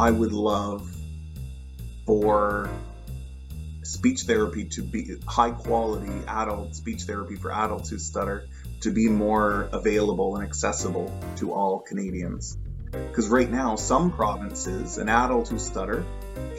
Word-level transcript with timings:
I 0.00 0.10
would 0.10 0.32
love 0.32 0.90
for 2.06 2.70
speech 3.82 4.22
therapy 4.22 4.64
to 4.70 4.82
be 4.82 5.16
high 5.26 5.50
quality 5.50 6.10
adult 6.26 6.74
speech 6.74 7.02
therapy 7.02 7.34
for 7.34 7.52
adults 7.52 7.90
who 7.90 7.98
stutter 7.98 8.46
to 8.80 8.92
be 8.92 9.10
more 9.10 9.68
available 9.74 10.36
and 10.36 10.44
accessible 10.44 11.12
to 11.36 11.52
all 11.52 11.80
Canadians. 11.80 12.56
Because 12.90 13.28
right 13.28 13.50
now, 13.50 13.76
some 13.76 14.10
provinces, 14.10 14.96
an 14.96 15.10
adult 15.10 15.48
who 15.48 15.58
stutter 15.58 16.02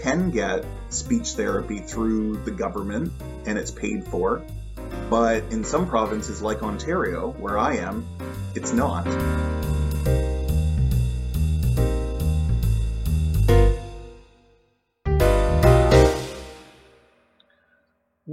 can 0.03 0.29
get 0.29 0.63
speech 0.89 1.29
therapy 1.29 1.79
through 1.79 2.43
the 2.43 2.51
government 2.51 3.11
and 3.47 3.57
it's 3.57 3.71
paid 3.71 4.05
for. 4.05 4.45
But 5.09 5.45
in 5.49 5.63
some 5.63 5.87
provinces, 5.87 6.43
like 6.43 6.61
Ontario, 6.61 7.31
where 7.39 7.57
I 7.57 7.77
am, 7.77 8.05
it's 8.53 8.71
not. 8.71 9.07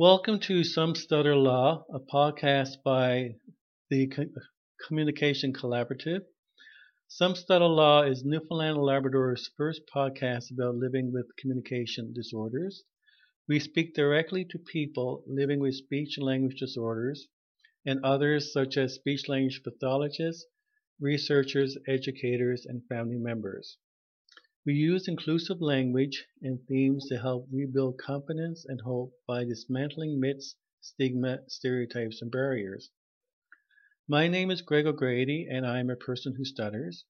Welcome 0.01 0.39
to 0.43 0.63
Some 0.63 0.95
Stutter 0.95 1.35
Law, 1.35 1.85
a 1.93 1.99
podcast 1.99 2.85
by 2.85 3.35
the 3.91 4.09
Communication 4.87 5.53
Collaborative. 5.53 6.21
Some 7.09 7.35
Stutter 7.35 7.67
Law 7.67 8.03
is 8.03 8.25
Newfoundland 8.25 8.77
and 8.77 8.85
Labrador's 8.85 9.51
first 9.57 9.81
podcast 9.93 10.53
about 10.53 10.77
living 10.77 11.11
with 11.13 11.27
communication 11.37 12.13
disorders. 12.15 12.85
We 13.49 13.59
speak 13.59 13.93
directly 13.93 14.45
to 14.45 14.59
people 14.61 15.25
living 15.27 15.59
with 15.59 15.75
speech 15.75 16.17
and 16.17 16.25
language 16.25 16.61
disorders 16.61 17.27
and 17.85 17.99
others 18.05 18.53
such 18.53 18.77
as 18.77 18.95
speech 18.95 19.29
language 19.29 19.63
pathologists, 19.65 20.47
researchers, 21.01 21.77
educators, 21.89 22.67
and 22.67 22.87
family 22.87 23.19
members. 23.19 23.79
We 24.67 24.75
use 24.75 25.07
inclusive 25.07 25.61
language 25.61 26.27
and 26.43 26.67
themes 26.67 27.07
to 27.09 27.19
help 27.19 27.49
rebuild 27.51 27.99
confidence 27.99 28.65
and 28.65 28.81
hope 28.81 29.15
by 29.27 29.45
dismantling 29.45 30.19
myths, 30.19 30.57
stigma, 30.81 31.49
stereotypes, 31.49 32.21
and 32.21 32.31
barriers. 32.31 32.91
My 34.09 34.27
name 34.27 34.51
is 34.51 34.63
Greg 34.63 34.87
O'Grady, 34.87 35.47
and 35.49 35.67
I 35.67 35.79
am 35.79 35.91
a 35.91 35.97
person 35.97 36.35
who 36.35 36.45
stutters. 36.45 37.05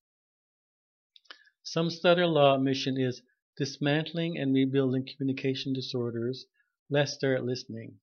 Some 1.62 1.90
Stutter 1.90 2.26
Law 2.26 2.58
mission 2.58 2.98
is 2.98 3.22
dismantling 3.56 4.38
and 4.38 4.54
rebuilding 4.54 5.06
communication 5.06 5.72
disorders. 5.72 6.46
Let's 6.90 7.12
start 7.14 7.44
listening. 7.44 8.00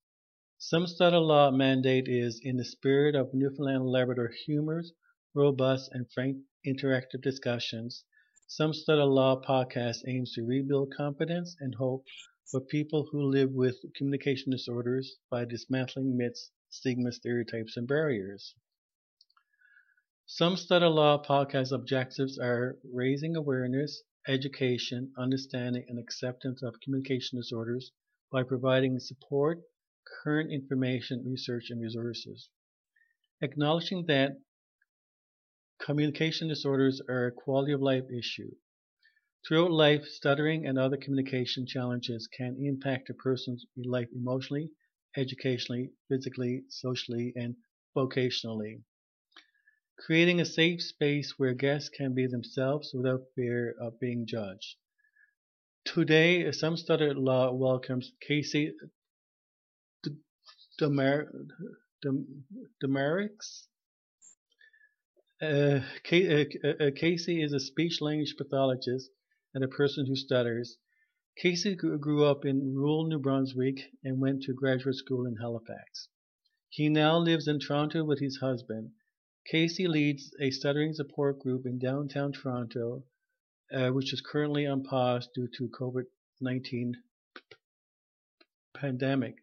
Some 0.58 0.86
Stutter 0.86 1.18
Law 1.20 1.50
mandate 1.50 2.08
is 2.08 2.40
in 2.40 2.56
the 2.56 2.64
spirit 2.64 3.14
of 3.14 3.34
Newfoundland 3.34 3.86
Labrador 3.86 4.28
humors, 4.28 4.92
robust 5.34 5.92
and 5.92 6.10
frank 6.10 6.38
interactive 6.66 7.22
discussions. 7.22 8.04
Some 8.48 8.72
Stutter 8.74 9.06
Law 9.06 9.42
podcast 9.42 10.06
aims 10.06 10.32
to 10.34 10.44
rebuild 10.44 10.94
confidence 10.94 11.56
and 11.58 11.74
hope 11.74 12.06
for 12.48 12.60
people 12.60 13.08
who 13.10 13.20
live 13.20 13.50
with 13.50 13.84
communication 13.96 14.52
disorders 14.52 15.16
by 15.28 15.44
dismantling 15.44 16.16
myths, 16.16 16.52
stigma, 16.68 17.10
stereotypes, 17.10 17.76
and 17.76 17.88
barriers. 17.88 18.54
Some 20.26 20.56
Stutter 20.56 20.88
Law 20.88 21.20
podcast 21.20 21.72
objectives 21.72 22.38
are 22.38 22.78
raising 22.84 23.34
awareness, 23.34 24.04
education, 24.28 25.12
understanding, 25.18 25.84
and 25.88 25.98
acceptance 25.98 26.62
of 26.62 26.80
communication 26.80 27.38
disorders 27.38 27.90
by 28.30 28.44
providing 28.44 29.00
support, 29.00 29.60
current 30.22 30.52
information, 30.52 31.24
research, 31.26 31.70
and 31.70 31.80
resources. 31.80 32.48
Acknowledging 33.42 34.06
that 34.06 34.40
communication 35.78 36.48
disorders 36.48 37.00
are 37.08 37.26
a 37.26 37.32
quality 37.32 37.72
of 37.72 37.82
life 37.82 38.04
issue. 38.10 38.50
Throughout 39.46 39.70
life, 39.70 40.04
stuttering 40.06 40.66
and 40.66 40.78
other 40.78 40.96
communication 40.96 41.66
challenges 41.66 42.26
can 42.28 42.56
impact 42.60 43.10
a 43.10 43.14
person's 43.14 43.64
life 43.76 44.08
emotionally, 44.14 44.72
educationally, 45.16 45.92
physically, 46.08 46.64
socially, 46.68 47.32
and 47.36 47.56
vocationally 47.96 48.82
creating 49.98 50.40
a 50.40 50.44
safe 50.44 50.82
space 50.82 51.34
where 51.38 51.54
guests 51.54 51.88
can 51.88 52.14
be 52.14 52.26
themselves 52.26 52.92
without 52.92 53.22
fear 53.34 53.74
of 53.80 53.98
being 53.98 54.26
judged. 54.26 54.76
Today, 55.84 56.50
Some 56.52 56.76
Stutter 56.76 57.14
Law 57.14 57.52
welcomes 57.52 58.12
Casey 58.20 58.72
Demerix. 60.80 61.30
Uh, 65.40 65.80
uh, 66.12 66.44
uh, 66.64 66.90
Casey 66.94 67.42
is 67.42 67.52
a 67.52 67.60
speech 67.60 68.00
language 68.00 68.36
pathologist 68.38 69.10
and 69.52 69.62
a 69.62 69.68
person 69.68 70.06
who 70.06 70.16
stutters. 70.16 70.78
Casey 71.36 71.74
grew 71.74 72.24
up 72.24 72.46
in 72.46 72.74
rural 72.74 73.06
New 73.06 73.18
Brunswick 73.18 73.92
and 74.02 74.18
went 74.18 74.42
to 74.44 74.54
graduate 74.54 74.94
school 74.94 75.26
in 75.26 75.36
Halifax. 75.36 76.08
He 76.70 76.88
now 76.88 77.18
lives 77.18 77.48
in 77.48 77.60
Toronto 77.60 78.02
with 78.02 78.18
his 78.18 78.38
husband. 78.38 78.92
Casey 79.46 79.86
leads 79.86 80.34
a 80.40 80.50
stuttering 80.50 80.94
support 80.94 81.38
group 81.38 81.66
in 81.66 81.78
downtown 81.78 82.32
Toronto, 82.32 83.04
uh, 83.70 83.90
which 83.90 84.14
is 84.14 84.22
currently 84.22 84.66
on 84.66 84.84
pause 84.84 85.28
due 85.34 85.48
to 85.58 85.68
COVID-19 85.68 86.94
pandemic, 88.74 89.36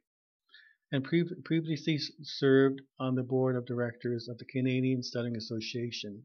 and 0.94 1.04
pre- 1.04 1.26
previously 1.44 2.00
served 2.22 2.80
on 3.00 3.16
the 3.16 3.24
board 3.24 3.56
of 3.56 3.66
directors 3.66 4.28
of 4.30 4.38
the 4.38 4.46
Canadian 4.46 5.02
Stuttering 5.02 5.36
Association. 5.36 6.24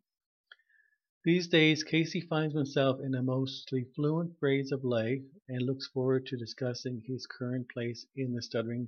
These 1.24 1.48
days, 1.48 1.82
Casey 1.82 2.20
finds 2.20 2.54
himself 2.54 3.00
in 3.02 3.14
a 3.14 3.22
mostly 3.22 3.86
fluent 3.96 4.38
phase 4.40 4.70
of 4.70 4.84
life 4.84 5.22
and 5.48 5.62
looks 5.62 5.88
forward 5.88 6.26
to 6.26 6.36
discussing 6.36 7.02
his 7.06 7.26
current 7.26 7.66
place 7.72 8.04
in 8.14 8.34
the 8.34 8.42
stuttering 8.42 8.86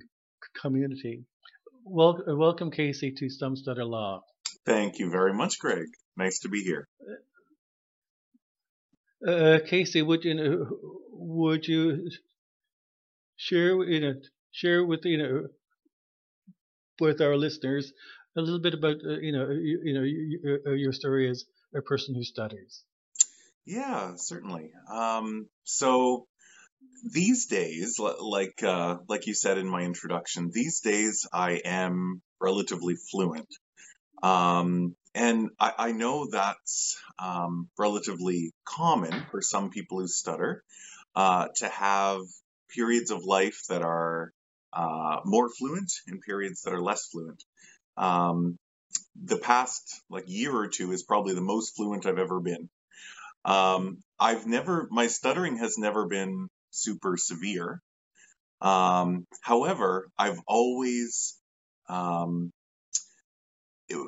community. 0.61 1.25
Wel- 1.83 2.23
welcome, 2.27 2.69
Casey, 2.69 3.11
to 3.13 3.27
Some 3.29 3.55
Stutter 3.55 3.83
Law. 3.83 4.21
Thank 4.67 4.99
you 4.99 5.09
very 5.09 5.33
much, 5.33 5.57
Greg. 5.57 5.87
Nice 6.15 6.39
to 6.41 6.49
be 6.49 6.61
here. 6.61 6.87
Uh, 9.27 9.59
Casey, 9.65 10.03
would 10.03 10.23
you 10.23 11.07
would 11.11 11.67
you 11.67 12.09
share 13.35 13.83
you 13.83 13.99
know 13.99 14.13
share 14.51 14.83
with 14.85 15.05
you 15.05 15.17
know 15.17 15.47
with 17.01 17.21
our 17.21 17.35
listeners 17.35 17.91
a 18.37 18.41
little 18.41 18.59
bit 18.59 18.73
about 18.73 18.97
uh, 19.05 19.19
you 19.19 19.33
know 19.33 19.49
you, 19.49 19.81
you 19.83 19.93
know 19.93 20.03
your, 20.03 20.59
uh, 20.67 20.71
your 20.71 20.93
story 20.93 21.29
as 21.29 21.45
a 21.75 21.81
person 21.81 22.15
who 22.15 22.23
stutters? 22.23 22.83
Yeah, 23.65 24.13
certainly. 24.15 24.71
Um, 24.91 25.47
so 25.63 26.27
these 27.03 27.47
days, 27.47 27.99
like 27.99 28.63
uh, 28.63 28.97
like 29.07 29.27
you 29.27 29.33
said 29.33 29.57
in 29.57 29.67
my 29.67 29.81
introduction, 29.81 30.51
these 30.53 30.81
days 30.81 31.27
I 31.31 31.61
am 31.65 32.21
relatively 32.39 32.95
fluent. 32.95 33.47
Um, 34.23 34.95
and 35.15 35.49
I, 35.59 35.73
I, 35.77 35.91
know 35.93 36.27
that's 36.29 36.95
um, 37.17 37.69
relatively 37.77 38.53
common 38.63 39.25
for 39.31 39.41
some 39.41 39.71
people 39.71 39.99
who 39.99 40.07
stutter 40.07 40.63
uh, 41.15 41.47
to 41.55 41.67
have 41.67 42.21
periods 42.69 43.09
of 43.09 43.23
life 43.23 43.63
that 43.69 43.81
are 43.81 44.31
uh, 44.73 45.21
more 45.25 45.49
fluent 45.49 45.91
and 46.07 46.21
periods 46.21 46.61
that 46.63 46.73
are 46.73 46.81
less 46.81 47.07
fluent. 47.07 47.43
Um, 47.97 48.57
the 49.21 49.37
past 49.37 50.01
like 50.09 50.25
year 50.27 50.55
or 50.55 50.67
two 50.67 50.91
is 50.91 51.03
probably 51.03 51.33
the 51.35 51.41
most 51.41 51.75
fluent 51.75 52.05
I've 52.05 52.19
ever 52.19 52.39
been. 52.39 52.69
Um, 53.43 53.97
I've 54.19 54.45
never, 54.45 54.87
my 54.91 55.07
stuttering 55.07 55.57
has 55.57 55.77
never 55.77 56.07
been 56.07 56.47
super 56.69 57.17
severe. 57.17 57.81
Um, 58.61 59.25
however, 59.41 60.07
I've 60.17 60.39
always 60.47 61.37
um, 61.89 62.51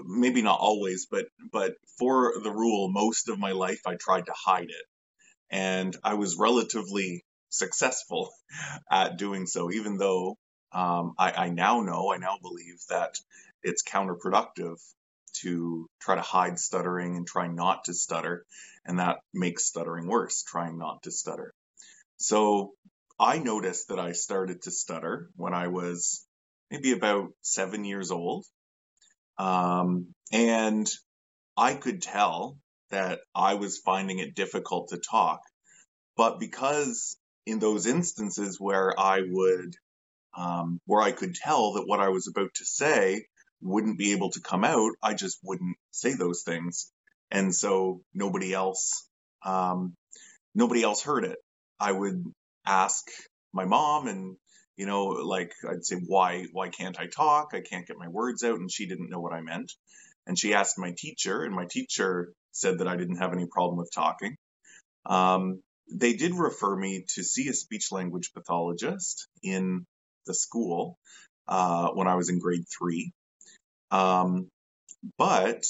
maybe 0.05 0.41
not 0.41 0.59
always, 0.59 1.07
but 1.09 1.25
but 1.51 1.73
for 1.97 2.33
the 2.41 2.51
rule, 2.51 2.89
most 2.89 3.29
of 3.29 3.39
my 3.39 3.51
life 3.51 3.81
I 3.85 3.95
tried 3.95 4.25
to 4.27 4.33
hide 4.35 4.69
it, 4.69 4.85
and 5.49 5.95
I 6.03 6.15
was 6.15 6.37
relatively 6.37 7.23
successful 7.49 8.31
at 8.91 9.17
doing 9.17 9.45
so. 9.45 9.71
Even 9.71 9.97
though 9.97 10.37
um, 10.73 11.13
I, 11.17 11.31
I 11.31 11.49
now 11.49 11.81
know, 11.81 12.11
I 12.11 12.17
now 12.17 12.37
believe 12.41 12.79
that 12.89 13.15
it's 13.61 13.83
counterproductive 13.83 14.77
to 15.41 15.87
try 15.99 16.15
to 16.15 16.21
hide 16.21 16.59
stuttering 16.59 17.15
and 17.15 17.25
try 17.25 17.47
not 17.47 17.85
to 17.85 17.93
stutter, 17.93 18.45
and 18.85 18.99
that 18.99 19.17
makes 19.33 19.65
stuttering 19.65 20.07
worse. 20.07 20.43
Trying 20.43 20.77
not 20.77 21.03
to 21.03 21.11
stutter. 21.11 21.53
So 22.17 22.73
I 23.19 23.39
noticed 23.39 23.89
that 23.89 23.99
I 23.99 24.11
started 24.11 24.63
to 24.63 24.71
stutter 24.71 25.29
when 25.35 25.53
I 25.53 25.67
was 25.67 26.25
maybe 26.71 26.91
about 26.91 27.31
seven 27.41 27.85
years 27.85 28.11
old. 28.11 28.45
Um, 29.37 30.13
and 30.31 30.89
I 31.57 31.75
could 31.75 32.01
tell 32.01 32.57
that 32.89 33.19
I 33.35 33.55
was 33.55 33.79
finding 33.79 34.19
it 34.19 34.35
difficult 34.35 34.89
to 34.89 34.97
talk. 34.97 35.41
But 36.15 36.39
because 36.39 37.17
in 37.45 37.59
those 37.59 37.87
instances 37.87 38.59
where 38.59 38.97
I 38.99 39.21
would, 39.27 39.75
um, 40.35 40.79
where 40.85 41.01
I 41.01 41.11
could 41.11 41.35
tell 41.35 41.73
that 41.73 41.87
what 41.87 41.99
I 41.99 42.09
was 42.09 42.27
about 42.27 42.53
to 42.55 42.65
say 42.65 43.25
wouldn't 43.61 43.97
be 43.97 44.11
able 44.11 44.29
to 44.31 44.41
come 44.41 44.63
out, 44.63 44.91
I 45.01 45.13
just 45.13 45.39
wouldn't 45.43 45.77
say 45.91 46.13
those 46.13 46.43
things. 46.43 46.91
And 47.31 47.53
so 47.53 48.01
nobody 48.13 48.53
else, 48.53 49.07
um, 49.45 49.93
nobody 50.53 50.83
else 50.83 51.03
heard 51.03 51.23
it. 51.25 51.37
I 51.79 51.91
would 51.91 52.23
ask 52.65 53.03
my 53.53 53.65
mom 53.65 54.07
and 54.07 54.35
you 54.77 54.85
know 54.85 55.05
like 55.05 55.53
I'd 55.69 55.85
say 55.85 55.97
why 56.07 56.45
why 56.51 56.69
can't 56.69 56.99
I 56.99 57.07
talk? 57.07 57.49
I 57.53 57.61
can't 57.61 57.87
get 57.87 57.97
my 57.97 58.07
words 58.07 58.43
out 58.43 58.59
and 58.59 58.71
she 58.71 58.87
didn't 58.87 59.09
know 59.09 59.19
what 59.19 59.33
I 59.33 59.41
meant. 59.41 59.71
And 60.25 60.39
she 60.39 60.53
asked 60.53 60.79
my 60.79 60.93
teacher 60.97 61.43
and 61.43 61.53
my 61.53 61.65
teacher 61.69 62.31
said 62.51 62.79
that 62.79 62.87
I 62.87 62.95
didn't 62.95 63.17
have 63.17 63.33
any 63.33 63.45
problem 63.45 63.77
with 63.77 63.91
talking. 63.93 64.37
Um, 65.05 65.61
they 65.91 66.13
did 66.13 66.33
refer 66.33 66.75
me 66.75 67.05
to 67.15 67.23
see 67.23 67.49
a 67.49 67.53
speech 67.53 67.91
language 67.91 68.31
pathologist 68.33 69.27
in 69.41 69.85
the 70.25 70.33
school 70.33 70.97
uh, 71.47 71.89
when 71.89 72.07
I 72.07 72.15
was 72.15 72.29
in 72.29 72.39
grade 72.39 72.65
three. 72.67 73.13
Um, 73.91 74.49
but 75.17 75.63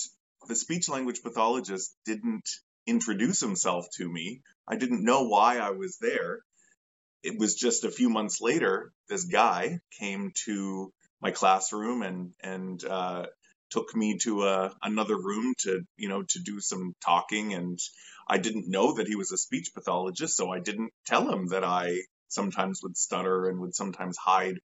the 0.47 0.55
speech 0.55 0.89
language 0.89 1.21
pathologist 1.23 1.95
didn't 2.05 2.47
introduce 2.87 3.39
himself 3.39 3.87
to 3.97 4.09
me. 4.09 4.41
I 4.67 4.75
didn't 4.75 5.03
know 5.03 5.27
why 5.27 5.57
I 5.57 5.71
was 5.71 5.97
there. 5.99 6.39
It 7.23 7.39
was 7.39 7.55
just 7.55 7.83
a 7.83 7.91
few 7.91 8.09
months 8.09 8.41
later, 8.41 8.91
this 9.09 9.25
guy 9.25 9.79
came 9.99 10.31
to 10.45 10.91
my 11.21 11.31
classroom 11.31 12.01
and 12.03 12.33
and 12.41 12.83
uh, 12.83 13.25
took 13.71 13.95
me 13.95 14.17
to 14.23 14.43
a, 14.43 14.75
another 14.83 15.17
room 15.17 15.53
to 15.59 15.81
you 15.97 16.09
know 16.09 16.23
to 16.29 16.39
do 16.39 16.59
some 16.59 16.93
talking 17.03 17.53
and 17.53 17.79
I 18.27 18.37
didn't 18.37 18.69
know 18.69 18.95
that 18.95 19.07
he 19.07 19.15
was 19.15 19.31
a 19.31 19.37
speech 19.37 19.71
pathologist 19.73 20.37
so 20.37 20.51
I 20.51 20.59
didn't 20.59 20.91
tell 21.05 21.29
him 21.31 21.47
that 21.47 21.63
I 21.63 21.97
sometimes 22.33 22.81
would 22.83 22.97
stutter 22.97 23.47
and 23.47 23.59
would 23.59 23.75
sometimes 23.75 24.17
hide 24.17 24.59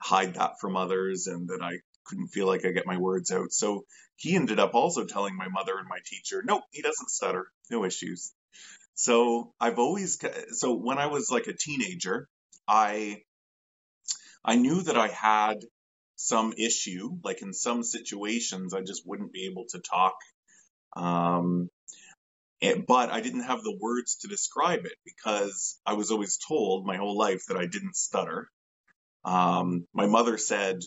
hide 0.00 0.34
that 0.34 0.60
from 0.60 0.76
others 0.76 1.26
and 1.26 1.48
that 1.48 1.60
I 1.62 1.78
couldn't 2.04 2.28
feel 2.28 2.46
like 2.46 2.64
I 2.64 2.70
get 2.70 2.86
my 2.86 2.96
words 2.96 3.30
out. 3.30 3.52
So 3.52 3.84
he 4.16 4.34
ended 4.34 4.58
up 4.58 4.74
also 4.74 5.04
telling 5.04 5.36
my 5.36 5.48
mother 5.48 5.76
and 5.78 5.88
my 5.88 5.98
teacher, 6.04 6.42
nope, 6.44 6.62
he 6.70 6.82
doesn't 6.82 7.10
stutter, 7.10 7.48
no 7.70 7.84
issues. 7.84 8.32
So 8.94 9.52
I've 9.60 9.78
always, 9.78 10.18
so 10.52 10.74
when 10.74 10.98
I 10.98 11.06
was 11.06 11.30
like 11.30 11.46
a 11.46 11.56
teenager, 11.56 12.28
I, 12.66 13.22
I 14.44 14.56
knew 14.56 14.82
that 14.82 14.96
I 14.96 15.08
had 15.08 15.58
some 16.16 16.52
issue, 16.56 17.18
like 17.22 17.42
in 17.42 17.52
some 17.52 17.82
situations, 17.82 18.74
I 18.74 18.80
just 18.80 19.06
wouldn't 19.06 19.32
be 19.32 19.46
able 19.46 19.66
to 19.70 19.80
talk. 19.80 20.14
Um, 20.96 21.68
and, 22.60 22.86
but 22.86 23.10
I 23.10 23.20
didn't 23.20 23.44
have 23.44 23.62
the 23.62 23.76
words 23.80 24.16
to 24.18 24.28
describe 24.28 24.84
it 24.84 24.96
because 25.04 25.78
I 25.86 25.94
was 25.94 26.10
always 26.10 26.38
told 26.38 26.86
my 26.86 26.96
whole 26.96 27.16
life 27.16 27.44
that 27.48 27.56
I 27.56 27.66
didn't 27.66 27.96
stutter. 27.96 28.48
Um, 29.24 29.86
my 29.94 30.06
mother 30.06 30.38
said, 30.38 30.80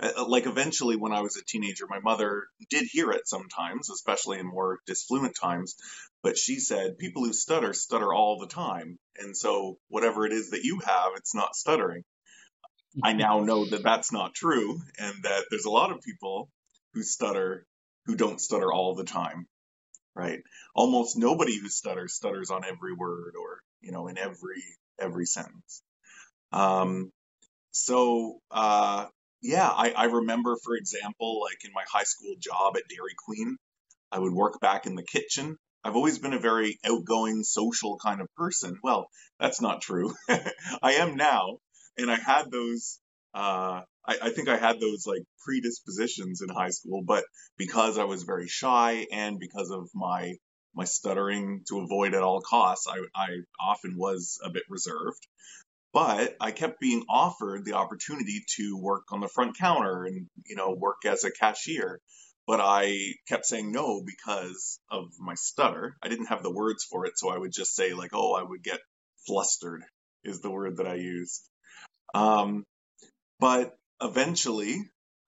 uh, 0.00 0.12
uh, 0.18 0.28
like 0.28 0.46
eventually 0.46 0.96
when 0.96 1.12
I 1.12 1.22
was 1.22 1.36
a 1.36 1.44
teenager, 1.44 1.86
my 1.88 2.00
mother 2.00 2.44
did 2.70 2.86
hear 2.90 3.10
it 3.10 3.26
sometimes, 3.26 3.90
especially 3.90 4.38
in 4.38 4.46
more 4.46 4.78
disfluent 4.86 5.36
times. 5.40 5.76
But 6.22 6.36
she 6.38 6.60
said, 6.60 6.98
people 6.98 7.24
who 7.24 7.32
stutter, 7.32 7.72
stutter 7.72 8.12
all 8.12 8.38
the 8.38 8.48
time. 8.48 8.98
And 9.18 9.36
so 9.36 9.78
whatever 9.88 10.26
it 10.26 10.32
is 10.32 10.50
that 10.50 10.64
you 10.64 10.80
have, 10.84 11.12
it's 11.16 11.34
not 11.34 11.56
stuttering. 11.56 12.04
I 13.02 13.12
now 13.14 13.40
know 13.40 13.66
that 13.70 13.82
that's 13.82 14.12
not 14.12 14.34
true 14.34 14.80
and 14.98 15.14
that 15.24 15.44
there's 15.50 15.64
a 15.64 15.70
lot 15.70 15.92
of 15.92 16.02
people 16.02 16.50
who 16.94 17.02
stutter 17.02 17.66
who 18.06 18.16
don't 18.16 18.40
stutter 18.40 18.72
all 18.72 18.94
the 18.94 19.04
time, 19.04 19.46
right? 20.16 20.40
Almost 20.74 21.16
nobody 21.16 21.58
who 21.58 21.68
stutters 21.68 22.14
stutters 22.14 22.50
on 22.50 22.64
every 22.64 22.94
word 22.94 23.34
or, 23.40 23.60
you 23.80 23.92
know, 23.92 24.08
in 24.08 24.16
every, 24.16 24.62
every 24.98 25.26
sentence. 25.26 25.82
Um, 26.52 27.12
so, 27.72 28.38
uh, 28.50 29.06
yeah, 29.42 29.68
I, 29.68 29.90
I 29.90 30.04
remember, 30.04 30.56
for 30.64 30.74
example, 30.74 31.40
like 31.42 31.64
in 31.64 31.72
my 31.74 31.84
high 31.92 32.04
school 32.04 32.34
job 32.38 32.76
at 32.76 32.88
Dairy 32.88 33.14
Queen, 33.26 33.58
I 34.10 34.18
would 34.18 34.32
work 34.32 34.58
back 34.60 34.86
in 34.86 34.94
the 34.94 35.02
kitchen. 35.04 35.56
I've 35.84 35.96
always 35.96 36.18
been 36.18 36.32
a 36.32 36.38
very 36.38 36.78
outgoing, 36.84 37.44
social 37.44 37.98
kind 37.98 38.20
of 38.20 38.28
person. 38.36 38.78
Well, 38.82 39.08
that's 39.38 39.60
not 39.60 39.82
true. 39.82 40.14
I 40.82 40.94
am 40.94 41.16
now, 41.16 41.58
and 41.96 42.10
I 42.10 42.16
had 42.16 42.50
those. 42.50 42.98
Uh, 43.34 43.82
I, 44.06 44.16
I 44.24 44.30
think 44.30 44.48
I 44.48 44.56
had 44.56 44.80
those 44.80 45.06
like 45.06 45.22
predispositions 45.44 46.42
in 46.42 46.48
high 46.48 46.70
school, 46.70 47.02
but 47.02 47.24
because 47.56 47.98
I 47.98 48.04
was 48.04 48.22
very 48.22 48.48
shy 48.48 49.06
and 49.12 49.38
because 49.38 49.70
of 49.70 49.88
my 49.94 50.34
my 50.74 50.84
stuttering 50.84 51.62
to 51.68 51.80
avoid 51.80 52.14
at 52.14 52.22
all 52.22 52.42
costs, 52.42 52.86
I, 52.86 52.98
I 53.14 53.28
often 53.58 53.96
was 53.96 54.38
a 54.44 54.50
bit 54.50 54.64
reserved. 54.68 55.26
But 55.94 56.36
I 56.38 56.50
kept 56.50 56.78
being 56.78 57.04
offered 57.08 57.64
the 57.64 57.72
opportunity 57.72 58.44
to 58.56 58.76
work 58.78 59.04
on 59.10 59.20
the 59.20 59.28
front 59.28 59.56
counter 59.56 60.04
and, 60.04 60.26
you 60.44 60.54
know, 60.54 60.76
work 60.76 61.06
as 61.06 61.24
a 61.24 61.30
cashier. 61.30 62.00
But 62.46 62.60
I 62.60 63.14
kept 63.26 63.46
saying 63.46 63.72
no 63.72 64.02
because 64.04 64.78
of 64.90 65.06
my 65.18 65.34
stutter. 65.34 65.96
I 66.02 66.08
didn't 66.08 66.26
have 66.26 66.42
the 66.42 66.52
words 66.52 66.84
for 66.84 67.06
it, 67.06 67.14
so 67.16 67.30
I 67.30 67.38
would 67.38 67.52
just 67.52 67.74
say, 67.74 67.94
like, 67.94 68.10
oh, 68.12 68.34
I 68.34 68.42
would 68.42 68.62
get 68.62 68.80
flustered, 69.26 69.82
is 70.22 70.42
the 70.42 70.50
word 70.50 70.76
that 70.76 70.86
I 70.86 70.96
used. 70.96 71.48
Um, 72.14 72.64
but 73.40 73.74
eventually, 74.00 74.76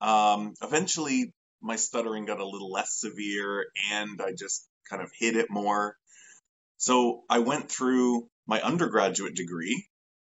um, 0.01 0.53
eventually, 0.61 1.33
my 1.61 1.75
stuttering 1.75 2.25
got 2.25 2.39
a 2.39 2.47
little 2.47 2.71
less 2.71 2.99
severe 2.99 3.65
and 3.91 4.21
I 4.21 4.31
just 4.31 4.67
kind 4.89 5.01
of 5.01 5.11
hid 5.17 5.35
it 5.35 5.49
more. 5.49 5.95
So 6.77 7.23
I 7.29 7.39
went 7.39 7.69
through 7.69 8.29
my 8.47 8.61
undergraduate 8.61 9.35
degree 9.35 9.89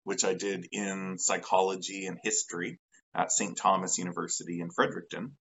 which 0.06 0.24
I 0.24 0.34
did 0.34 0.68
in 0.70 1.18
psychology 1.18 2.06
and 2.06 2.16
history 2.22 2.78
at 3.12 3.32
St. 3.32 3.56
Thomas 3.56 3.98
University 3.98 4.60
in 4.60 4.70
Fredericton. 4.70 5.36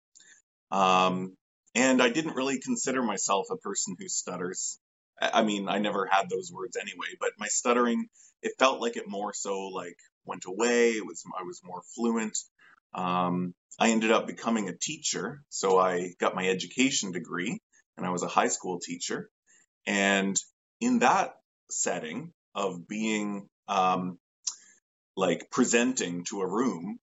Um, 0.71 1.35
and 1.75 2.01
I 2.01 2.07
didn't 2.07 2.37
really 2.37 2.61
consider 2.61 3.03
myself 3.03 3.47
a 3.51 3.57
person 3.57 3.97
who 3.99 4.07
stutters. 4.07 4.79
I 5.21 5.43
mean, 5.43 5.67
I 5.67 5.79
never 5.79 6.05
had 6.09 6.29
those 6.29 6.49
words 6.49 6.77
anyway, 6.77 7.07
but 7.19 7.31
my 7.37 7.47
stuttering, 7.47 8.07
it 8.41 8.53
felt 8.57 8.79
like 8.79 8.95
it 8.95 9.03
more 9.05 9.33
so 9.33 9.67
like 9.67 9.97
went 10.23 10.45
away. 10.47 10.91
It 10.91 11.05
was, 11.05 11.25
I 11.37 11.43
was 11.43 11.59
more 11.61 11.81
fluent. 11.93 12.37
Um, 12.95 13.53
I 13.79 13.89
ended 13.89 14.11
up 14.11 14.27
becoming 14.27 14.69
a 14.69 14.77
teacher. 14.77 15.41
So 15.49 15.77
I 15.79 16.13
got 16.19 16.35
my 16.35 16.47
education 16.47 17.11
degree 17.11 17.59
and 17.97 18.05
I 18.05 18.11
was 18.11 18.23
a 18.23 18.27
high 18.27 18.47
school 18.47 18.79
teacher. 18.79 19.29
And 19.85 20.37
in 20.79 20.99
that 20.99 21.33
setting 21.69 22.31
of 22.55 22.87
being 22.87 23.47
um, 23.67 24.19
like 25.15 25.49
presenting 25.51 26.25
to 26.25 26.41
a 26.41 26.47
room, 26.47 26.99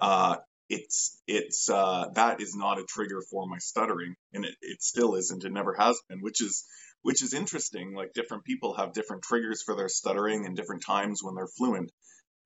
uh, 0.00 0.36
it's 0.68 1.20
it's 1.26 1.70
uh, 1.70 2.06
that 2.14 2.40
is 2.40 2.54
not 2.54 2.78
a 2.78 2.84
trigger 2.84 3.22
for 3.30 3.46
my 3.46 3.58
stuttering, 3.58 4.16
and 4.34 4.44
it, 4.44 4.54
it 4.60 4.82
still 4.82 5.14
isn't. 5.14 5.44
It 5.44 5.52
never 5.52 5.74
has 5.74 6.00
been, 6.08 6.20
which 6.20 6.42
is 6.42 6.64
which 7.02 7.22
is 7.22 7.32
interesting. 7.34 7.94
Like 7.94 8.12
different 8.12 8.44
people 8.44 8.74
have 8.74 8.92
different 8.92 9.22
triggers 9.22 9.62
for 9.62 9.74
their 9.76 9.88
stuttering 9.88 10.44
and 10.46 10.56
different 10.56 10.84
times 10.84 11.22
when 11.22 11.34
they're 11.34 11.48
fluent. 11.48 11.90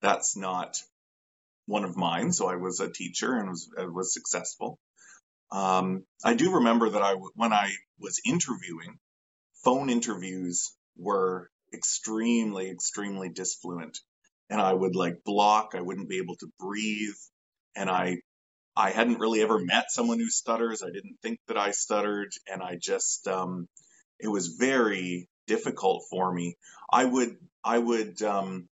That's 0.03 0.37
not 0.37 0.77
one 1.73 1.85
of 1.85 1.97
mine. 1.97 2.33
So 2.33 2.49
I 2.49 2.57
was 2.57 2.81
a 2.81 2.93
teacher 3.01 3.33
and 3.35 3.49
was 3.49 3.69
was 3.79 4.15
successful. 4.15 4.79
Um, 5.51 6.05
I 6.25 6.35
do 6.35 6.55
remember 6.55 6.91
that 6.91 7.03
I 7.03 7.15
when 7.35 7.53
I 7.53 7.73
was 7.99 8.21
interviewing, 8.27 8.99
phone 9.65 9.91
interviews 9.91 10.75
were 10.97 11.49
extremely 11.75 12.71
extremely 12.71 13.31
disfluent 13.31 13.99
and 14.53 14.61
I 14.61 14.73
would 14.73 14.95
like 14.95 15.25
block. 15.25 15.73
I 15.75 15.81
wouldn't 15.81 16.11
be 16.11 16.19
able 16.19 16.37
to 16.37 16.49
breathe. 16.61 17.15
And 17.75 17.89
I, 17.89 18.19
I 18.77 18.91
hadn't 18.91 19.19
really 19.19 19.41
ever 19.41 19.59
met 19.59 19.87
someone 19.89 20.19
who 20.19 20.29
stutters. 20.29 20.83
I 20.83 20.91
didn't 20.91 21.17
think 21.23 21.39
that 21.49 21.57
I 21.57 21.71
stuttered. 21.71 22.33
And 22.47 22.63
I 22.63 22.77
just, 22.79 23.27
um, 23.29 23.67
it 24.21 24.29
was 24.29 24.57
very 24.61 25.27
difficult 25.47 26.05
for 26.11 26.31
me. 26.31 26.57
I 26.93 27.05
would, 27.05 27.37
I 27.65 27.79
would, 27.79 28.21
um, 28.23 28.69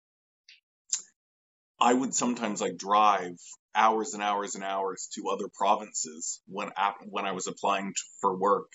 I 1.79 1.93
would 1.93 2.13
sometimes 2.13 2.61
like 2.61 2.77
drive 2.77 3.37
hours 3.75 4.13
and 4.13 4.23
hours 4.23 4.55
and 4.55 4.63
hours 4.63 5.09
to 5.13 5.29
other 5.29 5.47
provinces 5.53 6.41
when 6.47 6.71
when 7.09 7.25
I 7.25 7.31
was 7.33 7.47
applying 7.47 7.93
for 8.21 8.35
work 8.35 8.71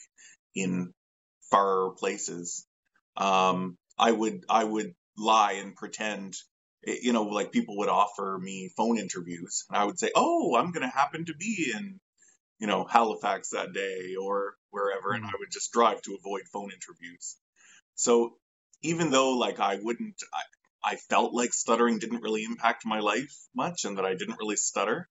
in 0.55 0.93
far 1.51 1.91
places. 1.91 2.67
Um, 3.17 3.77
I 3.99 4.13
would 4.13 4.45
I 4.49 4.65
would 4.65 4.95
lie 5.17 5.53
and 5.53 5.75
pretend 5.75 6.35
you 6.85 7.13
know, 7.13 7.25
like 7.25 7.53
people 7.53 7.79
would 7.79 7.89
offer 7.89 8.39
me 8.43 8.71
phone 8.77 8.99
interviews, 8.99 9.65
and 9.69 9.77
I 9.79 9.85
would 9.85 9.99
say, 9.99 10.11
"Oh, 10.17 10.57
I'm 10.57 10.73
going 10.73 10.83
to 10.89 10.97
happen 10.97 11.25
to 11.27 11.35
be 11.35 11.73
in, 11.75 12.01
you 12.59 12.67
know, 12.67 12.85
Halifax 12.85 13.51
that 13.51 13.73
day 13.73 14.17
or 14.21 14.55
wherever," 14.71 15.13
and 15.13 15.25
I 15.25 15.31
would 15.39 15.53
just 15.53 15.73
drive 15.73 16.03
to 16.03 16.17
avoid 16.17 16.43
phone 16.53 16.71
interviews. 16.73 17.37
So 17.95 18.37
even 18.83 19.11
though 19.11 19.37
like 19.39 19.61
I 19.61 19.77
wouldn't, 19.77 20.21
I, 20.85 20.97
felt 20.97 21.33
like 21.33 21.53
stuttering 21.53 21.99
didn't 21.99 22.23
really 22.23 22.45
impact 22.45 22.85
my 22.85 23.01
life 23.01 23.35
much, 23.55 23.85
and 23.85 23.99
that 23.99 24.05
I 24.05 24.15
didn't 24.15 24.39
really 24.39 24.57
stutter. 24.57 25.09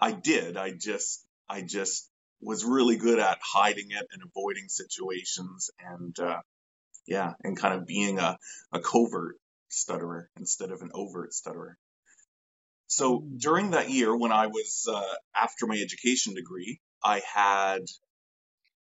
I 0.00 0.12
did. 0.12 0.56
I 0.56 0.72
just, 0.72 1.24
I 1.48 1.62
just 1.62 2.10
was 2.40 2.64
really 2.64 2.96
good 2.96 3.18
at 3.18 3.38
hiding 3.42 3.90
it 3.90 4.06
and 4.12 4.22
avoiding 4.22 4.68
situations, 4.68 5.70
and 5.78 6.18
uh, 6.18 6.40
yeah, 7.06 7.34
and 7.42 7.56
kind 7.56 7.74
of 7.74 7.86
being 7.86 8.18
a, 8.18 8.38
a 8.72 8.80
covert 8.80 9.36
stutterer 9.68 10.30
instead 10.38 10.70
of 10.70 10.82
an 10.82 10.90
overt 10.94 11.32
stutterer. 11.32 11.78
So 12.88 13.24
during 13.36 13.70
that 13.70 13.90
year, 13.90 14.16
when 14.16 14.32
I 14.32 14.46
was 14.46 14.88
uh, 14.88 15.14
after 15.34 15.66
my 15.66 15.76
education 15.76 16.34
degree, 16.34 16.80
I 17.02 17.20
had 17.34 17.82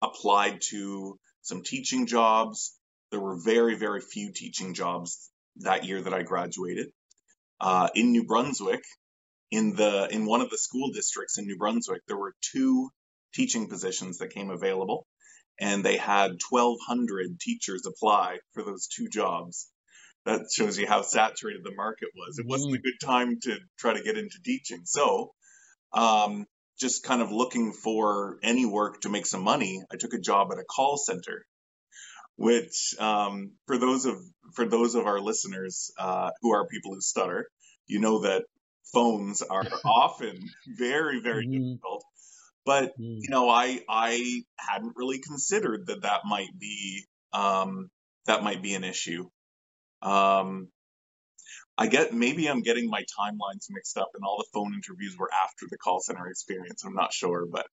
applied 0.01 0.61
to 0.71 1.19
some 1.43 1.63
teaching 1.63 2.07
jobs. 2.07 2.77
there 3.11 3.21
were 3.21 3.37
very, 3.37 3.75
very 3.75 4.01
few 4.01 4.33
teaching 4.33 4.75
jobs 4.75 5.31
that 5.57 5.85
year 5.85 6.01
that 6.03 6.15
I 6.15 6.23
graduated. 6.23 6.89
Uh, 7.61 7.89
in 7.95 8.13
New 8.13 8.25
Brunswick, 8.25 8.83
in 9.51 9.75
the 9.77 10.09
in 10.11 10.27
one 10.27 10.41
of 10.41 10.51
the 10.51 10.59
school 10.59 10.91
districts 10.93 11.39
in 11.39 11.47
New 11.47 11.59
Brunswick, 11.59 12.03
there 12.09 12.17
were 12.19 12.35
two 12.53 12.91
teaching 13.35 13.69
positions 13.69 14.19
that 14.19 14.31
came 14.35 14.51
available, 14.51 15.07
and 15.61 15.85
they 15.85 15.97
had 15.97 16.33
1,200 16.51 17.39
teachers 17.41 17.87
apply 17.87 18.39
for 18.55 18.63
those 18.63 18.89
two 18.89 19.09
jobs. 19.09 19.71
That 20.27 20.43
shows 20.53 20.79
you 20.79 20.87
how 20.87 21.03
saturated 21.03 21.63
the 21.65 21.75
market 21.75 22.09
was. 22.17 22.39
It 22.39 22.47
wasn't 22.47 22.75
a 22.77 22.79
Mm. 22.79 22.83
good 22.85 23.01
time 23.07 23.41
to 23.43 23.59
try 23.79 23.95
to 23.95 24.03
get 24.03 24.19
into 24.19 24.39
teaching. 24.45 24.83
So, 24.85 25.33
um, 25.93 26.47
just 26.81 27.05
kind 27.05 27.23
of 27.23 27.33
looking 27.33 27.73
for 27.73 28.39
any 28.43 28.67
work 28.67 29.03
to 29.03 29.09
make 29.09 29.27
some 29.27 29.43
money, 29.43 29.83
I 29.93 29.97
took 29.97 30.15
a 30.15 30.21
job 30.21 30.53
at 30.53 30.59
a 30.59 30.65
call 30.65 30.97
center 30.97 31.45
which 32.43 32.97
um, 32.99 33.53
for 33.69 33.79
those 33.79 34.05
of 34.05 34.17
for 34.55 34.67
those 34.67 34.97
of 34.97 35.07
our 35.07 35.21
listeners 35.21 35.93
uh, 35.97 36.31
who 36.41 36.53
are 36.53 36.67
people 36.67 36.93
who 36.93 37.01
stutter, 37.01 37.47
you 37.87 38.01
know 38.01 38.23
that 38.23 38.43
phones 38.93 39.43
are 39.43 39.65
often 39.85 40.35
very 40.67 41.21
very 41.21 41.47
Mhm. 41.47 41.53
difficult. 41.53 42.03
But 42.67 42.95
Mm. 42.99 43.21
you 43.23 43.29
know, 43.31 43.49
I 43.49 43.85
I 43.89 44.43
hadn't 44.59 44.95
really 44.97 45.21
considered 45.21 45.87
that 45.87 46.03
that 46.03 46.23
might 46.25 46.51
be 46.59 47.05
um, 47.33 47.91
that 48.27 48.43
might 48.43 48.61
be 48.61 48.75
an 48.75 48.83
issue. 48.83 49.29
Um, 50.03 50.69
I 51.79 51.87
get 51.87 52.13
maybe 52.13 52.49
I'm 52.49 52.63
getting 52.63 52.91
my 52.91 53.05
timelines 53.19 53.67
mixed 53.71 53.97
up, 53.97 54.09
and 54.15 54.25
all 54.25 54.39
the 54.39 54.51
phone 54.53 54.75
interviews 54.75 55.15
were 55.17 55.31
after 55.33 55.67
the 55.71 55.79
call 55.79 56.01
center 56.01 56.27
experience. 56.27 56.83
I'm 56.85 56.95
not 56.95 57.13
sure, 57.13 57.47
but 57.47 57.67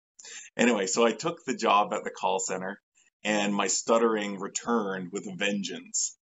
anyway, 0.57 0.85
so 0.85 1.05
I 1.07 1.11
took 1.11 1.43
the 1.45 1.55
job 1.55 1.93
at 1.93 2.03
the 2.03 2.11
call 2.11 2.39
center, 2.39 2.79
and 3.23 3.53
my 3.53 3.67
stuttering 3.67 4.39
returned 4.39 5.11
with 5.11 5.27
a 5.27 5.35
vengeance. 5.35 6.17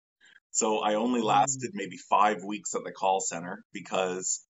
So 0.51 0.79
I 0.79 0.95
only 0.95 1.21
mm. 1.21 1.25
lasted 1.25 1.71
maybe 1.73 1.97
five 1.97 2.43
weeks 2.43 2.75
at 2.75 2.83
the 2.83 2.91
call 2.91 3.19
center 3.19 3.63
because 3.73 4.45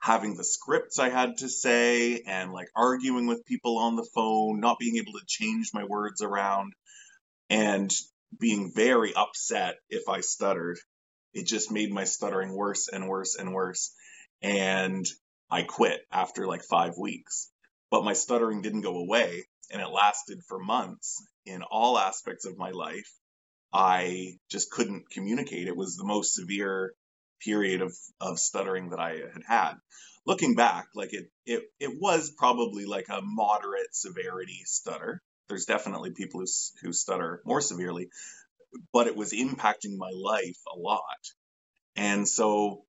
having 0.00 0.36
the 0.36 0.44
scripts 0.44 0.98
I 0.98 1.08
had 1.08 1.38
to 1.38 1.48
say 1.48 2.20
and 2.20 2.52
like 2.52 2.68
arguing 2.76 3.26
with 3.26 3.44
people 3.44 3.78
on 3.78 3.96
the 3.96 4.08
phone, 4.14 4.60
not 4.60 4.78
being 4.78 4.96
able 4.96 5.18
to 5.18 5.26
change 5.26 5.70
my 5.74 5.84
words 5.84 6.22
around, 6.22 6.72
and 7.50 7.90
being 8.38 8.72
very 8.74 9.14
upset 9.14 9.76
if 9.88 10.08
I 10.08 10.20
stuttered. 10.20 10.78
It 11.34 11.46
just 11.46 11.70
made 11.70 11.92
my 11.92 12.04
stuttering 12.04 12.54
worse 12.54 12.88
and 12.88 13.08
worse 13.08 13.36
and 13.36 13.52
worse. 13.52 13.92
And 14.42 15.04
I 15.50 15.62
quit 15.62 16.00
after 16.12 16.46
like 16.46 16.62
five 16.62 16.96
weeks. 16.96 17.50
But 17.90 18.04
my 18.04 18.12
stuttering 18.12 18.62
didn't 18.62 18.82
go 18.82 18.96
away 18.98 19.44
and 19.70 19.80
it 19.80 19.88
lasted 19.88 20.40
for 20.46 20.58
months 20.58 21.22
in 21.48 21.62
all 21.62 21.98
aspects 21.98 22.44
of 22.44 22.58
my 22.58 22.70
life. 22.70 23.10
I 23.72 24.38
just 24.50 24.70
couldn't 24.70 25.10
communicate. 25.10 25.68
It 25.68 25.76
was 25.76 25.96
the 25.96 26.06
most 26.06 26.34
severe 26.34 26.92
period 27.44 27.82
of, 27.82 27.94
of 28.20 28.38
stuttering 28.38 28.90
that 28.90 29.00
I 29.00 29.10
had 29.32 29.42
had. 29.46 29.74
Looking 30.26 30.54
back, 30.54 30.86
like 30.94 31.12
it, 31.12 31.30
it, 31.46 31.64
it 31.80 31.92
was 32.00 32.32
probably 32.36 32.84
like 32.84 33.06
a 33.08 33.20
moderate 33.22 33.94
severity 33.94 34.62
stutter. 34.64 35.22
There's 35.48 35.64
definitely 35.64 36.10
people 36.12 36.40
who, 36.40 36.46
who 36.82 36.92
stutter 36.92 37.40
more 37.46 37.60
severely, 37.60 38.08
but 38.92 39.06
it 39.06 39.16
was 39.16 39.32
impacting 39.32 39.96
my 39.96 40.10
life 40.14 40.58
a 40.74 40.78
lot. 40.78 41.00
And 41.96 42.28
so, 42.28 42.84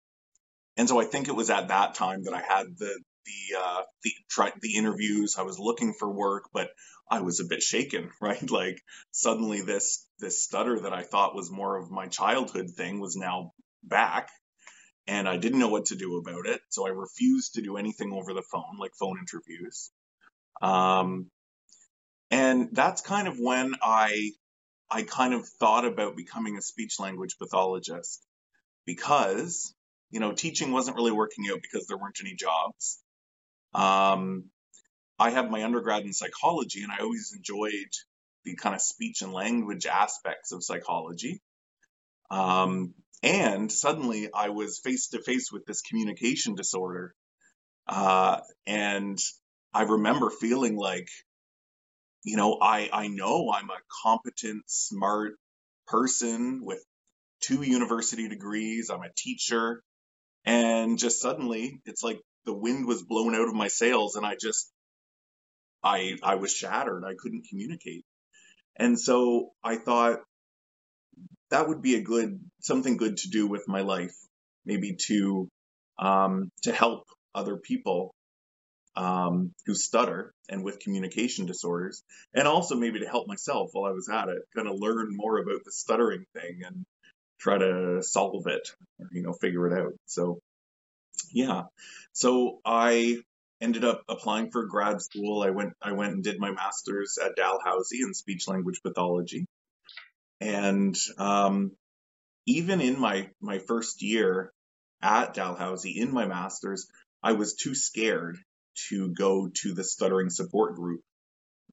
and 0.76 0.88
so 0.88 1.00
I 1.00 1.06
think 1.06 1.28
it 1.28 1.36
was 1.36 1.50
at 1.50 1.70
that 1.70 1.96
time 1.96 2.24
that 2.24 2.34
I 2.34 2.42
had 2.42 2.68
the, 2.78 3.00
the, 3.26 3.58
uh, 3.58 3.82
the, 4.04 4.12
try, 4.30 4.52
the 4.62 4.76
interviews. 4.76 5.36
I 5.38 5.44
was 5.44 5.60
looking 5.60 5.94
for 5.94 6.12
work, 6.12 6.50
but 6.54 6.70
I 7.10 7.22
was 7.22 7.40
a 7.40 7.46
bit 7.46 7.62
shaken, 7.62 8.12
right? 8.22 8.50
Like 8.50 8.82
suddenly 9.12 9.62
this, 9.62 10.06
this 10.20 10.44
stutter 10.44 10.82
that 10.82 10.94
I 10.94 11.04
thought 11.04 11.36
was 11.36 11.52
more 11.52 11.78
of 11.78 11.92
my 11.92 12.08
childhood 12.08 12.72
thing 12.76 13.00
was 13.00 13.16
now 13.16 13.54
back 13.84 14.30
and 15.10 15.28
I 15.28 15.38
didn't 15.38 15.60
know 15.60 15.70
what 15.70 15.88
to 15.88 15.96
do 15.96 16.18
about 16.18 16.46
it. 16.46 16.62
So 16.70 16.86
I 16.86 16.92
refused 16.92 17.56
to 17.56 17.62
do 17.62 17.78
anything 17.78 18.14
over 18.14 18.34
the 18.34 18.44
phone, 18.44 18.78
like 18.80 18.92
phone 18.94 19.18
interviews. 19.18 19.92
Um, 20.62 21.32
and 22.30 22.70
that's 22.74 23.02
kind 23.02 23.28
of 23.28 23.40
when 23.40 23.74
I, 23.82 24.32
I 24.90 25.02
kind 25.02 25.34
of 25.34 25.48
thought 25.48 25.86
about 25.86 26.16
becoming 26.16 26.58
a 26.58 26.62
speech 26.62 27.00
language 27.00 27.38
pathologist 27.40 28.24
because, 28.86 29.74
you 30.12 30.20
know, 30.20 30.34
teaching 30.34 30.72
wasn't 30.72 30.96
really 30.96 31.12
working 31.12 31.46
out 31.52 31.60
because 31.62 31.88
there 31.88 31.98
weren't 31.98 32.20
any 32.22 32.36
jobs. 32.36 33.00
Um, 33.74 34.46
I 35.18 35.32
have 35.32 35.52
my 35.52 35.64
undergrad 35.64 36.04
in 36.04 36.14
psychology 36.14 36.84
and 36.84 36.92
I 36.92 37.00
always 37.04 37.34
enjoyed 37.36 37.92
the 38.46 38.56
kind 38.56 38.74
of 38.74 38.82
speech 38.82 39.22
and 39.22 39.34
language 39.34 39.86
aspects 39.86 40.52
of 40.52 40.64
psychology. 40.64 41.42
Um, 42.32 42.94
and 43.22 43.72
suddenly 43.72 44.30
I 44.34 44.50
was 44.50 44.80
face 44.80 45.10
to 45.10 45.22
face 45.22 45.52
with 45.52 45.66
this 45.66 45.82
communication 45.82 46.56
disorder. 46.56 47.14
Uh, 47.88 48.40
and 48.66 49.18
I 49.74 49.84
remember 49.84 50.30
feeling 50.30 50.78
like, 50.78 51.10
you 52.24 52.38
know, 52.38 52.58
I, 52.62 52.90
I 52.92 53.08
know 53.08 53.52
I'm 53.52 53.70
a 53.70 53.82
competent, 54.04 54.64
smart 54.68 55.34
person 55.88 56.62
with 56.64 56.84
two 57.42 57.62
university 57.62 58.28
degrees. 58.30 58.90
I'm 58.90 59.02
a 59.02 59.14
teacher. 59.16 59.82
And 60.46 60.98
just 60.98 61.22
suddenly 61.22 61.82
it's 61.86 62.04
like 62.04 62.20
the 62.46 62.54
wind 62.54 62.88
was 62.88 63.04
blown 63.04 63.36
out 63.36 63.48
of 63.48 63.54
my 63.54 63.68
sails 63.68 64.16
and 64.16 64.26
I 64.26 64.36
just, 64.40 64.72
I, 65.84 66.18
I 66.24 66.36
was 66.36 66.52
shattered. 66.52 67.04
I 67.06 67.16
couldn't 67.18 67.48
communicate. 67.50 68.04
And 68.76 69.00
so 69.00 69.52
I 69.64 69.78
thought 69.78 70.20
that 71.52 71.68
would 71.68 71.82
be 71.82 71.96
a 71.96 72.02
good, 72.02 72.40
something 72.62 72.98
good 72.98 73.18
to 73.18 73.30
do 73.30 73.48
with 73.48 73.68
my 73.68 73.82
life, 73.82 74.16
maybe 74.66 74.98
to, 75.08 75.48
um, 75.98 76.50
to 76.64 76.72
help 76.72 77.06
other 77.34 77.58
people, 77.58 78.14
um, 78.96 79.54
who 79.66 79.76
stutter 79.76 80.34
and 80.50 80.64
with 80.64 80.80
communication 80.80 81.46
disorders, 81.46 82.04
and 82.34 82.48
also 82.48 82.76
maybe 82.76 83.00
to 83.00 83.08
help 83.08 83.28
myself 83.28 83.70
while 83.72 83.90
I 83.90 83.94
was 83.94 84.10
at 84.10 84.30
it, 84.30 84.42
kind 84.56 84.68
of 84.68 84.76
learn 84.78 85.16
more 85.16 85.38
about 85.38 85.64
the 85.64 85.72
stuttering 85.72 86.26
thing 86.34 86.62
and 86.66 86.86
try 87.40 87.58
to 87.58 88.04
solve 88.04 88.48
it, 88.48 88.70
or, 89.00 89.08
you 89.14 89.22
know, 89.22 89.34
figure 89.34 89.68
it 89.68 89.80
out. 89.80 89.94
So, 90.06 90.40
yeah. 91.32 91.64
So 92.14 92.60
I 92.66 93.18
ended 93.62 93.84
up 93.84 94.04
applying 94.08 94.52
for 94.52 94.66
grad 94.68 95.02
school. 95.02 95.44
I 95.44 95.50
went, 95.50 95.74
I 95.82 95.92
went 95.92 96.14
and 96.14 96.24
did 96.24 96.40
my 96.40 96.52
master's 96.52 97.18
at 97.24 97.36
Dalhousie 97.36 98.02
in 98.02 98.14
speech 98.14 98.48
language 98.48 98.82
pathology. 98.84 99.46
And, 100.40 100.96
um, 101.18 101.72
even 102.46 102.82
in 102.82 103.00
my, 103.00 103.30
my 103.42 103.60
first 103.60 104.02
year 104.02 104.52
at 105.02 105.34
Dalhousie 105.34 106.00
in 106.00 106.14
my 106.14 106.26
master's, 106.26 106.88
I 107.22 107.34
was 107.34 107.56
too 107.56 107.76
scared 107.76 108.38
to 108.90 109.10
go 109.10 109.50
to 109.62 109.74
the 109.74 109.84
stuttering 109.84 110.30
support 110.30 110.76
group 110.76 111.02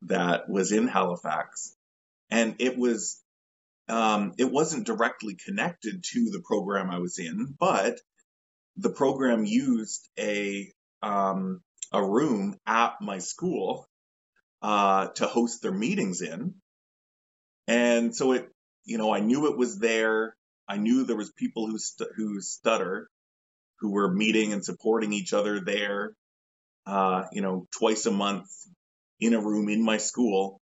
that 0.03 0.49
was 0.49 0.73
in 0.73 0.89
Halifax. 0.89 1.75
And 2.31 2.57
it 2.59 2.77
was, 2.77 3.23
um, 3.89 4.35
it 4.39 4.51
wasn't 4.51 4.87
directly 4.87 5.37
connected 5.47 6.03
to 6.13 6.31
the 6.31 6.43
program 6.45 6.91
I 6.91 6.99
was 6.99 7.19
in, 7.19 7.55
but 7.59 7.99
the 8.77 8.91
program 8.91 9.45
used 9.45 10.09
a, 10.19 10.73
um, 11.03 11.63
a 11.93 12.05
room 12.05 12.57
at 12.67 12.95
my 13.01 13.19
school, 13.19 13.89
uh, 14.63 15.09
to 15.09 15.27
host 15.27 15.63
their 15.63 15.73
meetings 15.73 16.23
in. 16.23 16.55
And 17.69 18.15
so 18.15 18.33
it, 18.33 18.49
you 18.85 18.99
know, 18.99 19.15
I 19.15 19.21
knew 19.21 19.51
it 19.51 19.59
was 19.59 19.79
there. 19.79 20.37
I 20.69 20.77
knew 20.79 21.05
there 21.05 21.17
was 21.17 21.33
people 21.33 21.67
who, 21.67 21.79
stu- 21.79 22.11
who 22.17 22.41
stutter, 22.41 23.09
who 23.81 23.93
were 23.93 24.13
meeting 24.13 24.53
and 24.53 24.65
supporting 24.65 25.13
each 25.13 25.33
other 25.33 25.61
there, 25.61 26.13
uh, 26.87 27.25
you 27.33 27.43
know, 27.43 27.67
twice 27.79 28.07
a 28.07 28.11
month 28.11 28.49
in 29.21 29.35
a 29.35 29.41
room 29.41 29.69
in 29.69 29.83
my 29.85 29.99
school, 29.99 30.61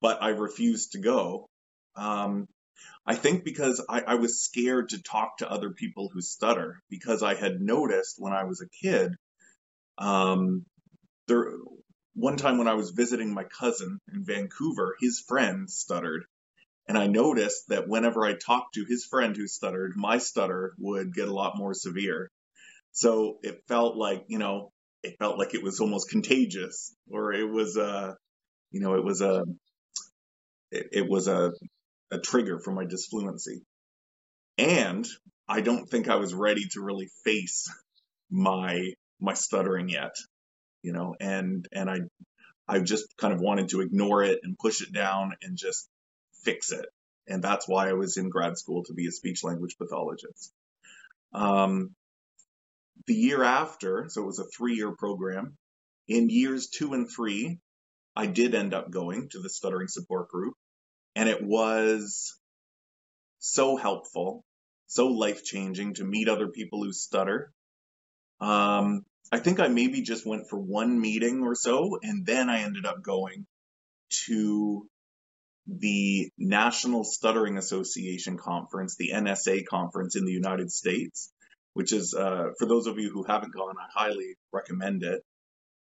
but 0.00 0.22
I 0.22 0.30
refused 0.30 0.92
to 0.92 1.00
go. 1.00 1.46
Um, 1.96 2.46
I 3.04 3.16
think 3.16 3.44
because 3.44 3.84
I, 3.88 4.02
I 4.02 4.14
was 4.14 4.40
scared 4.42 4.90
to 4.90 5.02
talk 5.02 5.38
to 5.38 5.50
other 5.50 5.70
people 5.70 6.08
who 6.12 6.20
stutter 6.20 6.80
because 6.88 7.22
I 7.22 7.34
had 7.34 7.60
noticed 7.60 8.16
when 8.18 8.32
I 8.32 8.44
was 8.44 8.60
a 8.60 8.68
kid, 8.68 9.16
um, 9.98 10.64
there, 11.26 11.52
one 12.14 12.36
time 12.36 12.58
when 12.58 12.68
I 12.68 12.74
was 12.74 12.90
visiting 12.90 13.34
my 13.34 13.44
cousin 13.44 13.98
in 14.12 14.24
Vancouver, 14.24 14.96
his 15.00 15.24
friend 15.26 15.68
stuttered. 15.68 16.24
And 16.88 16.98
I 16.98 17.06
noticed 17.06 17.68
that 17.68 17.88
whenever 17.88 18.24
I 18.24 18.34
talked 18.34 18.74
to 18.74 18.84
his 18.84 19.04
friend 19.04 19.36
who 19.36 19.46
stuttered, 19.46 19.92
my 19.96 20.18
stutter 20.18 20.74
would 20.78 21.14
get 21.14 21.28
a 21.28 21.34
lot 21.34 21.56
more 21.56 21.74
severe. 21.74 22.30
So 22.92 23.38
it 23.42 23.62
felt 23.68 23.96
like, 23.96 24.24
you 24.28 24.38
know, 24.38 24.70
it 25.02 25.16
felt 25.18 25.38
like 25.38 25.54
it 25.54 25.62
was 25.62 25.80
almost 25.80 26.10
contagious 26.10 26.94
or 27.10 27.32
it 27.32 27.48
was 27.48 27.76
a, 27.76 28.16
you 28.70 28.80
know, 28.80 28.94
it 28.94 29.04
was 29.04 29.20
a, 29.22 29.44
it, 30.70 30.88
it 30.92 31.08
was 31.08 31.28
a, 31.28 31.52
a 32.12 32.18
trigger 32.18 32.60
for 32.60 32.72
my 32.72 32.84
disfluency. 32.84 33.62
And 34.58 35.06
I 35.48 35.62
don't 35.62 35.88
think 35.88 36.08
I 36.08 36.16
was 36.16 36.34
ready 36.34 36.66
to 36.72 36.82
really 36.82 37.08
face 37.24 37.68
my, 38.30 38.92
my 39.20 39.34
stuttering 39.34 39.88
yet, 39.88 40.14
you 40.82 40.92
know, 40.92 41.16
and, 41.18 41.66
and 41.72 41.90
I, 41.90 42.00
I 42.68 42.80
just 42.80 43.16
kind 43.16 43.32
of 43.32 43.40
wanted 43.40 43.70
to 43.70 43.80
ignore 43.80 44.22
it 44.22 44.40
and 44.42 44.58
push 44.58 44.82
it 44.82 44.92
down 44.92 45.32
and 45.42 45.56
just 45.56 45.88
fix 46.44 46.70
it. 46.70 46.86
And 47.26 47.42
that's 47.42 47.66
why 47.66 47.88
I 47.88 47.94
was 47.94 48.16
in 48.16 48.28
grad 48.28 48.58
school 48.58 48.84
to 48.84 48.94
be 48.94 49.06
a 49.06 49.12
speech 49.12 49.42
language 49.42 49.76
pathologist. 49.78 50.52
Um, 51.32 51.94
the 53.06 53.14
year 53.14 53.42
after, 53.42 54.06
so 54.08 54.22
it 54.22 54.26
was 54.26 54.38
a 54.38 54.46
three 54.56 54.74
year 54.74 54.92
program, 54.96 55.56
in 56.08 56.28
years 56.30 56.68
two 56.68 56.92
and 56.92 57.08
three, 57.10 57.58
I 58.14 58.26
did 58.26 58.54
end 58.54 58.74
up 58.74 58.90
going 58.90 59.28
to 59.30 59.40
the 59.40 59.48
stuttering 59.48 59.88
support 59.88 60.28
group, 60.28 60.54
and 61.14 61.28
it 61.28 61.42
was 61.42 62.38
so 63.38 63.76
helpful, 63.76 64.44
so 64.86 65.08
life 65.08 65.44
changing 65.44 65.94
to 65.94 66.04
meet 66.04 66.28
other 66.28 66.48
people 66.48 66.82
who 66.82 66.92
stutter. 66.92 67.52
Um, 68.40 69.04
I 69.30 69.38
think 69.38 69.60
I 69.60 69.68
maybe 69.68 70.02
just 70.02 70.26
went 70.26 70.48
for 70.48 70.58
one 70.58 71.00
meeting 71.00 71.42
or 71.42 71.54
so, 71.54 71.98
and 72.02 72.26
then 72.26 72.50
I 72.50 72.62
ended 72.62 72.86
up 72.86 73.02
going 73.02 73.46
to 74.26 74.86
the 75.66 76.30
National 76.38 77.04
Stuttering 77.04 77.56
Association 77.56 78.36
conference, 78.36 78.96
the 78.96 79.12
NSA 79.14 79.64
conference 79.66 80.16
in 80.16 80.24
the 80.24 80.32
United 80.32 80.70
States, 80.70 81.32
which 81.74 81.92
is, 81.92 82.14
uh, 82.14 82.50
for 82.58 82.66
those 82.66 82.86
of 82.86 82.98
you 82.98 83.10
who 83.10 83.24
haven't 83.24 83.54
gone, 83.54 83.76
I 83.78 83.86
highly 83.92 84.34
recommend 84.52 85.02
it. 85.02 85.22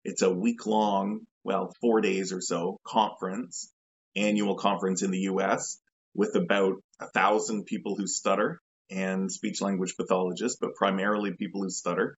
It's 0.03 0.21
a 0.21 0.33
week 0.33 0.65
long, 0.65 1.21
well, 1.43 1.73
four 1.79 2.01
days 2.01 2.33
or 2.33 2.41
so 2.41 2.77
conference, 2.85 3.71
annual 4.17 4.55
conference 4.55 5.03
in 5.03 5.11
the 5.11 5.29
US 5.31 5.79
with 6.13 6.35
about 6.35 6.75
a 6.99 7.07
thousand 7.07 7.65
people 7.65 7.95
who 7.95 8.07
stutter 8.07 8.59
and 8.89 9.31
speech 9.31 9.61
language 9.61 9.95
pathologists, 9.97 10.57
but 10.59 10.75
primarily 10.75 11.33
people 11.33 11.61
who 11.61 11.69
stutter. 11.69 12.17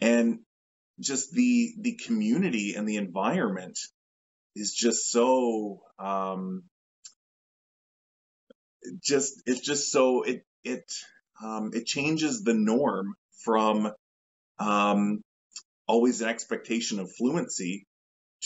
And 0.00 0.40
just 1.00 1.32
the 1.32 1.74
the 1.80 1.96
community 1.96 2.74
and 2.74 2.88
the 2.88 2.96
environment 2.96 3.78
is 4.54 4.72
just 4.72 5.10
so 5.10 5.80
um, 5.98 6.64
just 9.02 9.42
it's 9.46 9.60
just 9.60 9.90
so 9.90 10.22
it 10.22 10.44
it 10.64 10.84
um, 11.42 11.70
it 11.74 11.86
changes 11.86 12.42
the 12.42 12.54
norm 12.54 13.14
from 13.44 13.92
um, 14.58 15.22
always 15.86 16.20
an 16.20 16.28
expectation 16.28 17.00
of 17.00 17.10
fluency 17.12 17.86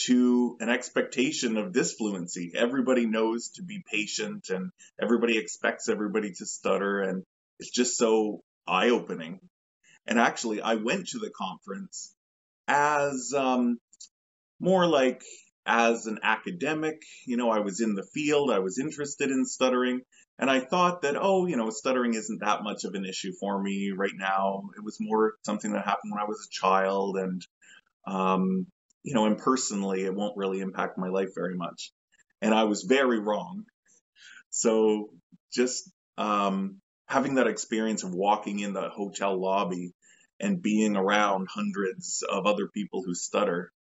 to 0.05 0.57
an 0.61 0.69
expectation 0.69 1.57
of 1.57 1.73
disfluency. 1.73 2.53
Everybody 2.55 3.07
knows 3.07 3.51
to 3.57 3.63
be 3.63 3.83
patient 3.91 4.51
and 4.51 4.71
everybody 5.01 5.39
expects 5.39 5.89
everybody 5.89 6.33
to 6.33 6.47
stutter 6.47 7.01
and 7.01 7.25
it's 7.59 7.71
just 7.71 7.97
so 7.97 8.41
eye 8.67 8.91
opening. 8.91 9.41
And 10.07 10.19
actually, 10.19 10.61
I 10.61 10.75
went 10.75 11.09
to 11.09 11.19
the 11.19 11.31
conference 11.31 12.15
as 12.69 13.33
um, 13.35 13.79
more 14.61 14.87
like 14.87 15.23
as 15.65 16.07
an 16.07 16.21
academic. 16.23 17.03
You 17.27 17.37
know, 17.37 17.51
I 17.51 17.61
was 17.61 17.81
in 17.81 17.95
the 17.95 18.07
field, 18.15 18.51
I 18.51 18.61
was 18.61 18.79
interested 18.79 19.31
in 19.31 19.45
stuttering, 19.47 20.03
and 20.39 20.51
I 20.51 20.61
thought 20.61 21.03
that, 21.03 21.17
oh, 21.19 21.47
you 21.47 21.57
know, 21.57 21.71
stuttering 21.71 22.15
isn't 22.15 22.41
that 22.41 22.63
much 22.63 22.85
of 22.85 22.95
an 22.95 23.05
issue 23.05 23.33
for 23.41 23.61
me 23.61 23.93
right 23.97 24.15
now. 24.15 24.63
It 24.77 24.85
was 24.85 24.99
more 25.01 25.35
something 25.45 25.73
that 25.73 25.85
happened 25.85 26.13
when 26.13 26.23
I 26.23 26.29
was 26.29 26.47
a 26.47 26.55
child, 26.55 27.17
and, 27.17 27.47
um, 28.07 28.67
you 29.07 29.15
know, 29.15 29.27
and 29.27 29.39
personally, 29.39 30.03
it 30.03 30.13
won't 30.13 30.37
really 30.37 30.59
impact 30.59 30.99
my 30.99 31.07
life 31.07 31.29
very 31.33 31.55
much. 31.55 31.93
And 32.43 32.53
I 32.53 32.65
was 32.65 32.83
very 32.83 33.21
wrong. 33.21 33.63
So 34.51 35.11
just 35.53 35.89
um, 36.19 36.81
having 37.07 37.37
that 37.37 37.47
experience 37.47 38.03
of 38.03 38.13
walking 38.13 38.59
in 38.59 38.73
the 38.73 38.89
hotel 38.89 39.41
lobby 39.41 39.93
and 40.41 40.61
being 40.61 40.97
around 40.97 41.47
hundreds 41.49 42.25
of 42.29 42.47
other 42.47 42.67
people 42.67 43.05
who 43.07 43.15
stutter 43.15 43.71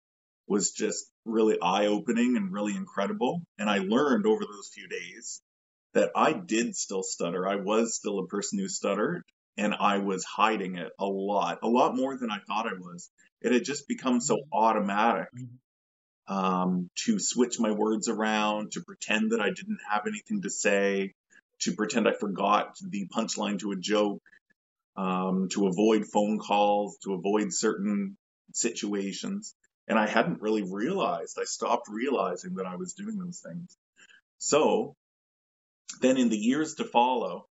was 0.47 0.71
just 0.71 1.11
really 1.25 1.59
eye 1.61 1.87
opening 1.87 2.37
and 2.37 2.52
really 2.52 2.76
incredible. 2.76 3.42
And 3.59 3.68
I 3.68 3.78
learned 3.78 4.26
over 4.26 4.45
those 4.45 4.71
few 4.73 4.87
days 4.87 5.42
that 5.95 6.12
I 6.14 6.35
did 6.35 6.76
still 6.76 7.02
stutter. 7.02 7.49
I 7.49 7.56
was 7.56 7.97
still 7.97 8.21
a 8.21 8.28
person 8.28 8.61
who 8.61 8.68
stuttered 8.68 9.25
and 9.58 9.75
I 9.75 9.99
was 9.99 10.25
hiding 10.25 10.76
it 10.76 10.93
a 11.00 11.06
lot, 11.06 11.58
a 11.65 11.69
lot 11.69 11.97
more 11.97 12.17
than 12.17 12.30
I 12.30 12.39
thought 12.47 12.69
I 12.69 12.75
was. 12.78 13.10
It 13.47 13.52
had 13.52 13.65
just 13.65 13.87
become 13.87 14.21
so 14.21 14.41
automatic 14.52 15.28
mm-hmm. 15.32 16.35
um, 16.35 16.91
to 17.04 17.21
switch 17.21 17.61
my 17.61 17.71
words 17.71 18.09
around, 18.09 18.73
to 18.73 18.80
pretend 18.80 19.30
that 19.30 19.41
I 19.41 19.50
didn't 19.50 19.78
have 19.89 20.02
anything 20.09 20.43
to 20.43 20.50
say, 20.50 21.15
to 21.61 21.73
pretend 21.73 22.09
I 22.09 22.13
forgot 22.13 22.76
the 22.82 23.06
punchline 23.06 23.61
to 23.61 23.71
a 23.71 23.76
joke, 23.76 24.21
um, 24.97 25.49
to 25.52 25.69
avoid 25.69 26.06
phone 26.06 26.41
calls, 26.41 26.99
to 27.04 27.15
avoid 27.15 27.52
certain 27.52 28.17
situations. 28.52 29.54
And 29.87 29.97
I 29.97 30.09
hadn't 30.09 30.43
really 30.43 30.65
realized, 30.65 31.39
I 31.41 31.45
stopped 31.45 31.87
realizing 31.89 32.56
that 32.56 32.67
I 32.67 32.75
was 32.75 32.95
doing 32.95 33.17
those 33.17 33.41
things. 33.47 33.76
So 34.39 34.97
then 36.00 36.17
in 36.17 36.30
the 36.30 36.37
years 36.37 36.75
to 36.75 36.85
follow, 36.85 37.47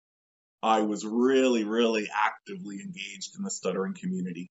I 0.64 0.84
was 0.84 1.06
really, 1.06 1.66
really 1.66 2.08
actively 2.16 2.80
engaged 2.80 3.36
in 3.38 3.44
the 3.44 3.52
stuttering 3.52 3.94
community. 3.94 4.50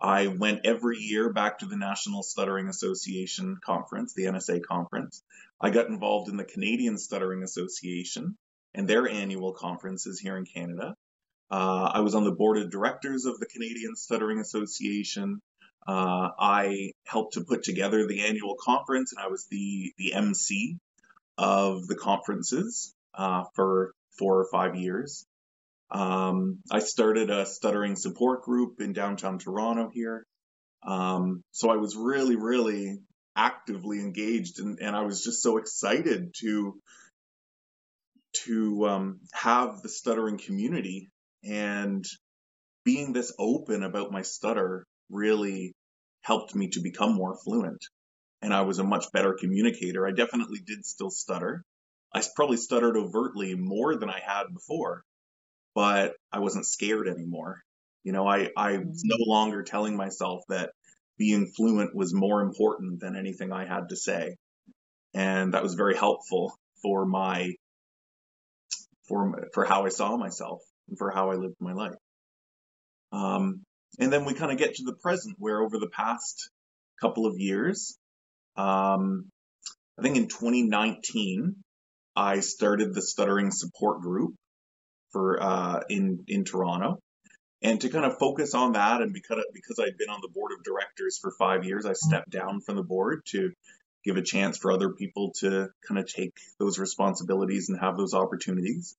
I 0.00 0.26
went 0.26 0.66
every 0.66 0.98
year 0.98 1.32
back 1.32 1.58
to 1.58 1.66
the 1.66 1.76
National 1.76 2.22
Stuttering 2.22 2.68
Association 2.68 3.56
conference, 3.64 4.12
the 4.14 4.24
NSA 4.24 4.62
conference. 4.62 5.22
I 5.60 5.70
got 5.70 5.88
involved 5.88 6.28
in 6.28 6.36
the 6.36 6.44
Canadian 6.44 6.98
Stuttering 6.98 7.42
Association 7.42 8.36
and 8.74 8.88
their 8.88 9.08
annual 9.08 9.52
conferences 9.52 10.18
here 10.18 10.36
in 10.36 10.44
Canada. 10.44 10.94
Uh, 11.50 11.90
I 11.94 12.00
was 12.00 12.14
on 12.14 12.24
the 12.24 12.32
board 12.32 12.58
of 12.58 12.70
directors 12.70 13.24
of 13.24 13.38
the 13.38 13.46
Canadian 13.46 13.94
Stuttering 13.96 14.40
Association. 14.40 15.40
Uh, 15.86 16.30
I 16.38 16.92
helped 17.06 17.34
to 17.34 17.44
put 17.44 17.62
together 17.62 18.06
the 18.06 18.26
annual 18.26 18.56
conference, 18.58 19.12
and 19.12 19.24
I 19.24 19.28
was 19.28 19.46
the 19.50 19.92
the 19.98 20.14
MC 20.14 20.78
of 21.36 21.86
the 21.86 21.96
conferences 21.96 22.94
uh, 23.14 23.44
for 23.54 23.92
four 24.18 24.40
or 24.40 24.48
five 24.50 24.76
years. 24.76 25.26
Um, 25.94 26.58
I 26.72 26.80
started 26.80 27.30
a 27.30 27.46
stuttering 27.46 27.94
support 27.94 28.42
group 28.42 28.80
in 28.80 28.92
downtown 28.92 29.38
Toronto 29.38 29.90
here. 29.92 30.26
Um, 30.84 31.42
so 31.52 31.70
I 31.70 31.76
was 31.76 31.96
really, 31.96 32.34
really 32.34 32.98
actively 33.36 34.00
engaged, 34.00 34.58
and, 34.58 34.80
and 34.80 34.96
I 34.96 35.02
was 35.02 35.22
just 35.22 35.40
so 35.40 35.56
excited 35.56 36.34
to 36.40 36.74
to 38.44 38.88
um, 38.88 39.20
have 39.32 39.80
the 39.82 39.88
stuttering 39.88 40.38
community 40.38 41.08
and 41.44 42.04
being 42.84 43.12
this 43.12 43.32
open 43.38 43.84
about 43.84 44.10
my 44.10 44.22
stutter 44.22 44.84
really 45.08 45.72
helped 46.22 46.52
me 46.56 46.68
to 46.70 46.80
become 46.80 47.14
more 47.14 47.38
fluent. 47.44 47.84
And 48.42 48.52
I 48.52 48.62
was 48.62 48.80
a 48.80 48.84
much 48.84 49.04
better 49.12 49.36
communicator. 49.38 50.04
I 50.04 50.10
definitely 50.10 50.58
did 50.66 50.84
still 50.84 51.10
stutter. 51.10 51.62
I 52.12 52.22
probably 52.34 52.56
stuttered 52.56 52.96
overtly 52.96 53.54
more 53.54 53.96
than 53.96 54.10
I 54.10 54.18
had 54.18 54.52
before, 54.52 55.04
but 55.74 56.14
I 56.32 56.40
wasn't 56.40 56.66
scared 56.66 57.08
anymore. 57.08 57.60
You 58.04 58.12
know, 58.12 58.26
I, 58.26 58.50
I 58.56 58.78
was 58.78 59.02
no 59.04 59.16
mm-hmm. 59.16 59.30
longer 59.30 59.62
telling 59.62 59.96
myself 59.96 60.42
that 60.48 60.70
being 61.18 61.46
fluent 61.56 61.94
was 61.94 62.14
more 62.14 62.42
important 62.42 63.00
than 63.00 63.16
anything 63.16 63.52
I 63.52 63.66
had 63.66 63.88
to 63.90 63.96
say. 63.96 64.36
And 65.14 65.54
that 65.54 65.62
was 65.62 65.74
very 65.74 65.96
helpful 65.96 66.52
for 66.82 67.06
my, 67.06 67.52
for, 69.08 69.48
for 69.52 69.64
how 69.64 69.86
I 69.86 69.88
saw 69.88 70.16
myself 70.16 70.60
and 70.88 70.98
for 70.98 71.10
how 71.10 71.30
I 71.30 71.34
lived 71.34 71.56
my 71.60 71.72
life. 71.72 71.94
Um, 73.12 73.62
and 73.98 74.12
then 74.12 74.24
we 74.24 74.34
kind 74.34 74.50
of 74.50 74.58
get 74.58 74.74
to 74.74 74.84
the 74.84 74.96
present 75.02 75.36
where 75.38 75.60
over 75.60 75.78
the 75.78 75.88
past 75.88 76.50
couple 77.00 77.26
of 77.26 77.34
years, 77.38 77.96
um, 78.56 79.30
I 79.98 80.02
think 80.02 80.16
in 80.16 80.28
2019, 80.28 81.56
I 82.16 82.40
started 82.40 82.92
the 82.92 83.02
stuttering 83.02 83.50
support 83.50 84.00
group 84.00 84.34
for 85.14 85.40
uh, 85.40 85.80
in 85.88 86.24
in 86.26 86.44
Toronto, 86.44 86.98
and 87.62 87.80
to 87.80 87.88
kind 87.88 88.04
of 88.04 88.18
focus 88.18 88.52
on 88.54 88.72
that, 88.72 89.00
and 89.00 89.12
because 89.12 89.42
because 89.54 89.78
I'd 89.78 89.96
been 89.96 90.10
on 90.10 90.20
the 90.20 90.28
board 90.28 90.50
of 90.52 90.64
directors 90.64 91.18
for 91.22 91.30
five 91.38 91.64
years, 91.64 91.86
I 91.86 91.92
stepped 91.94 92.28
down 92.28 92.60
from 92.60 92.76
the 92.76 92.82
board 92.82 93.22
to 93.28 93.52
give 94.04 94.16
a 94.16 94.22
chance 94.22 94.58
for 94.58 94.72
other 94.72 94.90
people 94.90 95.32
to 95.38 95.68
kind 95.86 95.98
of 95.98 96.06
take 96.12 96.34
those 96.58 96.78
responsibilities 96.78 97.70
and 97.70 97.80
have 97.80 97.96
those 97.96 98.12
opportunities. 98.12 98.96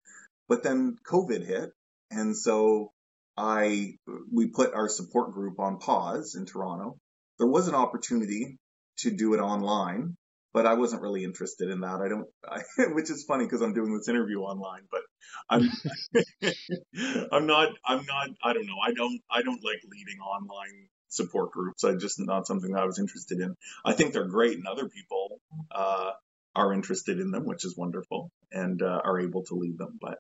But 0.48 0.64
then 0.64 0.98
COVID 1.06 1.46
hit, 1.46 1.72
and 2.10 2.36
so 2.36 2.92
I 3.38 3.98
we 4.32 4.48
put 4.48 4.74
our 4.74 4.88
support 4.88 5.34
group 5.34 5.60
on 5.60 5.80
pause 5.80 6.36
in 6.36 6.46
Toronto. 6.46 6.98
There 7.38 7.48
was 7.48 7.68
an 7.68 7.76
opportunity 7.76 8.58
to 9.00 9.12
do 9.12 9.34
it 9.34 9.40
online, 9.40 10.16
but 10.56 10.66
I 10.66 10.76
wasn't 10.76 11.02
really 11.02 11.26
interested 11.26 11.70
in 11.70 11.82
that. 11.82 12.00
I 12.00 12.08
don't, 12.08 12.28
I, 12.48 12.62
which 12.94 13.12
is 13.12 13.26
funny 13.26 13.44
because 13.44 13.62
I'm 13.62 13.74
doing 13.74 13.94
this 13.94 14.08
interview 14.08 14.40
online, 14.40 14.84
but 14.90 15.02
I'm, 15.50 15.70
I'm 17.32 17.46
not, 17.46 17.74
I'm 17.86 18.06
not, 18.06 18.30
I 18.42 18.54
don't 18.54 18.66
know. 18.66 18.78
I 18.82 18.94
don't, 18.94 19.22
I 19.30 19.42
don't 19.42 19.64
like 19.66 19.82
leading 19.92 20.20
online 20.22 20.88
support 21.10 21.52
groups. 21.52 21.84
I 21.84 21.96
just 21.96 22.22
not 22.22 22.48
something 22.48 22.72
that 22.72 22.84
I 22.84 22.86
was 22.86 23.00
interested 23.00 23.42
in. 23.42 23.54
I 23.84 23.92
think 23.92 24.14
they're 24.14 24.30
great, 24.30 24.58
and 24.58 24.66
other 24.66 24.88
people 24.88 25.42
uh, 25.72 26.12
are 26.56 26.74
interested 26.74 27.20
in 27.20 27.32
them, 27.32 27.46
which 27.46 27.66
is 27.66 27.76
wonderful, 27.76 28.32
and 28.50 28.82
uh, 28.82 29.02
are 29.04 29.20
able 29.20 29.44
to 29.44 29.56
lead 29.56 29.78
them. 29.78 30.00
But 30.00 30.20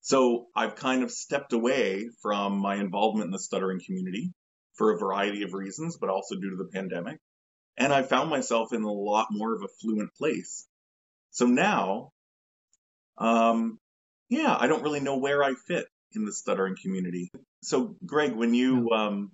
so 0.00 0.48
I've 0.56 0.74
kind 0.74 1.04
of 1.04 1.12
stepped 1.12 1.52
away 1.52 2.08
from 2.22 2.58
my 2.58 2.74
involvement 2.74 3.26
in 3.26 3.30
the 3.30 3.38
stuttering 3.38 3.80
community 3.86 4.32
for 4.74 4.90
a 4.90 4.98
variety 4.98 5.44
of 5.44 5.52
reasons, 5.52 5.96
but 5.96 6.10
also 6.10 6.34
due 6.34 6.50
to 6.50 6.56
the 6.56 6.70
pandemic. 6.72 7.20
And 7.80 7.92
I 7.92 8.02
found 8.02 8.30
myself 8.30 8.72
in 8.72 8.82
a 8.82 8.92
lot 8.92 9.28
more 9.30 9.54
of 9.54 9.62
a 9.62 9.68
fluent 9.80 10.14
place. 10.14 10.66
So 11.32 11.46
now 11.46 12.12
um, 13.20 13.78
yeah, 14.30 14.56
I 14.58 14.66
don't 14.66 14.82
really 14.82 15.00
know 15.00 15.18
where 15.18 15.44
I 15.44 15.52
fit 15.54 15.86
in 16.14 16.24
the 16.24 16.32
stuttering 16.32 16.76
community. 16.80 17.30
So, 17.62 17.94
Greg, 18.04 18.32
when 18.32 18.54
you 18.54 18.90
um, 18.90 19.32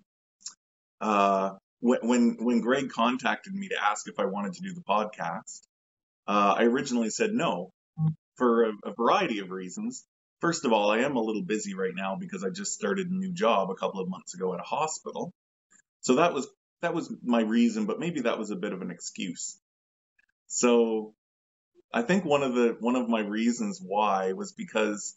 uh, 1.01 1.53
when 1.81 2.37
when 2.41 2.61
Greg 2.61 2.91
contacted 2.91 3.55
me 3.55 3.69
to 3.69 3.83
ask 3.83 4.09
if 4.09 4.19
I 4.19 4.25
wanted 4.25 4.55
to 4.55 4.63
do 4.63 4.75
the 4.75 4.83
podcast, 4.83 5.61
uh, 6.27 6.57
I 6.59 6.65
originally 6.65 7.11
said 7.11 7.33
no 7.33 7.71
for 8.37 8.65
a, 8.65 8.73
a, 8.85 8.95
variety 8.95 9.39
of 9.39 9.51
reasons. 9.51 10.05
First 10.41 10.65
of 10.65 10.73
all, 10.73 10.91
I 10.91 10.99
am 10.99 11.17
a 11.17 11.23
little 11.23 11.43
busy 11.43 11.75
right 11.75 11.95
now 11.95 12.17
because 12.17 12.45
I 12.45 12.51
just 12.51 12.75
started 12.75 13.09
a 13.09 13.15
new 13.15 13.33
job 13.33 13.71
a 13.71 13.75
couple 13.75 14.01
of 14.01 14.09
months 14.09 14.35
ago 14.35 14.53
at 14.53 14.61
a 14.61 14.65
hospital. 14.65 15.33
So 16.01 16.17
that 16.17 16.35
was 16.35 16.49
that 16.87 16.95
was 16.95 17.13
my 17.25 17.41
reason, 17.41 17.87
but 17.87 17.99
maybe 17.99 18.21
that 18.21 18.39
was 18.39 18.53
a 18.53 18.57
bit 18.57 18.73
of 18.73 18.81
an 18.81 18.93
excuse. 18.93 19.59
So 20.47 21.15
I 21.93 22.03
think 22.03 22.25
one 22.25 22.45
of 22.45 22.55
the 22.55 22.77
one 22.79 22.95
of 22.95 23.09
my 23.09 23.21
reasons 23.21 23.81
why 23.85 24.35
was 24.35 24.53
because 24.53 25.17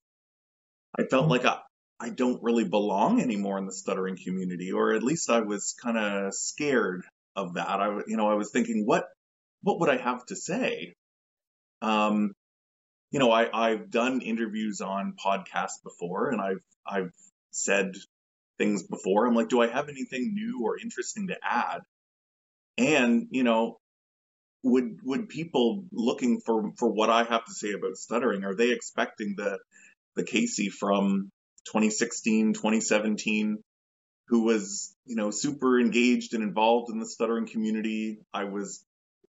I 0.98 1.04
felt 1.04 1.28
like 1.28 1.46
I, 1.46 1.60
I 2.00 2.10
don't 2.10 2.42
really 2.42 2.68
belong 2.68 3.22
anymore 3.22 3.60
in 3.60 3.68
the 3.68 3.72
stuttering 3.72 4.18
community, 4.18 4.72
or 4.72 4.96
at 4.96 5.04
least 5.04 5.30
I 5.30 5.42
was 5.42 5.76
kind 5.80 6.00
of 6.00 6.34
scared 6.34 7.04
of 7.36 7.54
that. 7.54 7.70
I, 7.70 8.00
you 8.08 8.18
know, 8.18 8.28
I 8.28 8.34
was 8.34 8.50
thinking, 8.50 8.88
what, 8.88 9.06
what 9.62 9.80
would 9.80 9.90
I 9.90 9.98
have 9.98 10.26
to 10.28 10.36
say? 10.36 10.96
Um, 11.84 12.34
you 13.12 13.20
know, 13.20 13.32
I, 13.32 13.50
I've 13.54 13.92
done 13.92 14.22
interviews 14.22 14.82
on 14.82 15.14
podcasts 15.24 15.84
before, 15.84 16.30
and 16.32 16.42
I've, 16.42 16.64
I've 16.88 17.14
said 17.52 17.94
things 18.60 18.84
before. 18.84 19.26
I'm 19.26 19.34
like, 19.34 19.50
do 19.50 19.62
I 19.62 19.68
have 19.68 19.90
anything 19.90 20.36
new 20.36 20.62
or 20.64 20.78
interesting 20.78 21.30
to 21.30 21.38
add? 21.42 21.82
And 22.78 23.28
you 23.32 23.44
know, 23.44 23.80
would 24.64 25.00
would 25.04 25.30
people 25.30 25.86
looking 25.92 26.42
for 26.46 26.72
for 26.78 26.92
what 26.92 27.10
I 27.10 27.24
have 27.24 27.46
to 27.46 27.54
say 27.54 27.72
about 27.72 27.98
stuttering 27.98 28.44
are 28.44 28.54
they 28.54 28.70
expecting 28.70 29.34
the 29.36 29.58
the 30.16 30.24
Casey 30.24 30.70
from 30.70 31.32
2016, 31.66 32.54
2017, 32.54 33.64
who 34.28 34.44
was, 34.44 34.96
you 35.06 35.16
know, 35.16 35.32
super 35.32 35.80
engaged 35.80 36.34
and 36.34 36.44
involved 36.44 36.92
in 36.92 37.00
the 37.00 37.06
stuttering 37.06 37.48
community. 37.48 38.20
I 38.34 38.46
was, 38.46 38.84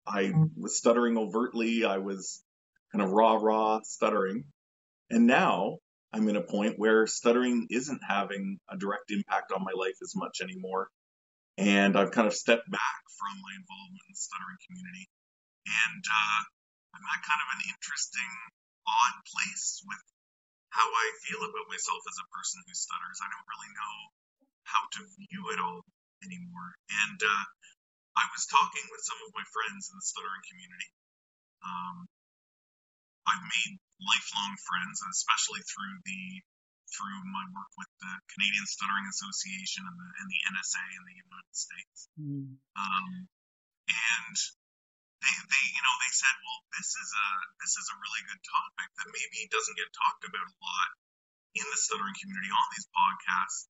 I 0.06 0.34
was 0.58 0.78
stuttering 0.78 1.18
overtly. 1.18 1.86
I 1.86 1.98
was 1.98 2.44
kind 2.92 3.04
of 3.04 3.12
rah 3.12 3.36
rah 3.36 3.80
stuttering. 3.84 4.46
And 5.10 5.28
now 5.28 5.78
I'm 6.14 6.30
in 6.30 6.38
a 6.38 6.46
point 6.46 6.78
where 6.78 7.10
stuttering 7.10 7.66
isn't 7.74 8.06
having 8.06 8.62
a 8.70 8.78
direct 8.78 9.10
impact 9.10 9.50
on 9.52 9.66
my 9.66 9.74
life 9.74 9.98
as 10.06 10.14
much 10.14 10.46
anymore. 10.46 10.94
And 11.58 11.98
I've 11.98 12.14
kind 12.14 12.30
of 12.30 12.38
stepped 12.38 12.70
back 12.70 13.02
from 13.18 13.42
my 13.42 13.54
involvement 13.58 14.06
in 14.06 14.14
the 14.14 14.22
stuttering 14.22 14.62
community. 14.70 15.10
And 15.66 16.04
uh, 16.06 16.40
I'm 16.94 17.06
at 17.18 17.26
kind 17.26 17.42
of 17.42 17.50
an 17.58 17.62
interesting, 17.66 18.32
odd 18.86 19.16
place 19.26 19.82
with 19.90 20.04
how 20.70 20.86
I 20.86 21.06
feel 21.26 21.42
about 21.42 21.70
myself 21.70 22.02
as 22.06 22.18
a 22.22 22.30
person 22.30 22.62
who 22.62 22.74
stutters. 22.78 23.18
I 23.18 23.30
don't 23.34 23.50
really 23.50 23.74
know 23.74 23.98
how 24.70 24.86
to 24.86 25.02
view 25.18 25.44
it 25.50 25.60
all 25.62 25.82
anymore. 26.22 26.70
And 26.94 27.20
uh, 27.22 27.46
I 28.18 28.26
was 28.30 28.46
talking 28.46 28.86
with 28.94 29.02
some 29.02 29.18
of 29.26 29.34
my 29.34 29.46
friends 29.50 29.90
in 29.90 29.98
the 29.98 30.06
stuttering 30.06 30.46
community. 30.46 30.90
Um, 31.66 32.06
I've 33.26 33.46
made 33.46 33.82
lifelong 34.02 34.54
friends, 34.64 34.98
especially 35.12 35.62
through 35.66 35.96
the 36.06 36.24
through 36.94 37.20
my 37.34 37.46
work 37.58 37.72
with 37.74 37.90
the 38.06 38.14
Canadian 38.30 38.70
Stuttering 38.70 39.10
Association 39.10 39.82
and 39.82 39.98
the, 39.98 40.10
and 40.22 40.28
the 40.30 40.42
NSA 40.54 40.84
in 40.94 41.04
the 41.10 41.18
United 41.26 41.56
States. 41.58 41.98
Mm. 42.22 42.54
Um, 42.78 43.10
and 43.90 44.36
they, 45.24 45.34
they 45.34 45.64
you 45.72 45.84
know 45.84 45.96
they 46.04 46.14
said 46.14 46.36
well 46.44 46.60
this 46.76 46.90
is 47.00 47.10
a 47.10 47.28
this 47.64 47.74
is 47.80 47.88
a 47.88 48.00
really 48.00 48.24
good 48.28 48.44
topic 48.44 48.90
that 49.00 49.08
maybe 49.12 49.48
doesn't 49.52 49.80
get 49.80 49.90
talked 49.96 50.24
about 50.28 50.52
a 50.52 50.58
lot 50.60 50.90
in 51.56 51.66
the 51.68 51.80
stuttering 51.80 52.18
community 52.20 52.52
on 52.52 52.68
these 52.76 52.88
podcasts 52.92 53.62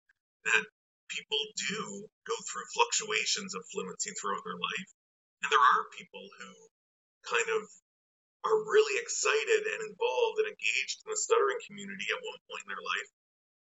that 0.49 0.63
people 1.11 1.41
do 1.69 2.09
go 2.25 2.35
through 2.49 2.65
fluctuations 2.73 3.53
of 3.53 3.61
fluency 3.69 4.13
throughout 4.17 4.41
their 4.45 4.57
life 4.57 4.89
and 5.45 5.49
there 5.53 5.61
are 5.61 5.93
people 5.93 6.25
who 6.41 6.49
kind 7.27 7.49
of 7.53 7.61
are 8.43 8.59
really 8.67 8.99
excited 8.99 9.61
and 9.63 9.79
involved 9.87 10.37
and 10.43 10.51
engaged 10.51 11.03
in 11.03 11.07
the 11.11 11.19
stuttering 11.19 11.59
community 11.67 12.07
at 12.11 12.19
one 12.19 12.39
point 12.47 12.63
in 12.67 12.71
their 12.75 12.83
life 12.83 13.09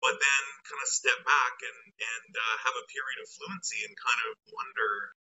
but 0.05 0.21
then 0.21 0.45
kind 0.69 0.83
of 0.85 0.91
step 0.93 1.17
back 1.25 1.55
and 1.65 1.81
and 1.97 2.31
uh, 2.37 2.57
have 2.69 2.77
a 2.77 2.85
period 2.93 3.19
of 3.25 3.27
fluency 3.33 3.81
and 3.89 3.97
kind 3.97 4.21
of 4.29 4.37
wonder 4.53 5.17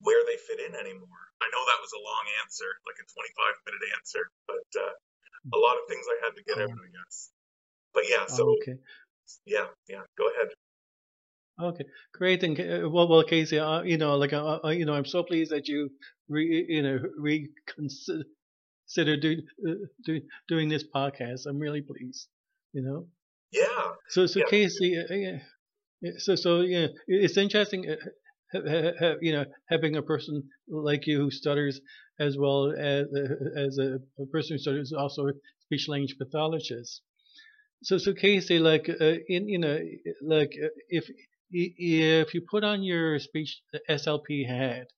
where 0.00 0.24
they 0.24 0.40
fit 0.40 0.64
in 0.64 0.72
anymore. 0.72 1.24
I 1.44 1.48
know 1.52 1.62
that 1.68 1.80
was 1.84 1.92
a 1.92 2.00
long 2.00 2.24
answer, 2.40 2.68
like 2.88 2.96
a 2.96 3.04
25 3.04 3.68
minute 3.68 3.84
answer, 4.00 4.24
but 4.48 4.68
uh, 4.72 4.94
a 5.52 5.60
lot 5.60 5.76
of 5.76 5.84
things 5.88 6.08
I 6.08 6.16
had 6.24 6.32
to 6.36 6.42
get 6.48 6.56
out, 6.56 6.72
I 6.72 6.88
guess. 6.88 7.28
But 7.92 8.08
yeah, 8.08 8.24
so 8.24 8.48
oh, 8.48 8.56
okay. 8.60 8.80
yeah, 9.44 9.68
yeah, 9.88 10.04
go 10.16 10.28
ahead. 10.32 10.48
Okay, 11.56 11.84
great. 12.12 12.44
And 12.44 12.56
uh, 12.56 12.88
well, 12.88 13.08
well, 13.08 13.24
Casey, 13.24 13.58
uh, 13.58 13.80
you 13.82 13.96
know, 13.96 14.16
like, 14.16 14.32
uh, 14.32 14.60
uh, 14.64 14.68
you 14.68 14.84
know, 14.84 14.92
I'm 14.92 15.08
so 15.08 15.22
pleased 15.22 15.52
that 15.52 15.68
you, 15.68 15.88
re, 16.28 16.66
you 16.68 16.82
know, 16.82 17.00
reconsider 17.16 18.24
do, 18.94 19.42
uh, 19.68 19.72
do, 20.04 20.20
doing 20.48 20.68
this 20.68 20.84
podcast. 20.84 21.46
I'm 21.46 21.58
really 21.58 21.82
pleased. 21.82 22.28
You 22.72 22.82
know. 22.82 23.06
Yeah. 23.52 23.92
So, 24.08 24.26
so 24.26 24.40
yeah. 24.40 24.44
Casey, 24.50 24.98
yeah. 25.10 26.10
So, 26.18 26.34
so 26.34 26.60
yeah, 26.60 26.88
it's 27.06 27.36
interesting 27.36 27.96
you 29.20 29.32
know, 29.32 29.44
having 29.68 29.96
a 29.96 30.02
person 30.02 30.42
like 30.68 31.06
you 31.06 31.18
who 31.18 31.30
stutters 31.30 31.80
as 32.18 32.36
well 32.38 32.72
as 32.76 33.06
as 33.56 33.78
a, 33.78 33.98
a 34.20 34.26
person 34.26 34.54
who 34.54 34.58
stutters 34.58 34.92
also 34.92 35.26
a 35.26 35.32
speech 35.62 35.88
language 35.88 36.16
pathologist. 36.18 37.02
So, 37.82 37.98
so 37.98 38.14
Casey, 38.14 38.58
like, 38.58 38.88
uh, 38.88 39.14
in 39.28 39.48
you 39.48 39.58
know, 39.58 39.78
like 40.22 40.52
uh, 40.62 40.68
if 40.88 41.08
if 41.50 42.34
you 42.34 42.42
put 42.48 42.64
on 42.64 42.82
your 42.82 43.18
speech 43.18 43.60
SLP 43.88 44.46
hat, 44.46 44.88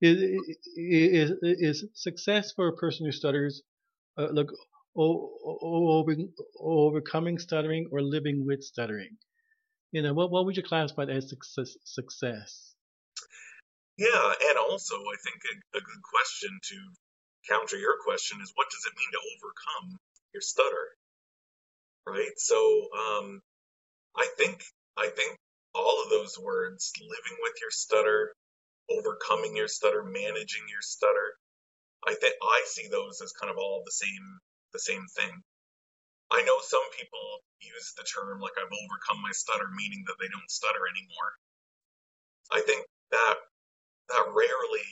is 0.00 0.56
is, 0.76 1.30
is 1.42 1.84
success 1.94 2.52
for 2.52 2.68
a 2.68 2.76
person 2.76 3.06
who 3.06 3.12
stutters, 3.12 3.62
uh, 4.16 4.28
like 4.32 4.48
over, 4.96 6.14
overcoming 6.58 7.38
stuttering 7.38 7.88
or 7.92 8.02
living 8.02 8.46
with 8.46 8.62
stuttering? 8.62 9.16
You 9.92 10.02
know, 10.02 10.14
what 10.14 10.30
what 10.30 10.46
would 10.46 10.56
you 10.56 10.62
classify 10.62 11.04
as 11.04 11.28
success? 11.28 11.76
success? 11.84 12.74
Yeah, 13.98 14.32
and 14.48 14.58
also 14.58 14.94
I 14.96 15.16
think 15.24 15.42
a, 15.44 15.78
a 15.78 15.80
good 15.80 16.02
question 16.02 16.58
to 16.62 16.76
counter 17.48 17.76
your 17.76 17.96
question 18.04 18.38
is 18.42 18.52
what 18.54 18.70
does 18.70 18.84
it 18.86 18.96
mean 18.96 19.10
to 19.12 19.20
overcome 19.36 19.98
your 20.32 20.40
stutter? 20.40 20.96
Right? 22.06 22.32
So 22.36 22.88
um, 22.96 23.42
I 24.16 24.26
think 24.38 24.62
I 24.96 25.08
think 25.08 25.36
all 25.74 26.02
of 26.02 26.10
those 26.10 26.38
words, 26.38 26.92
living 27.00 27.38
with 27.42 27.54
your 27.60 27.70
stutter, 27.70 28.32
overcoming 28.90 29.56
your 29.56 29.68
stutter, 29.68 30.04
managing 30.04 30.66
your 30.68 30.82
stutter, 30.82 31.38
I 32.06 32.14
think 32.14 32.34
I 32.42 32.64
see 32.66 32.88
those 32.88 33.20
as 33.20 33.32
kind 33.32 33.50
of 33.50 33.58
all 33.58 33.82
the 33.84 33.92
same 33.92 34.40
the 34.72 34.80
same 34.80 35.04
thing. 35.16 35.42
I 36.30 36.42
know 36.42 36.58
some 36.62 36.86
people 36.96 37.42
use 37.60 37.92
the 37.96 38.04
term 38.04 38.40
like 38.40 38.54
I've 38.56 38.70
overcome 38.72 39.22
my 39.22 39.32
stutter, 39.32 39.68
meaning 39.74 40.04
that 40.06 40.16
they 40.20 40.28
don't 40.28 40.50
stutter 40.50 40.86
anymore. 40.88 41.32
I 42.52 42.60
think 42.62 42.86
that 43.10 43.36
that 44.08 44.26
rarely 44.32 44.90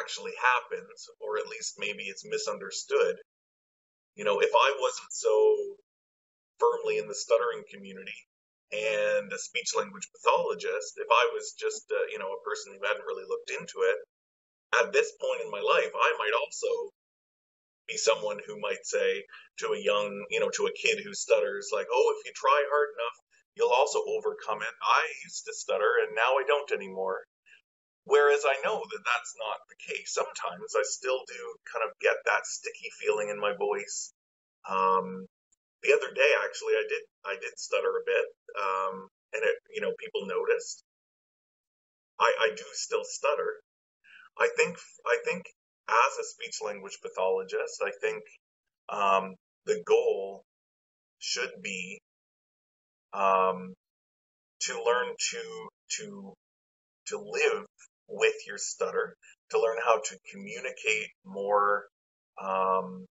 actually 0.00 0.34
happens, 0.36 1.08
or 1.20 1.38
at 1.38 1.48
least 1.48 1.78
maybe 1.78 2.04
it's 2.04 2.24
misunderstood. 2.24 3.16
You 4.14 4.24
know, 4.24 4.40
if 4.40 4.50
I 4.54 4.76
wasn't 4.80 5.12
so 5.12 5.76
firmly 6.58 6.98
in 6.98 7.08
the 7.08 7.14
stuttering 7.14 7.64
community 7.72 8.27
and 8.72 9.32
a 9.32 9.38
speech 9.38 9.72
language 9.76 10.08
pathologist, 10.12 11.00
if 11.00 11.08
I 11.08 11.24
was 11.32 11.54
just, 11.56 11.88
uh, 11.90 12.06
you 12.12 12.18
know, 12.18 12.32
a 12.32 12.44
person 12.44 12.74
who 12.74 12.86
hadn't 12.86 13.08
really 13.08 13.24
looked 13.24 13.50
into 13.50 13.80
it, 13.88 13.98
at 14.76 14.92
this 14.92 15.12
point 15.16 15.40
in 15.44 15.50
my 15.50 15.60
life, 15.60 15.92
I 15.94 16.10
might 16.18 16.36
also 16.36 16.92
be 17.88 17.96
someone 17.96 18.38
who 18.44 18.60
might 18.60 18.84
say 18.84 19.24
to 19.64 19.72
a 19.72 19.80
young, 19.80 20.26
you 20.30 20.40
know, 20.40 20.50
to 20.52 20.68
a 20.68 20.76
kid 20.76 21.00
who 21.00 21.14
stutters, 21.14 21.70
like, 21.72 21.88
oh, 21.88 22.14
if 22.16 22.26
you 22.26 22.32
try 22.36 22.60
hard 22.68 22.90
enough, 22.92 23.16
you'll 23.56 23.72
also 23.72 24.04
overcome 24.04 24.60
it. 24.60 24.74
I 24.82 25.02
used 25.24 25.46
to 25.46 25.54
stutter 25.54 26.04
and 26.04 26.14
now 26.14 26.36
I 26.36 26.44
don't 26.46 26.70
anymore. 26.70 27.24
Whereas 28.04 28.44
I 28.44 28.60
know 28.64 28.80
that 28.80 29.04
that's 29.04 29.34
not 29.36 29.58
the 29.68 29.80
case. 29.80 30.12
Sometimes 30.12 30.72
I 30.76 30.84
still 30.84 31.24
do 31.28 31.42
kind 31.72 31.84
of 31.84 31.98
get 32.00 32.16
that 32.24 32.46
sticky 32.46 32.88
feeling 33.00 33.28
in 33.28 33.40
my 33.40 33.52
voice. 33.56 34.12
Um, 34.68 35.26
the 35.82 35.92
other 35.94 36.12
day, 36.14 36.30
actually, 36.44 36.74
I 36.74 36.84
did 36.88 37.02
I 37.24 37.34
did 37.40 37.58
stutter 37.58 37.90
a 37.90 38.04
bit, 38.06 38.26
um, 38.58 39.08
and 39.34 39.42
it 39.44 39.56
you 39.74 39.80
know 39.80 39.92
people 39.98 40.26
noticed. 40.26 40.84
I, 42.20 42.50
I 42.50 42.54
do 42.56 42.64
still 42.72 43.04
stutter. 43.04 43.62
I 44.38 44.48
think 44.56 44.76
I 45.06 45.18
think 45.24 45.44
as 45.88 46.18
a 46.20 46.24
speech 46.24 46.58
language 46.64 46.98
pathologist, 47.02 47.82
I 47.82 47.92
think 48.00 48.22
um, 48.88 49.34
the 49.66 49.82
goal 49.86 50.44
should 51.18 51.50
be 51.62 52.00
um, 53.12 53.74
to 54.62 54.82
learn 54.84 55.14
to 55.30 55.68
to 55.98 56.34
to 57.08 57.18
live 57.18 57.64
with 58.08 58.34
your 58.46 58.58
stutter, 58.58 59.16
to 59.50 59.60
learn 59.60 59.76
how 59.84 60.00
to 60.00 60.18
communicate 60.30 61.08
more, 61.24 61.86
um, 62.42 63.06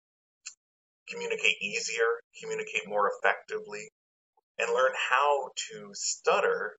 communicate 1.13 1.61
easier, 1.61 2.21
communicate 2.41 2.87
more 2.87 3.11
effectively, 3.11 3.89
and 4.59 4.73
learn 4.73 4.93
how 5.11 5.51
to 5.71 5.91
stutter 5.93 6.77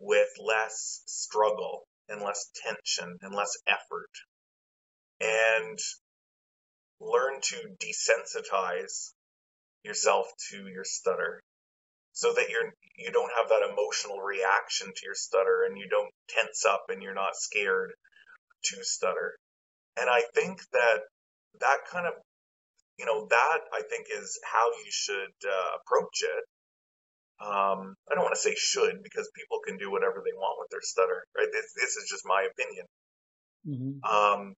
with 0.00 0.28
less 0.38 1.02
struggle 1.06 1.86
and 2.08 2.20
less 2.22 2.50
tension 2.62 3.16
and 3.22 3.34
less 3.34 3.52
effort. 3.66 4.10
And 5.20 5.78
learn 7.00 7.40
to 7.42 7.56
desensitize 7.78 9.12
yourself 9.84 10.26
to 10.50 10.66
your 10.66 10.84
stutter 10.84 11.42
so 12.12 12.32
that 12.32 12.48
you're 12.48 12.72
you 12.96 13.12
don't 13.12 13.30
have 13.36 13.48
that 13.48 13.68
emotional 13.70 14.20
reaction 14.20 14.86
to 14.88 15.02
your 15.04 15.14
stutter 15.14 15.64
and 15.68 15.76
you 15.76 15.86
don't 15.90 16.10
tense 16.28 16.64
up 16.64 16.84
and 16.88 17.02
you're 17.02 17.14
not 17.14 17.36
scared 17.36 17.92
to 18.64 18.76
stutter. 18.82 19.36
And 19.98 20.08
I 20.08 20.22
think 20.34 20.58
that 20.72 21.00
that 21.60 21.78
kind 21.90 22.06
of 22.06 22.14
you 22.98 23.06
know 23.06 23.26
that 23.28 23.58
I 23.72 23.82
think 23.88 24.06
is 24.10 24.38
how 24.44 24.66
you 24.84 24.90
should 24.90 25.34
uh, 25.44 25.78
approach 25.80 26.22
it. 26.22 26.44
Um, 27.38 27.94
I 28.10 28.14
don't 28.14 28.24
want 28.24 28.34
to 28.34 28.40
say 28.40 28.54
should 28.56 29.02
because 29.02 29.30
people 29.36 29.58
can 29.66 29.76
do 29.76 29.90
whatever 29.90 30.22
they 30.24 30.32
want 30.34 30.56
with 30.58 30.70
their 30.70 30.80
stutter, 30.80 31.24
right? 31.36 31.48
This, 31.52 31.72
this 31.76 31.96
is 31.96 32.08
just 32.08 32.24
my 32.24 32.46
opinion. 32.50 32.86
Mm-hmm. 33.68 34.04
Um, 34.04 34.54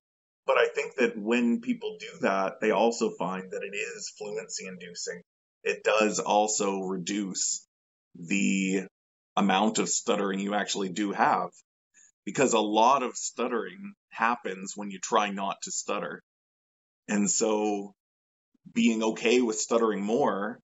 but 0.46 0.59
I 0.59 0.68
think 0.68 0.94
that 0.96 1.18
when 1.18 1.61
people 1.61 1.96
do 1.98 2.20
that, 2.20 2.61
they 2.61 2.70
also 2.70 3.11
find 3.11 3.51
that 3.51 3.62
it 3.62 3.77
is 3.77 4.12
fluency 4.16 4.66
inducing. 4.66 5.22
It 5.64 5.83
does 5.83 6.20
also 6.20 6.81
reduce 6.81 7.66
the 8.14 8.87
amount 9.37 9.79
of 9.79 9.88
stuttering 9.88 10.38
you 10.40 10.55
actually 10.55 10.88
do 10.88 11.12
have 11.12 11.51
because 12.24 12.53
a 12.53 12.61
lot 12.61 13.03
of 13.03 13.16
stuttering 13.16 13.94
happens 14.11 14.72
when 14.77 14.90
you 14.90 14.98
try 14.98 15.31
not 15.31 15.57
to 15.62 15.70
stutter. 15.70 16.22
And 17.09 17.31
so 17.31 17.94
being 18.72 19.02
okay 19.02 19.40
with 19.40 19.59
stuttering 19.59 20.02
more 20.02 20.61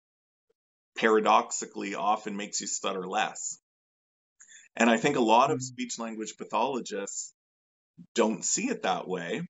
paradoxically 0.98 1.96
often 1.96 2.36
makes 2.36 2.62
you 2.62 2.68
stutter 2.68 3.08
less. 3.08 3.58
And 4.76 4.90
I 4.90 4.98
think 4.98 5.16
a 5.16 5.22
lot 5.22 5.52
of 5.52 5.58
hmm. 5.58 5.64
speech 5.64 6.00
language 6.00 6.36
pathologists 6.38 7.34
don't 8.16 8.44
see 8.44 8.70
it 8.70 8.84
that 8.84 9.08
way. 9.08 9.42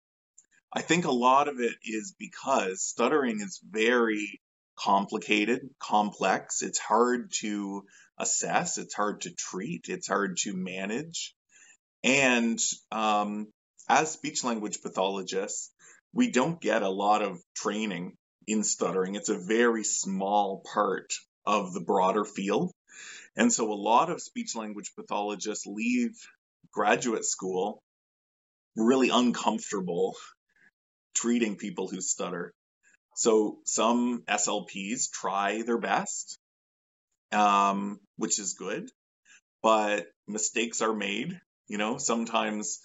I 0.71 0.81
think 0.81 1.05
a 1.05 1.11
lot 1.11 1.47
of 1.47 1.59
it 1.59 1.75
is 1.83 2.13
because 2.17 2.83
stuttering 2.83 3.41
is 3.41 3.59
very 3.67 4.39
complicated, 4.77 5.61
complex. 5.79 6.61
It's 6.61 6.79
hard 6.79 7.31
to 7.41 7.83
assess, 8.19 8.77
it's 8.77 8.93
hard 8.93 9.21
to 9.21 9.31
treat, 9.31 9.85
it's 9.87 10.07
hard 10.07 10.37
to 10.37 10.53
manage. 10.53 11.33
And 12.03 12.59
um, 12.91 13.47
as 13.87 14.11
speech 14.11 14.43
language 14.43 14.81
pathologists, 14.81 15.71
we 16.13 16.31
don't 16.31 16.61
get 16.61 16.83
a 16.83 16.89
lot 16.89 17.23
of 17.23 17.39
training 17.55 18.15
in 18.49 18.63
stuttering. 18.63 19.15
It's 19.15 19.29
a 19.29 19.37
very 19.37 19.83
small 19.83 20.63
part 20.73 21.13
of 21.45 21.73
the 21.73 21.81
broader 21.81 22.25
field. 22.25 22.71
And 23.35 23.53
so 23.53 23.71
a 23.71 23.75
lot 23.75 24.09
of 24.09 24.21
speech 24.21 24.55
language 24.55 24.91
pathologists 24.95 25.65
leave 25.65 26.11
graduate 26.71 27.25
school 27.25 27.81
really 28.75 29.09
uncomfortable 29.09 30.15
treating 31.13 31.57
people 31.57 31.87
who 31.87 32.01
stutter. 32.01 32.53
So 33.15 33.59
some 33.65 34.23
SLPs 34.27 35.11
try 35.11 35.61
their 35.61 35.77
best, 35.77 36.39
um, 37.31 37.99
which 38.15 38.39
is 38.39 38.53
good, 38.53 38.89
but 39.61 40.07
mistakes 40.27 40.81
are 40.81 40.93
made. 40.93 41.39
You 41.67 41.77
know, 41.77 41.97
sometimes 41.97 42.79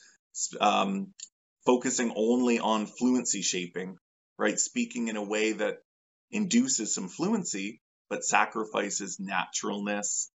um, 0.61 1.15
focusing 1.65 2.13
only 2.17 2.59
on 2.59 2.87
fluency 2.87 3.43
shaping, 3.43 3.97
right? 4.39 4.59
Speaking 4.59 5.09
in 5.09 5.17
a 5.17 5.23
way 5.23 5.53
that 5.53 5.79
induces 6.31 6.95
some 6.95 7.09
fluency, 7.09 7.81
but 8.09 8.25
sacrifices 8.25 9.19
naturalness, 9.21 10.31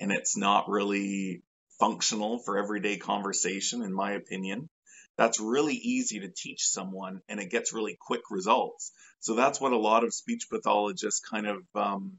and 0.00 0.12
it's 0.12 0.36
not 0.36 0.68
really 0.68 1.42
functional 1.78 2.38
for 2.38 2.58
everyday 2.58 2.96
conversation, 2.96 3.82
in 3.82 3.92
my 3.92 4.12
opinion. 4.12 4.68
That's 5.18 5.40
really 5.40 5.74
easy 5.74 6.20
to 6.20 6.32
teach 6.34 6.66
someone, 6.66 7.20
and 7.28 7.38
it 7.38 7.50
gets 7.50 7.72
really 7.72 7.96
quick 8.00 8.22
results. 8.30 8.92
So 9.20 9.34
that's 9.34 9.60
what 9.60 9.72
a 9.72 9.78
lot 9.78 10.04
of 10.04 10.14
speech 10.14 10.46
pathologists 10.50 11.20
kind 11.20 11.46
of 11.46 11.58
um, 11.74 12.18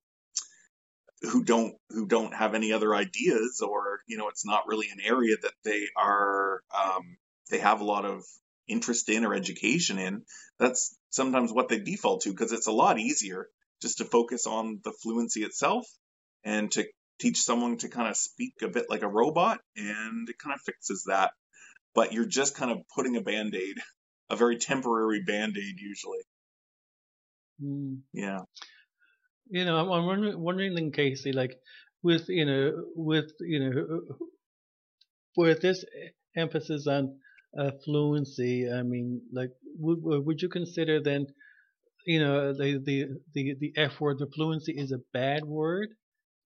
who 1.21 1.43
don't 1.43 1.75
who 1.89 2.05
don't 2.05 2.33
have 2.33 2.53
any 2.53 2.71
other 2.71 2.93
ideas, 2.93 3.61
or 3.61 4.01
you 4.07 4.17
know, 4.17 4.29
it's 4.29 4.45
not 4.45 4.67
really 4.67 4.89
an 4.89 4.99
area 5.03 5.35
that 5.41 5.53
they 5.63 5.87
are 5.97 6.61
um, 6.73 7.17
they 7.49 7.59
have 7.59 7.81
a 7.81 7.85
lot 7.85 8.05
of 8.05 8.23
interest 8.67 9.09
in 9.09 9.25
or 9.25 9.33
education 9.33 9.99
in. 9.99 10.23
That's 10.59 10.95
sometimes 11.09 11.51
what 11.51 11.69
they 11.69 11.79
default 11.79 12.21
to 12.21 12.31
because 12.31 12.51
it's 12.51 12.67
a 12.67 12.71
lot 12.71 12.99
easier 12.99 13.47
just 13.81 13.97
to 13.97 14.05
focus 14.05 14.47
on 14.47 14.79
the 14.83 14.93
fluency 15.03 15.43
itself 15.43 15.85
and 16.43 16.71
to 16.71 16.85
teach 17.19 17.41
someone 17.41 17.77
to 17.77 17.89
kind 17.89 18.09
of 18.09 18.17
speak 18.17 18.53
a 18.61 18.67
bit 18.67 18.85
like 18.89 19.03
a 19.03 19.07
robot 19.07 19.59
and 19.75 20.27
it 20.29 20.35
kind 20.41 20.53
of 20.53 20.61
fixes 20.61 21.05
that 21.07 21.31
but 21.93 22.13
you're 22.13 22.25
just 22.25 22.55
kind 22.55 22.71
of 22.71 22.79
putting 22.95 23.15
a 23.15 23.21
band 23.21 23.55
aid, 23.55 23.77
a 24.29 24.35
very 24.35 24.57
temporary 24.57 25.21
band 25.25 25.55
aid 25.57 25.79
usually. 25.79 26.19
Mm. 27.61 27.99
Yeah. 28.13 28.39
You 29.49 29.65
know, 29.65 29.77
I'm, 29.77 29.91
I'm 29.91 30.05
wondering, 30.05 30.39
wondering, 30.39 30.91
Casey, 30.91 31.31
like 31.31 31.55
with 32.01 32.25
you 32.29 32.45
know, 32.45 32.83
with 32.95 33.31
you 33.39 33.59
know, 33.59 33.99
with 35.37 35.61
this 35.61 35.85
emphasis 36.35 36.87
on 36.87 37.19
uh, 37.57 37.71
fluency, 37.83 38.69
I 38.71 38.83
mean, 38.83 39.21
like, 39.31 39.51
would 39.77 39.99
would 40.25 40.41
you 40.41 40.49
consider 40.49 41.01
then, 41.01 41.27
you 42.05 42.19
know, 42.19 42.53
the 42.53 42.79
the 42.83 43.05
the 43.33 43.55
the 43.59 43.73
F 43.77 43.99
word, 43.99 44.19
the 44.19 44.27
fluency 44.27 44.73
is 44.73 44.91
a 44.91 45.01
bad 45.13 45.45
word? 45.45 45.89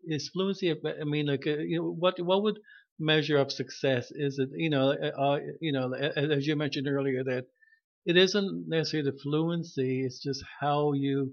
Is 0.03 0.29
fluency? 0.29 0.71
I 0.71 1.03
mean, 1.03 1.27
like, 1.27 1.45
uh, 1.47 1.57
you 1.57 1.77
know, 1.77 1.89
what 1.91 2.19
what 2.21 2.43
would 2.43 2.59
measure 2.99 3.37
of 3.37 3.51
success 3.51 4.11
is 4.11 4.39
it 4.39 4.49
you 4.55 4.69
know 4.69 4.91
uh, 4.91 5.21
uh 5.21 5.39
you 5.61 5.71
know 5.71 5.93
as 5.93 6.47
you 6.47 6.55
mentioned 6.55 6.87
earlier 6.87 7.23
that 7.23 7.45
it 8.05 8.17
isn't 8.17 8.67
necessarily 8.67 9.11
the 9.11 9.17
fluency 9.19 10.03
it's 10.03 10.19
just 10.19 10.43
how 10.59 10.93
you 10.93 11.31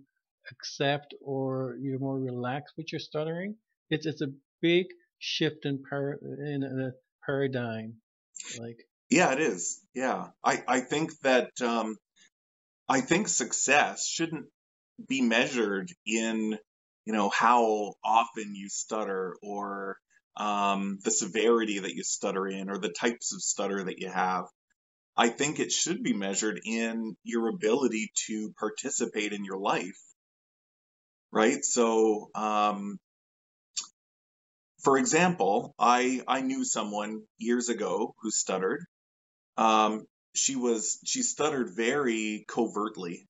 accept 0.50 1.14
or 1.22 1.76
you're 1.80 1.98
more 1.98 2.20
relaxed 2.20 2.74
with 2.76 2.92
your 2.92 2.98
stuttering 2.98 3.56
it's 3.88 4.04
it's 4.04 4.20
a 4.20 4.32
big 4.60 4.86
shift 5.18 5.64
in 5.64 5.82
par 5.88 6.18
in 6.46 6.62
a 6.62 6.90
paradigm 7.24 7.94
like 8.60 8.76
yeah 9.10 9.32
it 9.32 9.40
is 9.40 9.80
yeah 9.94 10.28
i 10.42 10.62
i 10.66 10.80
think 10.80 11.10
that 11.20 11.50
um 11.62 11.96
i 12.88 13.00
think 13.00 13.28
success 13.28 14.06
shouldn't 14.06 14.46
be 15.08 15.20
measured 15.20 15.90
in 16.06 16.58
you 17.04 17.12
know 17.12 17.28
how 17.28 17.94
often 18.04 18.54
you 18.54 18.68
stutter 18.68 19.36
or 19.42 19.96
um, 20.36 20.98
the 21.04 21.10
severity 21.10 21.78
that 21.78 21.94
you 21.94 22.02
stutter 22.02 22.46
in 22.46 22.70
or 22.70 22.78
the 22.78 22.88
types 22.88 23.32
of 23.34 23.42
stutter 23.42 23.84
that 23.84 23.98
you 23.98 24.08
have. 24.08 24.46
I 25.16 25.28
think 25.28 25.60
it 25.60 25.70
should 25.70 26.02
be 26.02 26.12
measured 26.12 26.60
in 26.64 27.16
your 27.22 27.48
ability 27.48 28.10
to 28.26 28.52
participate 28.58 29.32
in 29.32 29.44
your 29.44 29.58
life. 29.58 30.00
Right? 31.30 31.64
So, 31.64 32.30
um, 32.34 32.98
for 34.82 34.98
example, 34.98 35.74
I, 35.78 36.22
I 36.26 36.40
knew 36.40 36.64
someone 36.64 37.22
years 37.38 37.68
ago 37.68 38.14
who 38.22 38.30
stuttered. 38.30 38.84
Um, 39.56 40.06
she 40.34 40.56
was, 40.56 40.98
she 41.04 41.22
stuttered 41.22 41.70
very 41.74 42.44
covertly. 42.48 43.26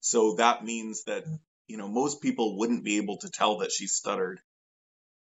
So 0.00 0.34
that 0.36 0.64
means 0.64 1.04
that, 1.04 1.24
you 1.66 1.76
know, 1.76 1.88
most 1.88 2.20
people 2.22 2.58
wouldn't 2.58 2.84
be 2.84 2.96
able 2.96 3.18
to 3.18 3.30
tell 3.30 3.58
that 3.58 3.72
she 3.72 3.86
stuttered. 3.86 4.40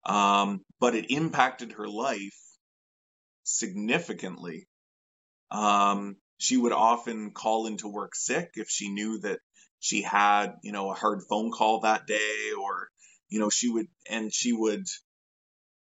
Um, 0.05 0.61
but 0.79 0.95
it 0.95 1.11
impacted 1.11 1.73
her 1.73 1.87
life 1.87 2.37
significantly. 3.43 4.67
Um, 5.51 6.17
she 6.37 6.57
would 6.57 6.73
often 6.73 7.31
call 7.31 7.67
into 7.67 7.87
work 7.87 8.15
sick 8.15 8.51
if 8.55 8.69
she 8.69 8.89
knew 8.89 9.19
that 9.19 9.39
she 9.79 10.01
had, 10.01 10.55
you 10.63 10.71
know, 10.71 10.89
a 10.89 10.95
hard 10.95 11.21
phone 11.29 11.51
call 11.51 11.81
that 11.81 12.07
day 12.07 12.51
or, 12.59 12.89
you 13.29 13.39
know, 13.39 13.49
she 13.49 13.69
would, 13.69 13.87
and 14.09 14.33
she 14.33 14.53
would, 14.53 14.85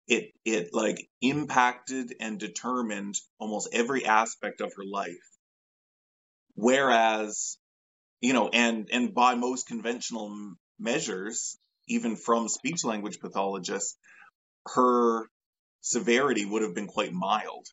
it, 0.08 0.32
it 0.44 0.70
like 0.74 1.08
impacted 1.22 2.15
and 2.20 2.39
determined 2.39 3.15
almost 3.39 3.70
every 3.72 4.06
aspect 4.06 4.62
of 4.62 4.74
her 4.76 4.86
life. 4.86 5.13
Whereas, 6.56 7.58
you 8.22 8.34
know, 8.34 8.50
and, 8.50 8.89
and 8.91 9.13
by 9.13 9.36
most 9.36 9.68
conventional 9.68 10.56
measures, 10.80 11.58
even 11.88 12.15
from 12.15 12.48
speech 12.48 12.84
language 12.84 13.20
pathologists, 13.20 13.98
her 14.74 15.28
severity 15.82 16.46
would 16.46 16.63
have 16.63 16.74
been 16.76 16.88
quite 16.88 17.13
mild. 17.13 17.68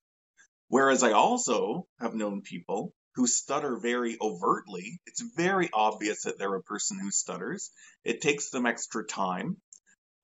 Whereas 0.69 1.03
I 1.03 1.13
also 1.13 1.87
have 2.01 2.15
known 2.15 2.43
people 2.43 2.93
who 3.15 3.27
stutter 3.27 3.79
very 3.79 4.17
overtly. 4.21 5.01
It's 5.07 5.23
very 5.37 5.69
obvious 5.73 6.23
that 6.23 6.39
they're 6.39 6.55
a 6.55 6.63
person 6.63 6.99
who 6.99 7.11
stutters. 7.11 7.71
It 8.05 8.23
takes 8.23 8.51
them 8.51 8.67
extra 8.67 9.05
time, 9.05 9.59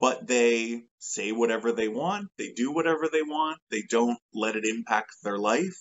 but 0.01 0.27
they 0.27 0.83
say 0.99 1.33
whatever 1.33 1.73
they 1.73 1.89
want. 1.89 2.29
They 2.39 2.53
do 2.53 2.73
whatever 2.73 3.09
they 3.11 3.23
want. 3.23 3.59
They 3.71 3.83
don't 3.89 4.19
let 4.33 4.57
it 4.57 4.65
impact 4.65 5.13
their 5.23 5.39
life. 5.39 5.79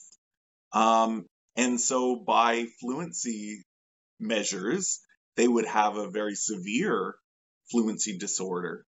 Um, 0.74 1.26
and 1.56 1.80
so 1.80 2.16
by 2.16 2.66
fluency 2.80 3.64
measures, 4.20 5.00
they 5.36 5.48
would 5.48 5.66
have 5.66 5.98
a 5.98 6.10
very 6.10 6.36
severe 6.36 7.16
fluency 7.72 8.18
disorder. 8.18 8.86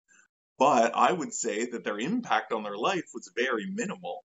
But 0.58 0.94
I 0.94 1.10
would 1.10 1.32
say 1.32 1.66
that 1.70 1.84
their 1.84 1.98
impact 1.98 2.52
on 2.52 2.62
their 2.62 2.76
life 2.76 3.04
was 3.12 3.32
very 3.34 3.66
minimal. 3.66 4.24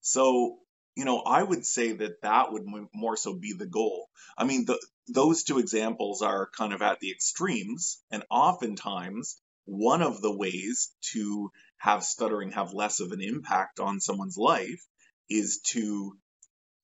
So, 0.00 0.58
you 0.96 1.04
know, 1.04 1.20
I 1.20 1.42
would 1.42 1.64
say 1.64 1.92
that 1.92 2.22
that 2.22 2.52
would 2.52 2.64
more 2.94 3.16
so 3.16 3.34
be 3.34 3.54
the 3.56 3.66
goal. 3.66 4.08
I 4.36 4.44
mean, 4.44 4.66
the, 4.66 4.78
those 5.08 5.44
two 5.44 5.58
examples 5.58 6.20
are 6.20 6.50
kind 6.56 6.72
of 6.72 6.82
at 6.82 7.00
the 7.00 7.10
extremes, 7.10 8.02
and 8.10 8.22
oftentimes 8.30 9.40
one 9.66 10.02
of 10.02 10.22
the 10.22 10.34
ways 10.34 10.92
to 11.12 11.50
have 11.78 12.02
stuttering 12.02 12.52
have 12.52 12.72
less 12.72 13.00
of 13.00 13.12
an 13.12 13.20
impact 13.20 13.80
on 13.80 14.00
someone's 14.00 14.38
life 14.38 14.82
is 15.28 15.60
to, 15.72 16.16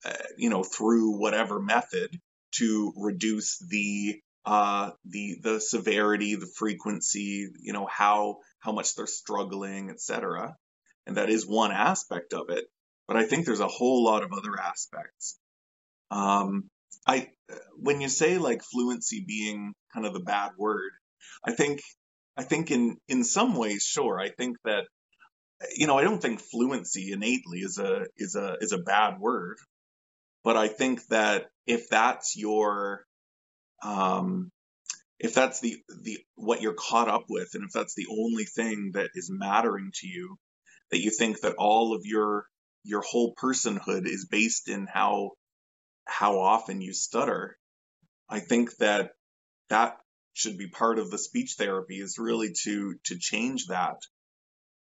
uh, 0.04 0.12
you 0.36 0.50
know, 0.50 0.62
through 0.62 1.18
whatever 1.18 1.60
method 1.60 2.10
to 2.56 2.92
reduce 2.96 3.58
the 3.58 4.20
uh, 4.44 4.90
the 5.04 5.36
the 5.42 5.60
severity, 5.60 6.34
the 6.34 6.50
frequency, 6.56 7.48
you 7.60 7.72
know, 7.72 7.86
how 7.86 8.38
how 8.58 8.72
much 8.72 8.94
they're 8.94 9.06
struggling, 9.06 9.88
etc. 9.90 10.56
And 11.06 11.16
that 11.16 11.30
is 11.30 11.46
one 11.46 11.72
aspect 11.72 12.32
of 12.32 12.50
it. 12.50 12.64
But 13.06 13.16
I 13.16 13.24
think 13.24 13.46
there's 13.46 13.60
a 13.60 13.68
whole 13.68 14.04
lot 14.04 14.22
of 14.22 14.32
other 14.32 14.58
aspects. 14.60 15.38
Um, 16.10 16.68
I 17.06 17.28
when 17.76 18.00
you 18.00 18.08
say 18.08 18.38
like 18.38 18.62
fluency 18.62 19.24
being 19.26 19.74
kind 19.94 20.06
of 20.06 20.12
the 20.12 20.20
bad 20.20 20.52
word, 20.58 20.90
I 21.44 21.52
think 21.52 21.80
I 22.36 22.44
think 22.44 22.70
in 22.70 22.96
in 23.08 23.24
some 23.24 23.56
ways, 23.56 23.82
sure. 23.82 24.18
I 24.18 24.30
think 24.30 24.56
that 24.64 24.84
you 25.76 25.86
know 25.86 25.98
I 25.98 26.04
don't 26.04 26.20
think 26.20 26.40
fluency 26.40 27.12
innately 27.12 27.58
is 27.58 27.78
a 27.78 28.06
is 28.16 28.36
a 28.36 28.56
is 28.60 28.72
a 28.72 28.78
bad 28.78 29.20
word, 29.20 29.58
but 30.44 30.56
I 30.56 30.68
think 30.68 31.06
that 31.08 31.46
if 31.66 31.88
that's 31.88 32.36
your 32.36 33.04
um, 33.82 34.50
if 35.18 35.34
that's 35.34 35.60
the 35.60 35.76
the 36.02 36.18
what 36.34 36.62
you're 36.62 36.74
caught 36.74 37.08
up 37.08 37.24
with, 37.28 37.50
and 37.54 37.64
if 37.64 37.72
that's 37.72 37.94
the 37.94 38.08
only 38.10 38.44
thing 38.44 38.92
that 38.94 39.10
is 39.14 39.30
mattering 39.30 39.90
to 39.94 40.08
you, 40.08 40.36
that 40.90 41.00
you 41.00 41.10
think 41.10 41.40
that 41.40 41.56
all 41.56 41.94
of 41.94 42.02
your 42.04 42.46
your 42.84 43.02
whole 43.02 43.34
personhood 43.34 44.06
is 44.06 44.26
based 44.30 44.68
in 44.68 44.86
how 44.86 45.30
how 46.06 46.38
often 46.38 46.80
you 46.80 46.92
stutter, 46.92 47.56
I 48.28 48.40
think 48.40 48.76
that 48.78 49.12
that 49.68 49.96
should 50.34 50.58
be 50.58 50.68
part 50.68 50.98
of 50.98 51.10
the 51.10 51.18
speech 51.18 51.54
therapy 51.58 52.00
is 52.00 52.18
really 52.18 52.52
to 52.64 52.96
to 53.04 53.18
change 53.18 53.66
that. 53.66 53.98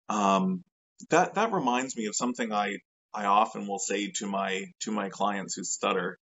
Um, 0.09 0.65
that 1.11 1.35
that 1.35 1.53
reminds 1.53 1.97
me 1.97 2.07
of 2.07 2.17
something 2.17 2.53
I 2.53 2.79
I 3.15 3.27
often 3.27 3.67
will 3.67 3.79
say 3.79 4.13
to 4.17 4.27
my 4.27 4.67
to 4.81 4.93
my 4.93 5.09
clients 5.09 5.55
who 5.55 5.65
stutter 5.65 6.19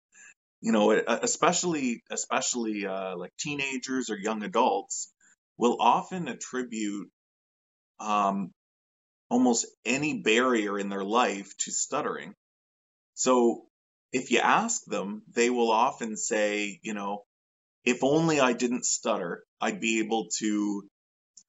you 0.64 0.72
know, 0.72 0.92
especially 0.92 2.03
especially 2.11 2.87
uh, 2.87 3.18
like 3.18 3.33
teenagers 3.38 4.09
or 4.09 4.16
young 4.16 4.42
adults 4.42 5.12
will 5.59 5.77
often 5.79 6.27
attribute 6.27 7.11
um, 8.00 8.50
almost 9.29 9.66
any 9.85 10.22
barrier 10.22 10.79
in 10.79 10.88
their 10.88 11.05
life 11.05 11.53
to 11.59 11.70
stuttering. 11.70 12.35
So 13.12 13.66
if 14.12 14.31
you 14.31 14.38
ask 14.38 14.85
them, 14.87 15.22
they 15.35 15.50
will 15.50 15.70
often 15.70 16.16
say, 16.16 16.81
you 16.83 16.94
know, 16.94 17.24
if 17.85 18.03
only 18.03 18.40
I 18.40 18.53
didn't 18.53 18.85
stutter, 18.85 19.44
I'd 19.61 19.81
be 19.81 20.01
able 20.01 20.29
to 20.38 20.88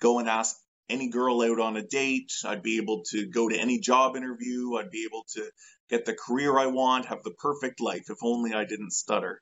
go 0.01 0.19
and 0.19 0.29
ask 0.29 0.55
any 0.89 1.09
girl 1.09 1.41
out 1.41 1.59
on 1.59 1.77
a 1.77 1.83
date. 1.83 2.31
I'd 2.45 2.61
be 2.61 2.77
able 2.77 3.03
to 3.11 3.27
go 3.27 3.49
to 3.49 3.57
any 3.57 3.79
job 3.79 4.15
interview. 4.15 4.75
I'd 4.75 4.91
be 4.91 5.07
able 5.09 5.25
to 5.35 5.49
get 5.89 6.05
the 6.05 6.13
career 6.13 6.57
I 6.57 6.67
want, 6.67 7.05
have 7.05 7.23
the 7.23 7.31
perfect 7.31 7.79
life 7.79 8.09
if 8.09 8.17
only 8.21 8.53
I 8.53 8.65
didn't 8.65 8.91
stutter. 8.91 9.41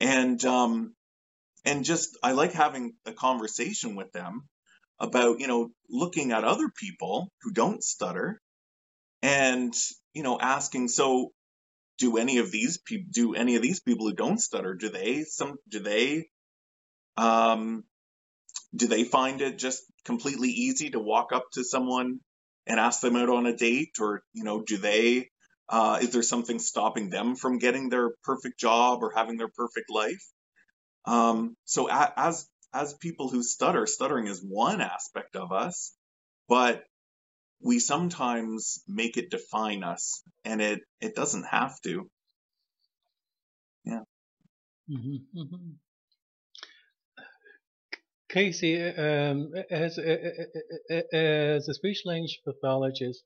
And 0.00 0.44
um, 0.44 0.94
and 1.64 1.84
just 1.84 2.18
I 2.22 2.32
like 2.32 2.52
having 2.52 2.94
a 3.06 3.12
conversation 3.12 3.94
with 3.94 4.12
them 4.12 4.48
about 4.98 5.40
you 5.40 5.46
know 5.46 5.70
looking 5.88 6.32
at 6.32 6.44
other 6.44 6.68
people 6.68 7.28
who 7.42 7.52
don't 7.52 7.82
stutter 7.82 8.40
and 9.22 9.74
you 10.14 10.22
know 10.22 10.38
asking 10.40 10.88
so 10.88 11.30
do 11.98 12.16
any 12.16 12.38
of 12.38 12.50
these 12.50 12.78
people 12.78 13.08
do 13.12 13.34
any 13.34 13.56
of 13.56 13.62
these 13.62 13.80
people 13.80 14.06
who 14.08 14.14
don't 14.14 14.40
stutter 14.40 14.74
do 14.74 14.88
they 14.88 15.24
some 15.24 15.56
do 15.68 15.80
they 15.80 16.26
um 17.16 17.84
do 18.74 18.86
they 18.86 19.04
find 19.04 19.40
it 19.40 19.58
just 19.58 19.82
completely 20.04 20.48
easy 20.48 20.90
to 20.90 20.98
walk 20.98 21.32
up 21.32 21.44
to 21.52 21.64
someone 21.64 22.20
and 22.66 22.80
ask 22.80 23.00
them 23.00 23.16
out 23.16 23.28
on 23.28 23.46
a 23.46 23.56
date? 23.56 23.96
Or 24.00 24.22
you 24.32 24.44
know 24.44 24.62
do 24.62 24.78
they 24.78 25.28
uh, 25.68 25.98
is 26.02 26.10
there 26.10 26.22
something 26.22 26.58
stopping 26.58 27.10
them 27.10 27.36
from 27.36 27.58
getting 27.58 27.88
their 27.88 28.10
perfect 28.24 28.58
job 28.58 29.02
or 29.02 29.12
having 29.14 29.36
their 29.36 29.48
perfect 29.48 29.90
life? 29.90 30.22
Um, 31.04 31.56
so 31.64 31.88
as 31.90 32.48
as 32.72 32.94
people 32.94 33.28
who 33.28 33.42
stutter 33.42 33.86
stuttering 33.86 34.26
is 34.26 34.42
one 34.42 34.80
aspect 34.80 35.36
of 35.36 35.52
us 35.52 35.94
but 36.48 36.84
we 37.62 37.78
sometimes 37.78 38.82
make 38.88 39.16
it 39.16 39.30
define 39.30 39.82
us 39.84 40.22
and 40.44 40.60
it 40.60 40.80
it 41.00 41.14
doesn't 41.14 41.44
have 41.44 41.80
to 41.82 42.10
yeah 43.84 44.00
mm-hmm, 44.90 45.38
mm-hmm. 45.38 45.70
Casey, 48.32 48.82
um, 48.82 49.52
as, 49.70 49.98
as 49.98 51.68
a 51.68 51.74
speech 51.74 52.00
language 52.06 52.40
pathologist, 52.46 53.22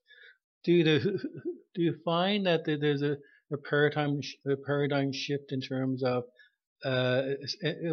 do 0.65 0.73
you, 0.73 0.83
do 1.75 1.81
you 1.81 1.95
find 2.03 2.45
that 2.45 2.65
there's 2.65 3.01
a, 3.01 3.15
a 3.53 3.57
paradigm 3.69 4.19
a 4.45 4.57
paradigm 4.65 5.13
shift 5.13 5.53
in 5.53 5.61
terms 5.61 6.03
of 6.03 6.25
uh, 6.85 7.21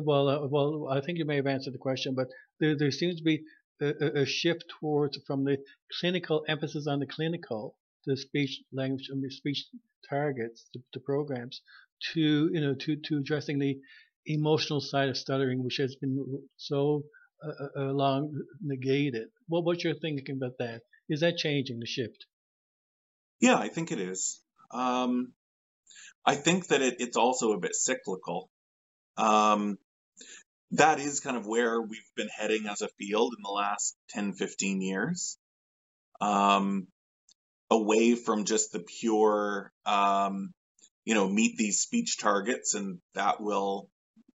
well, 0.02 0.28
uh, 0.28 0.46
well, 0.48 0.88
I 0.90 1.00
think 1.00 1.18
you 1.18 1.24
may 1.24 1.36
have 1.36 1.46
answered 1.46 1.72
the 1.72 1.78
question, 1.78 2.14
but 2.14 2.26
there, 2.60 2.76
there 2.76 2.90
seems 2.90 3.16
to 3.16 3.22
be 3.22 3.42
a, 3.80 4.20
a, 4.20 4.26
shift 4.26 4.64
towards 4.80 5.18
from 5.26 5.44
the 5.44 5.58
clinical 6.00 6.44
emphasis 6.48 6.86
on 6.86 7.00
the 7.00 7.06
clinical, 7.06 7.76
the 8.06 8.16
speech 8.16 8.62
language, 8.72 9.08
and 9.10 9.32
speech 9.32 9.66
targets, 10.08 10.66
the, 10.74 10.80
the 10.92 11.00
programs, 11.00 11.60
to 12.12 12.50
you 12.52 12.60
know 12.60 12.74
to 12.74 12.96
to 12.96 13.18
addressing 13.18 13.58
the 13.58 13.78
emotional 14.26 14.80
side 14.80 15.08
of 15.08 15.16
stuttering, 15.16 15.62
which 15.64 15.78
has 15.78 15.96
been 15.96 16.42
so 16.56 17.04
uh, 17.44 17.48
uh, 17.48 17.80
uh, 17.82 17.92
long 17.92 18.32
negated. 18.62 19.28
What 19.48 19.64
what's 19.64 19.84
your 19.84 19.94
thinking 19.94 20.36
about 20.36 20.58
that? 20.58 20.82
Is 21.08 21.20
that 21.20 21.36
changing 21.36 21.80
the 21.80 21.86
shift? 21.86 22.26
Yeah, 23.40 23.56
I 23.56 23.68
think 23.68 23.92
it 23.92 24.00
is. 24.00 24.40
Um, 24.70 25.32
I 26.24 26.36
think 26.36 26.68
that 26.68 26.80
it, 26.80 26.96
it's 27.00 27.16
also 27.16 27.52
a 27.52 27.58
bit 27.58 27.74
cyclical. 27.74 28.50
Um, 29.16 29.78
that 30.72 30.98
is 30.98 31.20
kind 31.20 31.36
of 31.36 31.46
where 31.46 31.80
we've 31.80 32.10
been 32.16 32.28
heading 32.28 32.66
as 32.66 32.82
a 32.82 32.88
field 32.98 33.34
in 33.36 33.42
the 33.42 33.50
last 33.50 33.96
10, 34.10 34.32
15 34.32 34.80
years. 34.80 35.38
Um, 36.20 36.88
away 37.70 38.14
from 38.14 38.44
just 38.44 38.72
the 38.72 38.80
pure, 38.80 39.72
um, 39.86 40.52
you 41.04 41.14
know, 41.14 41.28
meet 41.28 41.56
these 41.56 41.80
speech 41.80 42.18
targets 42.18 42.74
and 42.74 42.98
that 43.14 43.40
will 43.40 43.88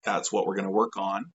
that's 0.03 0.31
what 0.31 0.45
we're 0.45 0.55
going 0.55 0.65
to 0.65 0.71
work 0.71 0.97
on 0.97 1.25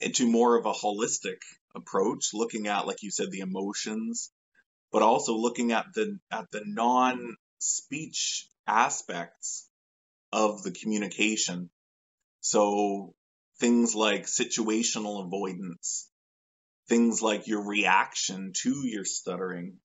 into 0.00 0.30
more 0.30 0.56
of 0.56 0.66
a 0.66 0.72
holistic 0.72 1.38
approach 1.74 2.30
looking 2.34 2.66
at 2.66 2.86
like 2.86 3.02
you 3.02 3.10
said 3.10 3.30
the 3.30 3.40
emotions 3.40 4.32
but 4.90 5.02
also 5.02 5.36
looking 5.36 5.72
at 5.72 5.86
the 5.94 6.18
at 6.30 6.50
the 6.50 6.62
non 6.64 7.36
speech 7.58 8.48
aspects 8.66 9.68
of 10.32 10.62
the 10.62 10.70
communication 10.70 11.70
so 12.40 13.14
things 13.60 13.94
like 13.94 14.26
situational 14.26 15.24
avoidance 15.24 16.08
things 16.88 17.20
like 17.20 17.46
your 17.46 17.66
reaction 17.66 18.52
to 18.54 18.86
your 18.86 19.04
stuttering 19.04 19.78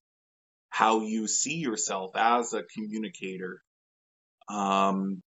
how 0.69 1.01
you 1.01 1.27
see 1.27 1.55
yourself 1.55 2.15
as 2.15 2.53
a 2.53 2.63
communicator 2.63 3.61
um, 4.49 5.21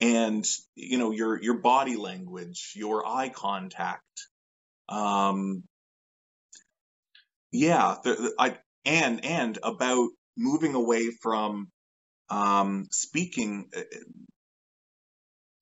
and 0.00 0.46
you 0.74 0.98
know 0.98 1.10
your 1.10 1.40
your 1.42 1.58
body 1.58 1.96
language, 1.96 2.72
your 2.74 3.06
eye 3.06 3.28
contact. 3.28 4.02
Um, 4.88 5.64
yeah, 7.52 7.96
the, 8.02 8.34
I 8.38 8.56
and 8.84 9.24
and 9.24 9.58
about 9.62 10.08
moving 10.36 10.74
away 10.74 11.10
from 11.22 11.68
um, 12.30 12.86
speaking, 12.90 13.68
uh, 13.76 13.80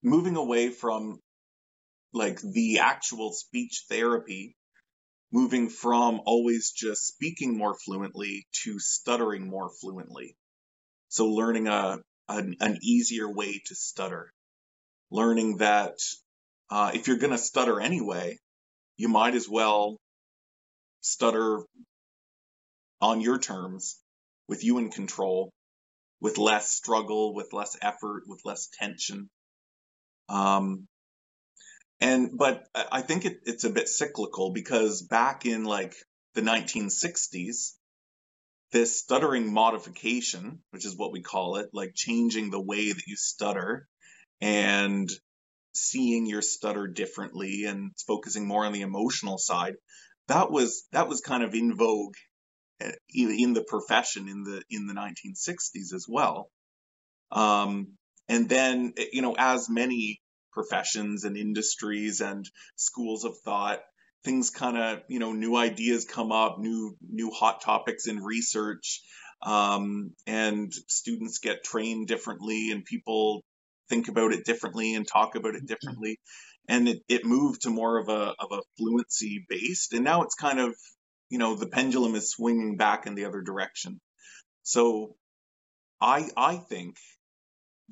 moving 0.08 0.36
away 0.36 0.70
from 0.70 1.20
like 2.12 2.40
the 2.40 2.78
actual 2.80 3.32
speech 3.32 3.84
therapy, 3.88 4.56
moving 5.32 5.68
from 5.68 6.20
always 6.24 6.70
just 6.70 7.06
speaking 7.06 7.56
more 7.56 7.76
fluently 7.84 8.46
to 8.64 8.78
stuttering 8.78 9.48
more 9.48 9.70
fluently. 9.80 10.36
So 11.08 11.26
learning 11.28 11.68
a 11.68 11.98
an, 12.28 12.56
an 12.60 12.78
easier 12.82 13.30
way 13.30 13.60
to 13.66 13.74
stutter. 13.74 14.32
Learning 15.10 15.58
that 15.58 15.94
uh, 16.70 16.90
if 16.94 17.08
you're 17.08 17.16
going 17.16 17.32
to 17.32 17.38
stutter 17.38 17.80
anyway, 17.80 18.38
you 18.96 19.08
might 19.08 19.34
as 19.34 19.48
well 19.48 19.96
stutter 21.00 21.62
on 23.00 23.20
your 23.20 23.38
terms, 23.38 23.98
with 24.48 24.64
you 24.64 24.78
in 24.78 24.90
control, 24.90 25.50
with 26.20 26.36
less 26.36 26.70
struggle, 26.70 27.34
with 27.34 27.52
less 27.52 27.76
effort, 27.80 28.24
with 28.26 28.40
less 28.44 28.68
tension. 28.78 29.30
Um, 30.28 30.86
and 32.00 32.36
but 32.36 32.64
I 32.74 33.02
think 33.02 33.24
it, 33.24 33.40
it's 33.44 33.64
a 33.64 33.70
bit 33.70 33.88
cyclical 33.88 34.52
because 34.52 35.02
back 35.02 35.46
in 35.46 35.64
like 35.64 35.94
the 36.34 36.42
1960s, 36.42 37.72
this 38.70 39.00
stuttering 39.00 39.52
modification, 39.52 40.62
which 40.70 40.84
is 40.84 40.96
what 40.96 41.12
we 41.12 41.22
call 41.22 41.56
it, 41.56 41.70
like 41.72 41.92
changing 41.94 42.50
the 42.50 42.60
way 42.60 42.92
that 42.92 43.06
you 43.06 43.16
stutter 43.16 43.88
and 44.40 45.08
seeing 45.74 46.26
your 46.26 46.42
stutter 46.42 46.86
differently 46.86 47.64
and 47.64 47.92
focusing 48.06 48.46
more 48.46 48.64
on 48.64 48.72
the 48.72 48.82
emotional 48.82 49.38
side, 49.38 49.74
that 50.28 50.50
was 50.50 50.86
that 50.92 51.08
was 51.08 51.20
kind 51.20 51.42
of 51.42 51.54
in 51.54 51.76
vogue 51.76 52.14
eh, 52.80 52.92
in 53.12 53.54
the 53.54 53.64
profession 53.64 54.28
in 54.28 54.44
the 54.44 54.62
in 54.70 54.86
the 54.86 54.94
1960s 54.94 55.92
as 55.94 56.06
well. 56.08 56.50
Um, 57.32 57.97
and 58.28 58.48
then 58.48 58.94
you 59.12 59.22
know, 59.22 59.34
as 59.38 59.68
many 59.68 60.20
professions 60.52 61.24
and 61.24 61.36
industries 61.36 62.20
and 62.20 62.48
schools 62.76 63.24
of 63.24 63.36
thought 63.44 63.80
things 64.24 64.50
kind 64.50 64.76
of 64.76 65.00
you 65.08 65.20
know 65.20 65.32
new 65.32 65.56
ideas 65.56 66.04
come 66.04 66.32
up 66.32 66.58
new 66.58 66.96
new 67.08 67.30
hot 67.30 67.60
topics 67.60 68.08
in 68.08 68.22
research 68.22 69.00
um, 69.42 70.10
and 70.26 70.72
students 70.88 71.38
get 71.38 71.62
trained 71.62 72.08
differently 72.08 72.70
and 72.72 72.84
people 72.84 73.44
think 73.88 74.08
about 74.08 74.32
it 74.32 74.44
differently 74.44 74.94
and 74.94 75.06
talk 75.06 75.34
about 75.34 75.54
it 75.54 75.66
differently. 75.66 76.18
And 76.68 76.88
it, 76.88 77.02
it 77.08 77.24
moved 77.24 77.62
to 77.62 77.70
more 77.70 77.98
of 77.98 78.08
a 78.08 78.34
of 78.38 78.52
a 78.52 78.62
fluency 78.76 79.46
based 79.48 79.92
and 79.92 80.04
now 80.04 80.22
it's 80.22 80.34
kind 80.34 80.60
of 80.60 80.74
you 81.30 81.38
know 81.38 81.54
the 81.54 81.68
pendulum 81.68 82.14
is 82.14 82.30
swinging 82.30 82.76
back 82.76 83.06
in 83.06 83.14
the 83.14 83.24
other 83.24 83.40
direction. 83.40 84.00
So 84.62 85.14
i 86.00 86.28
i 86.36 86.56
think 86.56 86.96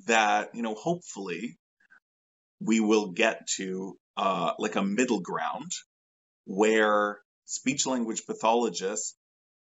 that 0.07 0.55
you 0.55 0.62
know 0.62 0.74
hopefully 0.74 1.59
we 2.61 2.80
will 2.80 3.12
get 3.12 3.47
to 3.57 3.97
uh, 4.16 4.53
like 4.59 4.76
a 4.76 4.82
middle 4.82 5.20
ground 5.20 5.70
where 6.47 7.18
speech 7.44 7.86
language 7.86 8.26
pathologists 8.26 9.16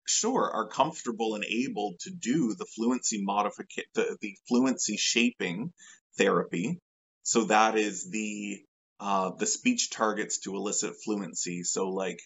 sure 0.07 0.49
are 0.51 0.67
comfortable 0.67 1.35
and 1.35 1.45
able 1.45 1.93
to 2.01 2.09
do 2.09 2.55
the 2.57 2.65
fluency 2.75 3.21
modification 3.21 3.89
the, 3.93 4.17
the, 4.21 4.35
fluency 4.47 4.97
shaping 4.97 5.71
therapy. 6.17 6.79
So 7.23 7.45
that 7.45 7.77
is 7.77 8.09
the 8.09 8.61
uh, 8.99 9.31
the 9.37 9.45
speech 9.45 9.91
targets 9.91 10.39
to 10.39 10.55
elicit 10.55 10.95
fluency. 11.05 11.63
So 11.63 11.89
like 11.89 12.19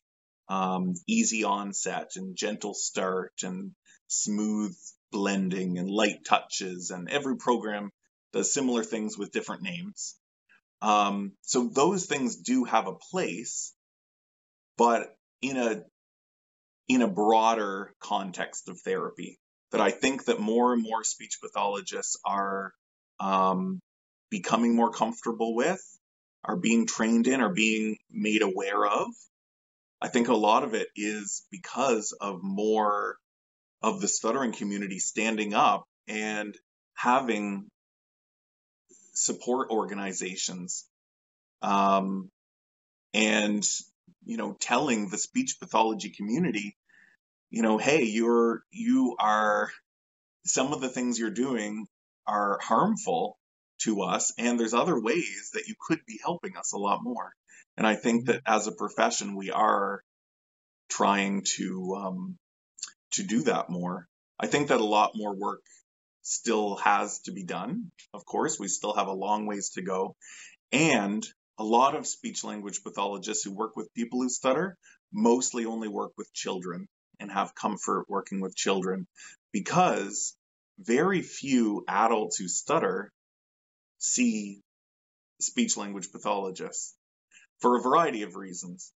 um, 0.49 0.93
easy 1.07 1.43
onset 1.43 2.11
and 2.15 2.35
gentle 2.35 2.73
start 2.73 3.33
and 3.43 3.71
smooth 4.07 4.75
blending 5.13 5.77
and 5.77 5.89
light 5.89 6.25
touches 6.25 6.91
and 6.91 7.09
every 7.09 7.37
program 7.37 7.89
does 8.33 8.53
similar 8.53 8.83
things 8.83 9.17
with 9.17 9.31
different 9.31 9.61
names 9.61 10.15
um, 10.81 11.31
so 11.41 11.69
those 11.69 12.05
things 12.05 12.35
do 12.35 12.65
have 12.65 12.87
a 12.87 12.95
place 13.11 13.73
but 14.77 15.15
in 15.41 15.55
a 15.57 15.83
in 16.89 17.01
a 17.01 17.07
broader 17.07 17.93
context 18.01 18.67
of 18.67 18.79
therapy 18.81 19.39
that 19.71 19.81
I 19.81 19.91
think 19.91 20.25
that 20.25 20.39
more 20.39 20.73
and 20.73 20.83
more 20.83 21.03
speech 21.03 21.39
pathologists 21.41 22.17
are 22.25 22.73
um, 23.19 23.79
becoming 24.29 24.75
more 24.75 24.91
comfortable 24.91 25.55
with, 25.55 25.81
are 26.43 26.57
being 26.57 26.85
trained 26.85 27.27
in, 27.27 27.41
are 27.41 27.53
being 27.53 27.97
made 28.11 28.41
aware 28.41 28.85
of. 28.85 29.07
I 30.01 30.09
think 30.09 30.27
a 30.27 30.35
lot 30.35 30.63
of 30.63 30.73
it 30.73 30.89
is 30.95 31.43
because 31.49 32.15
of 32.19 32.43
more 32.43 33.15
of 33.83 34.01
the 34.01 34.07
stuttering 34.07 34.53
community 34.53 34.99
standing 34.99 35.53
up 35.53 35.83
and 36.07 36.57
having 36.95 37.67
support 39.13 39.69
organizations 39.69 40.85
um, 41.61 42.29
and 43.13 43.63
you 44.25 44.37
know, 44.37 44.55
telling 44.59 45.09
the 45.09 45.17
speech 45.17 45.57
pathology 45.59 46.09
community, 46.09 46.77
you 47.49 47.61
know, 47.61 47.77
hey, 47.77 48.03
you're, 48.03 48.63
you 48.71 49.15
are, 49.19 49.69
some 50.45 50.73
of 50.73 50.81
the 50.81 50.89
things 50.89 51.19
you're 51.19 51.29
doing 51.29 51.87
are 52.25 52.59
harmful 52.61 53.37
to 53.79 54.01
us, 54.01 54.33
and 54.37 54.59
there's 54.59 54.73
other 54.73 54.99
ways 54.99 55.51
that 55.53 55.67
you 55.67 55.75
could 55.79 55.99
be 56.05 56.19
helping 56.23 56.57
us 56.57 56.73
a 56.73 56.77
lot 56.77 57.03
more. 57.03 57.31
And 57.77 57.85
I 57.85 57.95
think 57.95 58.27
that 58.27 58.41
as 58.45 58.67
a 58.67 58.71
profession, 58.71 59.35
we 59.35 59.51
are 59.51 60.01
trying 60.89 61.43
to, 61.57 61.95
um, 61.97 62.37
to 63.13 63.23
do 63.23 63.43
that 63.43 63.69
more. 63.69 64.07
I 64.39 64.47
think 64.47 64.67
that 64.69 64.81
a 64.81 64.85
lot 64.85 65.11
more 65.15 65.35
work 65.35 65.61
still 66.21 66.77
has 66.77 67.19
to 67.21 67.31
be 67.31 67.43
done. 67.43 67.91
Of 68.13 68.25
course, 68.25 68.59
we 68.59 68.67
still 68.67 68.93
have 68.93 69.07
a 69.07 69.13
long 69.13 69.45
ways 69.45 69.71
to 69.71 69.81
go. 69.81 70.15
And 70.71 71.25
a 71.57 71.63
lot 71.63 71.95
of 71.95 72.07
speech 72.07 72.43
language 72.43 72.83
pathologists 72.83 73.43
who 73.43 73.53
work 73.53 73.75
with 73.75 73.93
people 73.93 74.21
who 74.21 74.29
stutter 74.29 74.77
mostly 75.11 75.65
only 75.65 75.87
work 75.87 76.13
with 76.17 76.33
children 76.33 76.87
and 77.19 77.31
have 77.31 77.53
comfort 77.53 78.05
working 78.09 78.41
with 78.41 78.55
children 78.55 79.05
because 79.51 80.35
very 80.79 81.21
few 81.21 81.83
adults 81.87 82.37
who 82.37 82.47
stutter 82.47 83.11
see 83.99 84.61
speech 85.39 85.77
language 85.77 86.11
pathologists 86.11 86.95
for 87.59 87.77
a 87.77 87.81
variety 87.81 88.23
of 88.23 88.35
reasons. 88.35 88.91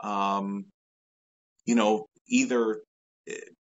Um, 0.00 0.66
you 1.64 1.74
know, 1.74 2.06
either 2.28 2.80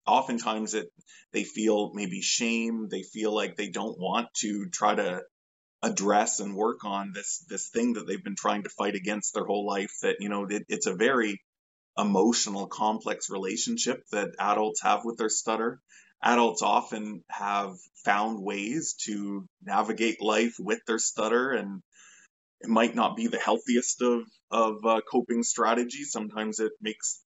oftentimes 0.06 0.74
it 0.74 0.88
they 1.32 1.44
feel 1.44 1.92
maybe 1.94 2.20
shame, 2.20 2.88
they 2.90 3.02
feel 3.02 3.34
like 3.34 3.56
they 3.56 3.68
don't 3.68 3.98
want 3.98 4.28
to 4.40 4.68
try 4.70 4.94
to 4.94 5.22
address 5.82 6.40
and 6.40 6.54
work 6.54 6.84
on 6.84 7.12
this 7.12 7.44
this 7.48 7.70
thing 7.70 7.94
that 7.94 8.06
they've 8.06 8.22
been 8.22 8.36
trying 8.36 8.62
to 8.62 8.68
fight 8.68 8.94
against 8.94 9.34
their 9.34 9.44
whole 9.44 9.66
life 9.66 9.92
that 10.02 10.16
you 10.20 10.28
know 10.28 10.46
it, 10.48 10.64
it's 10.68 10.86
a 10.86 10.94
very 10.94 11.40
emotional 11.98 12.66
complex 12.66 13.28
relationship 13.30 14.02
that 14.12 14.30
adults 14.38 14.82
have 14.82 15.00
with 15.04 15.18
their 15.18 15.28
stutter. 15.28 15.80
Adults 16.22 16.62
often 16.62 17.24
have 17.28 17.74
found 18.04 18.40
ways 18.40 18.94
to 19.06 19.44
navigate 19.62 20.22
life 20.22 20.54
with 20.58 20.80
their 20.86 20.98
stutter 20.98 21.50
and 21.50 21.82
it 22.60 22.68
might 22.68 22.94
not 22.94 23.16
be 23.16 23.26
the 23.26 23.38
healthiest 23.38 24.00
of 24.02 24.22
of 24.50 24.84
uh, 24.84 25.00
coping 25.10 25.42
strategies. 25.42 26.12
Sometimes 26.12 26.60
it 26.60 26.72
makes 26.80 27.20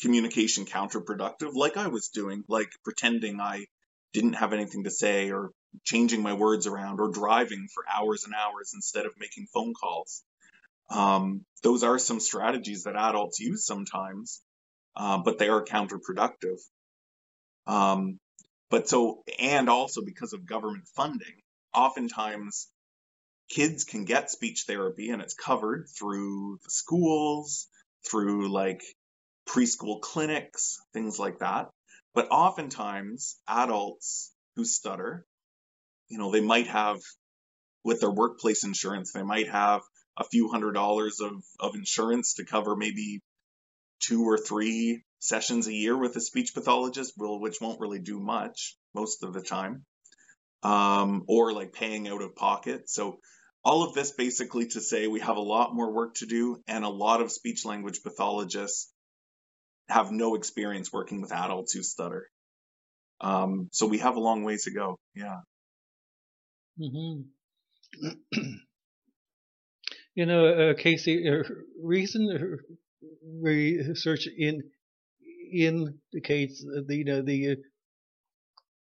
communication 0.00 0.64
counterproductive 0.64 1.54
like 1.54 1.76
i 1.76 1.88
was 1.88 2.08
doing 2.08 2.42
like 2.48 2.70
pretending 2.84 3.40
i 3.40 3.64
didn't 4.12 4.34
have 4.34 4.52
anything 4.52 4.84
to 4.84 4.90
say 4.90 5.30
or 5.30 5.50
changing 5.84 6.22
my 6.22 6.32
words 6.32 6.66
around 6.66 7.00
or 7.00 7.10
driving 7.10 7.68
for 7.72 7.84
hours 7.88 8.24
and 8.24 8.34
hours 8.34 8.72
instead 8.74 9.06
of 9.06 9.12
making 9.18 9.46
phone 9.52 9.72
calls. 9.74 10.22
Um, 10.90 11.44
those 11.62 11.84
are 11.84 11.98
some 11.98 12.20
strategies 12.20 12.84
that 12.84 12.96
adults 12.96 13.38
use 13.38 13.64
sometimes, 13.64 14.42
uh, 14.96 15.18
but 15.18 15.38
they 15.38 15.48
are 15.48 15.64
counterproductive. 15.64 16.58
Um, 17.66 18.18
but 18.70 18.88
so, 18.88 19.22
and 19.38 19.68
also 19.68 20.02
because 20.04 20.32
of 20.32 20.46
government 20.46 20.88
funding, 20.96 21.42
oftentimes 21.72 22.68
kids 23.48 23.84
can 23.84 24.04
get 24.04 24.30
speech 24.30 24.64
therapy 24.66 25.10
and 25.10 25.22
it's 25.22 25.34
covered 25.34 25.86
through 25.96 26.58
the 26.64 26.70
schools, 26.70 27.68
through 28.08 28.50
like 28.50 28.82
preschool 29.50 30.00
clinics, 30.00 30.78
things 30.92 31.18
like 31.18 31.40
that. 31.40 31.68
But 32.14 32.28
oftentimes 32.30 33.38
adults 33.48 34.32
who 34.56 34.64
stutter 34.64 35.26
you 36.10 36.18
know, 36.18 36.30
they 36.30 36.40
might 36.40 36.66
have 36.66 36.98
with 37.84 38.00
their 38.00 38.10
workplace 38.10 38.64
insurance, 38.64 39.12
they 39.12 39.22
might 39.22 39.48
have 39.48 39.80
a 40.18 40.24
few 40.24 40.50
hundred 40.50 40.72
dollars 40.72 41.20
of, 41.20 41.32
of 41.58 41.74
insurance 41.74 42.34
to 42.34 42.44
cover 42.44 42.76
maybe 42.76 43.20
two 44.00 44.24
or 44.24 44.36
three 44.36 45.02
sessions 45.20 45.66
a 45.66 45.72
year 45.72 45.96
with 45.96 46.16
a 46.16 46.20
speech 46.20 46.52
pathologist, 46.52 47.14
which 47.16 47.60
won't 47.60 47.80
really 47.80 48.00
do 48.00 48.18
much 48.18 48.76
most 48.94 49.22
of 49.22 49.32
the 49.32 49.40
time, 49.40 49.84
um, 50.62 51.24
or 51.28 51.52
like 51.52 51.72
paying 51.72 52.08
out 52.08 52.22
of 52.22 52.34
pocket. 52.34 52.90
So, 52.90 53.20
all 53.62 53.82
of 53.82 53.94
this 53.94 54.12
basically 54.12 54.68
to 54.68 54.80
say 54.80 55.06
we 55.06 55.20
have 55.20 55.36
a 55.36 55.40
lot 55.40 55.74
more 55.74 55.92
work 55.92 56.14
to 56.16 56.26
do, 56.26 56.62
and 56.66 56.82
a 56.82 56.88
lot 56.88 57.20
of 57.20 57.30
speech 57.30 57.64
language 57.64 58.02
pathologists 58.02 58.90
have 59.90 60.12
no 60.12 60.34
experience 60.34 60.92
working 60.92 61.20
with 61.20 61.32
adults 61.32 61.72
who 61.72 61.82
stutter. 61.82 62.28
Um, 63.20 63.68
so, 63.72 63.86
we 63.86 63.98
have 63.98 64.16
a 64.16 64.20
long 64.20 64.44
ways 64.44 64.64
to 64.64 64.70
go. 64.72 64.98
Yeah. 65.14 65.40
Mm-hmm. 66.80 67.22
you 70.14 70.26
know, 70.26 70.46
uh, 70.46 70.74
Casey, 70.74 71.28
uh, 71.28 71.42
recent 71.82 72.60
research 73.40 74.26
in 74.26 74.62
indicates 75.52 76.64
the 76.64 76.96
you 76.96 77.04
know 77.04 77.22
the 77.22 77.52
uh, 77.52 77.54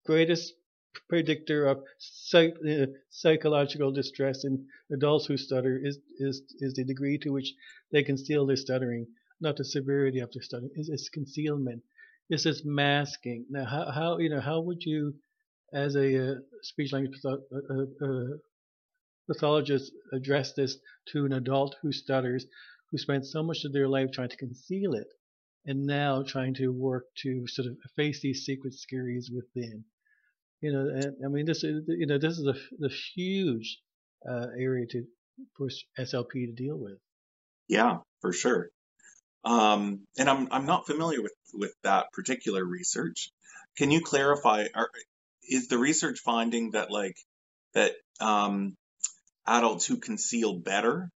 greatest 0.06 0.54
predictor 1.10 1.66
of 1.66 1.84
psych, 1.98 2.54
uh, 2.70 2.86
psychological 3.10 3.92
distress 3.92 4.44
in 4.46 4.66
adults 4.92 5.26
who 5.26 5.38
stutter 5.38 5.80
is, 5.84 5.98
is 6.20 6.42
is 6.60 6.74
the 6.76 6.84
degree 6.84 7.18
to 7.18 7.32
which 7.32 7.54
they 7.92 8.04
conceal 8.04 8.46
their 8.46 8.56
stuttering, 8.56 9.08
not 9.44 9.58
the 9.58 9.66
severity 9.66 10.20
of 10.20 10.32
their 10.34 10.42
stuttering. 10.42 10.72
It's, 10.76 10.90
it's 10.90 11.10
concealment. 11.10 11.84
This 12.30 12.46
is 12.46 12.64
masking. 12.66 13.46
Now, 13.50 13.66
how, 13.66 13.92
how 13.92 14.18
you 14.18 14.30
know 14.30 14.42
how 14.42 14.62
would 14.62 14.84
you 14.84 15.14
as 15.74 15.96
a 15.96 16.32
uh, 16.32 16.36
speech 16.62 16.94
language 16.94 17.20
uh, 17.26 17.32
uh, 17.32 18.06
uh, 18.06 18.38
pathologists 19.28 19.92
address 20.12 20.54
this 20.54 20.78
to 21.10 21.26
an 21.26 21.34
adult 21.34 21.76
who 21.82 21.92
stutters, 21.92 22.46
who 22.92 22.98
spent 22.98 23.26
so 23.26 23.44
much 23.44 23.66
of 23.66 23.74
their 23.74 23.88
life 23.88 24.12
trying 24.12 24.30
to 24.30 24.38
conceal 24.38 24.94
it, 24.94 25.08
and 25.66 25.86
now 25.86 26.24
trying 26.24 26.54
to 26.56 26.70
work 26.70 27.06
to 27.18 27.46
sort 27.48 27.68
of 27.68 27.78
face 27.96 28.22
these 28.22 28.46
secret 28.46 28.74
scaries 28.74 29.26
within. 29.34 29.84
You 30.62 30.72
know, 30.72 30.88
and 30.88 31.16
I 31.26 31.28
mean, 31.28 31.46
this 31.46 31.64
is 31.64 31.84
you 31.88 32.08
know 32.08 32.18
this 32.18 32.38
is 32.38 32.48
a, 32.48 32.86
a 32.86 32.90
huge 33.16 33.80
uh, 34.28 34.48
area 34.58 34.86
to 34.92 35.04
for 35.58 35.68
SLP 36.00 36.32
to 36.32 36.54
deal 36.54 36.80
with. 36.80 37.00
Yeah, 37.68 37.98
for 38.22 38.32
sure. 38.32 38.70
Um, 39.46 40.06
and 40.18 40.30
I'm 40.30 40.48
I'm 40.52 40.66
not 40.66 40.86
familiar 40.86 41.22
with 41.22 41.34
with 41.54 41.74
that 41.84 42.08
particular 42.14 42.64
research. 42.64 43.32
Can 43.78 43.92
you 43.92 44.02
clarify? 44.02 44.66
Are, 44.74 44.90
is 45.48 45.68
the 45.68 45.78
research 45.78 46.20
finding 46.20 46.72
that 46.72 46.92
like 46.92 47.18
that 47.74 47.94
um, 48.20 48.76
adults 49.46 49.86
who 49.86 49.98
conceal 49.98 50.60
better 50.60 51.10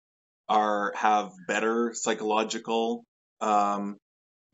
are 0.49 0.93
have 0.97 1.33
better 1.47 1.93
psychological 1.95 3.05
um, 3.41 3.99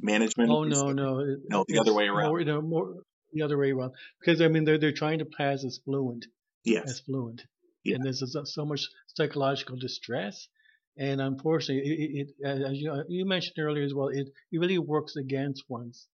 management? 0.00 0.50
Oh 0.50 0.64
no, 0.64 0.92
no, 0.92 1.36
no, 1.48 1.64
the 1.68 1.78
other 1.78 1.94
way 1.94 2.06
around. 2.06 2.28
More, 2.28 2.44
know, 2.44 2.60
more 2.60 2.94
the 3.32 3.42
other 3.42 3.56
way 3.56 3.70
around 3.70 3.92
because 4.20 4.40
I 4.40 4.48
mean 4.48 4.64
they're 4.64 4.78
they're 4.78 4.92
trying 4.92 5.20
to 5.20 5.26
pass 5.26 5.64
as 5.64 5.80
fluent. 5.84 6.26
Yes. 6.64 6.90
As 6.90 7.00
fluent. 7.00 7.44
Yeah. 7.84 7.94
And 7.94 8.04
there's 8.04 8.22
so 8.44 8.64
much 8.66 8.88
psychological 9.06 9.76
distress 9.76 10.48
and 10.98 11.20
unfortunately, 11.20 11.90
it, 11.90 12.28
it, 12.40 12.46
as 12.46 12.76
you, 12.76 13.04
you, 13.08 13.24
mentioned 13.24 13.56
earlier 13.58 13.84
as 13.84 13.94
well, 13.94 14.08
it, 14.08 14.28
it 14.52 14.58
really 14.58 14.78
works 14.78 15.16
against 15.16 15.64
one's, 15.68 16.08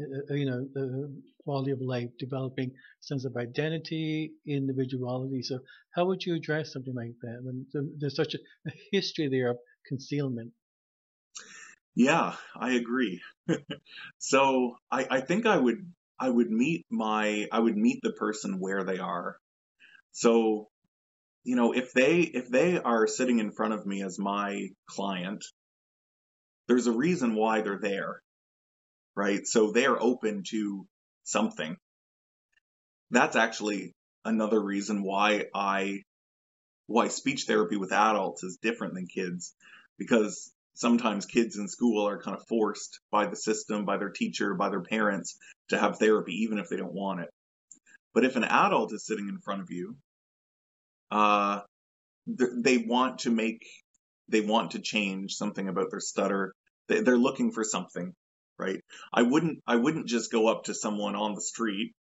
uh, 0.00 0.04
uh, 0.30 0.34
you 0.34 0.46
know, 0.46 0.66
the 0.74 1.22
quality 1.44 1.70
of 1.70 1.80
life, 1.80 2.10
developing 2.18 2.72
sense 3.00 3.24
of 3.24 3.36
identity, 3.36 4.32
individuality. 4.46 5.42
So, 5.42 5.60
how 5.94 6.06
would 6.06 6.24
you 6.24 6.34
address 6.34 6.72
something 6.72 6.94
like 6.94 7.14
that 7.22 7.38
when 7.42 7.66
there's 7.98 8.16
such 8.16 8.34
a, 8.34 8.70
history 8.92 9.28
there 9.28 9.50
of 9.50 9.58
concealment? 9.86 10.52
Yeah, 11.94 12.34
I 12.54 12.72
agree. 12.72 13.22
so, 14.18 14.76
I, 14.90 15.06
I 15.10 15.20
think 15.20 15.46
I 15.46 15.56
would 15.56 15.92
I 16.18 16.28
would 16.28 16.50
meet 16.50 16.86
my 16.90 17.46
I 17.52 17.60
would 17.60 17.76
meet 17.76 18.00
the 18.02 18.12
person 18.12 18.58
where 18.58 18.84
they 18.84 18.98
are. 18.98 19.36
So 20.12 20.68
you 21.46 21.54
know, 21.54 21.72
if 21.72 21.92
they 21.92 22.22
if 22.22 22.48
they 22.48 22.76
are 22.76 23.06
sitting 23.06 23.38
in 23.38 23.52
front 23.52 23.72
of 23.72 23.86
me 23.86 24.02
as 24.02 24.18
my 24.18 24.70
client, 24.88 25.44
there's 26.66 26.88
a 26.88 26.92
reason 26.92 27.36
why 27.36 27.60
they're 27.60 27.78
there. 27.80 28.20
Right? 29.14 29.46
So 29.46 29.70
they're 29.70 30.02
open 30.02 30.42
to 30.50 30.86
something. 31.22 31.76
That's 33.12 33.36
actually 33.36 33.92
another 34.24 34.60
reason 34.60 35.04
why 35.04 35.44
I 35.54 36.02
why 36.88 37.08
speech 37.08 37.44
therapy 37.44 37.76
with 37.76 37.92
adults 37.92 38.42
is 38.42 38.58
different 38.60 38.94
than 38.94 39.06
kids 39.06 39.54
because 39.98 40.52
sometimes 40.74 41.26
kids 41.26 41.56
in 41.56 41.68
school 41.68 42.08
are 42.08 42.20
kind 42.20 42.36
of 42.36 42.44
forced 42.48 42.98
by 43.12 43.26
the 43.26 43.36
system, 43.36 43.84
by 43.84 43.98
their 43.98 44.10
teacher, 44.10 44.54
by 44.54 44.68
their 44.68 44.82
parents 44.82 45.38
to 45.68 45.78
have 45.78 46.00
therapy 46.00 46.42
even 46.42 46.58
if 46.58 46.68
they 46.68 46.76
don't 46.76 46.92
want 46.92 47.20
it. 47.20 47.30
But 48.14 48.24
if 48.24 48.34
an 48.34 48.44
adult 48.44 48.92
is 48.92 49.06
sitting 49.06 49.28
in 49.28 49.38
front 49.38 49.60
of 49.60 49.70
you 49.70 49.96
uh, 51.10 51.60
they 52.26 52.78
want 52.78 53.20
to 53.20 53.30
make, 53.30 53.64
they 54.28 54.40
want 54.40 54.72
to 54.72 54.80
change 54.80 55.34
something 55.34 55.68
about 55.68 55.90
their 55.90 56.00
stutter. 56.00 56.52
They're 56.88 57.16
looking 57.16 57.52
for 57.52 57.64
something, 57.64 58.14
right? 58.58 58.80
I 59.12 59.22
wouldn't, 59.22 59.60
I 59.66 59.76
wouldn't 59.76 60.06
just 60.08 60.32
go 60.32 60.48
up 60.48 60.64
to 60.64 60.74
someone 60.74 61.16
on 61.16 61.34
the 61.34 61.40
street 61.40 61.92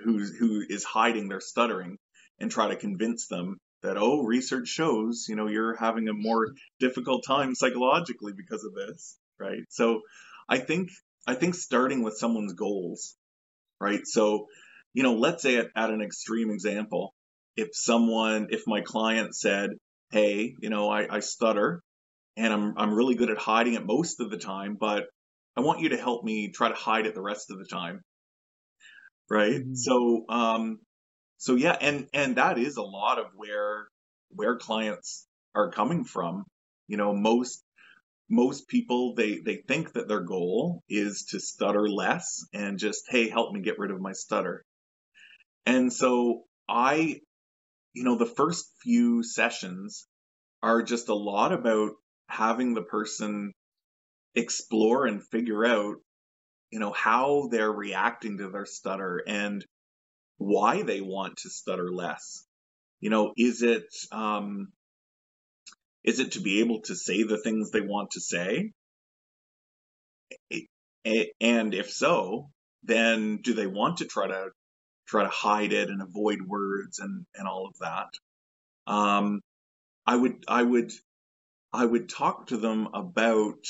who 0.00 0.18
who 0.18 0.62
is 0.68 0.84
hiding 0.84 1.28
their 1.28 1.40
stuttering 1.40 1.98
and 2.38 2.50
try 2.50 2.68
to 2.68 2.76
convince 2.76 3.28
them 3.28 3.58
that 3.82 3.96
oh, 3.96 4.22
research 4.22 4.68
shows, 4.68 5.26
you 5.28 5.36
know, 5.36 5.46
you're 5.46 5.76
having 5.76 6.08
a 6.08 6.14
more 6.14 6.48
difficult 6.80 7.24
time 7.26 7.54
psychologically 7.54 8.32
because 8.36 8.64
of 8.64 8.74
this, 8.74 9.16
right? 9.38 9.62
So, 9.68 10.00
I 10.48 10.58
think 10.58 10.90
I 11.26 11.34
think 11.34 11.54
starting 11.54 12.02
with 12.02 12.18
someone's 12.18 12.54
goals, 12.54 13.14
right? 13.80 14.06
So, 14.06 14.48
you 14.92 15.02
know, 15.02 15.14
let's 15.14 15.42
say 15.42 15.56
at, 15.56 15.68
at 15.76 15.90
an 15.90 16.02
extreme 16.02 16.50
example, 16.50 17.13
if 17.56 17.70
someone, 17.72 18.48
if 18.50 18.62
my 18.66 18.80
client 18.80 19.34
said, 19.34 19.70
Hey, 20.10 20.54
you 20.60 20.70
know, 20.70 20.88
I, 20.88 21.16
I 21.16 21.20
stutter 21.20 21.82
and 22.36 22.52
I'm, 22.52 22.74
I'm 22.76 22.94
really 22.94 23.14
good 23.14 23.30
at 23.30 23.38
hiding 23.38 23.74
it 23.74 23.86
most 23.86 24.20
of 24.20 24.30
the 24.30 24.36
time, 24.36 24.76
but 24.78 25.04
I 25.56 25.60
want 25.60 25.80
you 25.80 25.90
to 25.90 25.96
help 25.96 26.24
me 26.24 26.50
try 26.52 26.68
to 26.68 26.74
hide 26.74 27.06
it 27.06 27.14
the 27.14 27.22
rest 27.22 27.50
of 27.50 27.58
the 27.58 27.64
time. 27.64 28.00
Right. 29.30 29.60
Mm-hmm. 29.60 29.74
So, 29.74 30.24
um, 30.28 30.78
so 31.38 31.54
yeah, 31.54 31.76
and, 31.80 32.08
and 32.12 32.36
that 32.36 32.58
is 32.58 32.76
a 32.76 32.82
lot 32.82 33.18
of 33.18 33.26
where, 33.34 33.86
where 34.30 34.56
clients 34.56 35.26
are 35.54 35.70
coming 35.70 36.04
from. 36.04 36.44
You 36.86 36.96
know, 36.96 37.14
most, 37.14 37.62
most 38.28 38.68
people, 38.68 39.14
they, 39.14 39.40
they 39.44 39.62
think 39.66 39.92
that 39.92 40.08
their 40.08 40.20
goal 40.20 40.82
is 40.88 41.26
to 41.30 41.40
stutter 41.40 41.88
less 41.88 42.44
and 42.52 42.78
just, 42.78 43.04
Hey, 43.08 43.28
help 43.28 43.52
me 43.52 43.62
get 43.62 43.78
rid 43.78 43.90
of 43.90 44.00
my 44.00 44.12
stutter. 44.12 44.64
And 45.66 45.92
so 45.92 46.42
I 46.68 47.20
you 47.94 48.02
know, 48.02 48.16
the 48.16 48.26
first 48.26 48.66
few 48.82 49.22
sessions 49.22 50.06
are 50.62 50.82
just 50.82 51.08
a 51.08 51.14
lot 51.14 51.52
about 51.52 51.92
having 52.28 52.74
the 52.74 52.82
person 52.82 53.52
explore 54.34 55.06
and 55.06 55.26
figure 55.28 55.64
out, 55.64 55.96
you 56.70 56.80
know, 56.80 56.92
how 56.92 57.48
they're 57.50 57.72
reacting 57.72 58.38
to 58.38 58.50
their 58.50 58.66
stutter 58.66 59.22
and 59.26 59.64
why 60.38 60.82
they 60.82 61.00
want 61.00 61.36
to 61.38 61.50
stutter 61.50 61.90
less. 61.92 62.44
You 63.00 63.10
know, 63.10 63.32
is 63.36 63.62
it, 63.62 63.86
um, 64.10 64.72
is 66.02 66.18
it 66.18 66.32
to 66.32 66.40
be 66.40 66.60
able 66.60 66.80
to 66.82 66.96
say 66.96 67.22
the 67.22 67.38
things 67.38 67.70
they 67.70 67.80
want 67.80 68.10
to 68.12 68.20
say? 68.20 68.72
And 71.04 71.74
if 71.74 71.90
so, 71.90 72.50
then 72.82 73.38
do 73.42 73.54
they 73.54 73.66
want 73.66 73.98
to 73.98 74.06
try 74.06 74.26
to 74.26 74.48
try 75.06 75.22
to 75.22 75.28
hide 75.30 75.72
it 75.72 75.88
and 75.88 76.02
avoid 76.02 76.40
words 76.42 76.98
and, 76.98 77.26
and 77.34 77.46
all 77.46 77.66
of 77.66 77.78
that. 77.80 78.08
Um, 78.86 79.40
I 80.06 80.16
would, 80.16 80.44
I 80.48 80.62
would, 80.62 80.92
I 81.72 81.84
would 81.84 82.08
talk 82.08 82.48
to 82.48 82.56
them 82.56 82.88
about, 82.94 83.64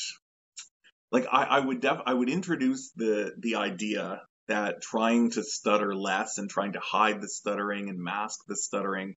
like, 1.11 1.27
I, 1.31 1.45
I 1.45 1.61
would 1.61 1.81
def, 1.81 2.01
I 2.05 2.13
would 2.13 2.29
introduce 2.29 2.91
the, 2.93 3.33
the 3.39 3.57
idea 3.57 4.23
that 4.49 4.83
trying 4.83 5.31
to 5.31 5.43
stutter 5.43 5.95
less 5.95 6.39
and 6.39 6.51
trying 6.51 6.73
to 6.73 6.81
hide 6.81 7.21
the 7.21 7.29
stuttering 7.29 7.89
and 7.89 7.99
mask 7.99 8.41
the 8.47 8.57
stuttering 8.57 9.15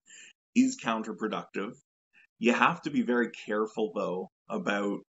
is 0.55 0.79
counterproductive. 0.81 1.73
You 2.39 2.53
have 2.53 2.81
to 2.83 2.91
be 2.91 3.01
very 3.01 3.31
careful 3.31 3.91
though 3.95 4.29
about, 4.49 4.99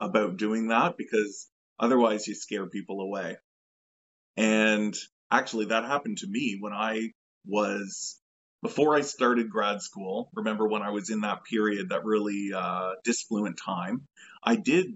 about 0.00 0.36
doing 0.36 0.68
that 0.68 0.96
because 0.96 1.48
otherwise 1.78 2.26
you 2.26 2.34
scare 2.34 2.66
people 2.66 3.00
away. 3.00 3.36
And 4.36 4.94
actually 5.30 5.66
that 5.66 5.84
happened 5.84 6.18
to 6.18 6.26
me 6.26 6.56
when 6.60 6.72
I 6.72 7.10
was 7.46 8.20
before 8.62 8.96
I 8.96 9.02
started 9.02 9.50
grad 9.50 9.82
school. 9.82 10.30
Remember 10.34 10.66
when 10.66 10.82
I 10.82 10.90
was 10.90 11.10
in 11.10 11.20
that 11.20 11.44
period, 11.44 11.90
that 11.90 12.04
really 12.04 12.50
uh, 12.54 12.92
disfluent 13.04 13.58
time, 13.64 14.06
I 14.42 14.56
did 14.56 14.86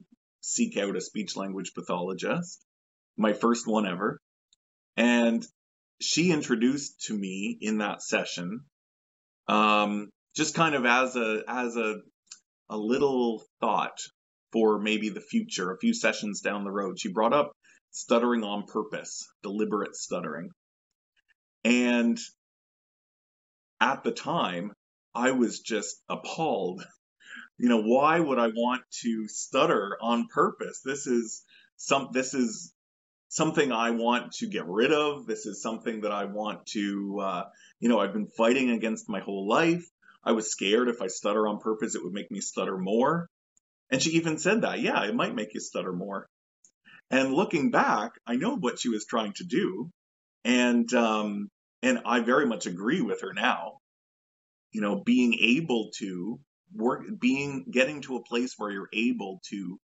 seek 0.41 0.76
out 0.76 0.97
a 0.97 1.01
speech 1.01 1.37
language 1.37 1.72
pathologist, 1.74 2.64
my 3.16 3.33
first 3.33 3.66
one 3.66 3.87
ever, 3.87 4.18
and 4.97 5.47
she 6.01 6.33
introduced 6.33 7.03
to 7.07 7.14
me 7.14 7.59
in 7.61 7.78
that 7.78 8.03
session, 8.03 8.61
um, 9.49 10.09
just 10.35 10.55
kind 10.55 10.74
of 10.74 10.87
as 10.87 11.16
a 11.16 11.43
as 11.47 11.76
a 11.76 11.97
a 12.70 12.76
little 12.76 13.43
thought 13.61 13.99
for 14.53 14.78
maybe 14.78 15.11
the 15.11 15.20
future, 15.20 15.72
a 15.72 15.78
few 15.78 15.93
sessions 15.93 16.41
down 16.41 16.64
the 16.64 16.70
road. 16.70 16.99
She 16.99 17.12
brought 17.12 17.33
up 17.33 17.53
stuttering 17.91 18.45
on 18.45 18.64
purpose, 18.66 19.26
deliberate 19.43 19.97
stuttering. 19.97 20.51
And 21.64 22.18
at 23.80 24.05
the 24.05 24.12
time, 24.12 24.72
I 25.14 25.32
was 25.32 25.61
just 25.61 25.97
appalled. 26.09 26.84
You 27.59 27.68
know, 27.68 27.82
why 27.82 28.18
would 28.18 28.38
I 28.38 28.49
want 28.49 28.82
to 29.03 29.28
stutter 29.28 29.97
on 30.01 30.28
purpose? 30.32 30.80
This 30.84 31.07
is 31.07 31.43
some, 31.76 32.09
this 32.12 32.34
is 32.34 32.72
something 33.28 33.70
I 33.72 33.91
want 33.91 34.32
to 34.34 34.49
get 34.49 34.66
rid 34.66 34.93
of. 34.93 35.26
This 35.26 35.47
is 35.47 35.62
something 35.62 36.03
that 36.03 36.12
I 36.12 36.24
want 36.24 36.66
to, 36.72 37.20
uh, 37.22 37.43
you 37.78 37.88
know, 37.88 37.99
I've 37.99 38.12
been 38.12 38.28
fighting 38.28 38.70
against 38.70 39.09
my 39.09 39.20
whole 39.20 39.49
life. 39.49 39.84
I 40.24 40.32
was 40.32 40.51
scared 40.51 40.88
if 40.88 41.01
I 41.01 41.07
stutter 41.07 41.49
on 41.49 41.59
purpose, 41.59 41.95
it 41.95 42.03
would 42.05 42.12
make 42.12 42.30
me 42.30 42.41
stutter 42.41 42.76
more. 42.76 43.28
And 43.91 44.03
she 44.03 44.11
even 44.11 44.38
said 44.38 44.62
that, 44.62 44.80
yeah, 44.80 45.05
it 45.05 45.14
might 45.14 45.34
make 45.34 45.55
you 45.55 45.61
stutter 45.61 45.93
more. 45.93 46.28
And 47.11 47.34
looking 47.34 47.70
back, 47.70 48.12
I 48.26 48.36
know 48.36 48.56
what 48.56 48.78
she 48.80 48.88
was 48.88 49.06
trying 49.06 49.32
to 49.34 49.44
do, 49.44 49.90
and 50.44 50.92
um, 50.94 51.48
and 51.82 52.00
I 52.06 52.20
very 52.20 52.46
much 52.46 52.66
agree 52.66 53.00
with 53.02 53.22
her 53.22 53.32
now. 53.34 53.78
You 54.72 54.80
know, 54.82 55.02
being 55.04 55.34
able 55.34 55.90
to 55.98 56.40
work, 56.74 57.04
being 57.20 57.66
getting 57.70 58.02
to 58.02 58.16
a 58.16 58.22
place 58.24 58.54
where 58.58 58.70
you're 58.70 58.90
able 58.92 59.40
to 59.50 59.78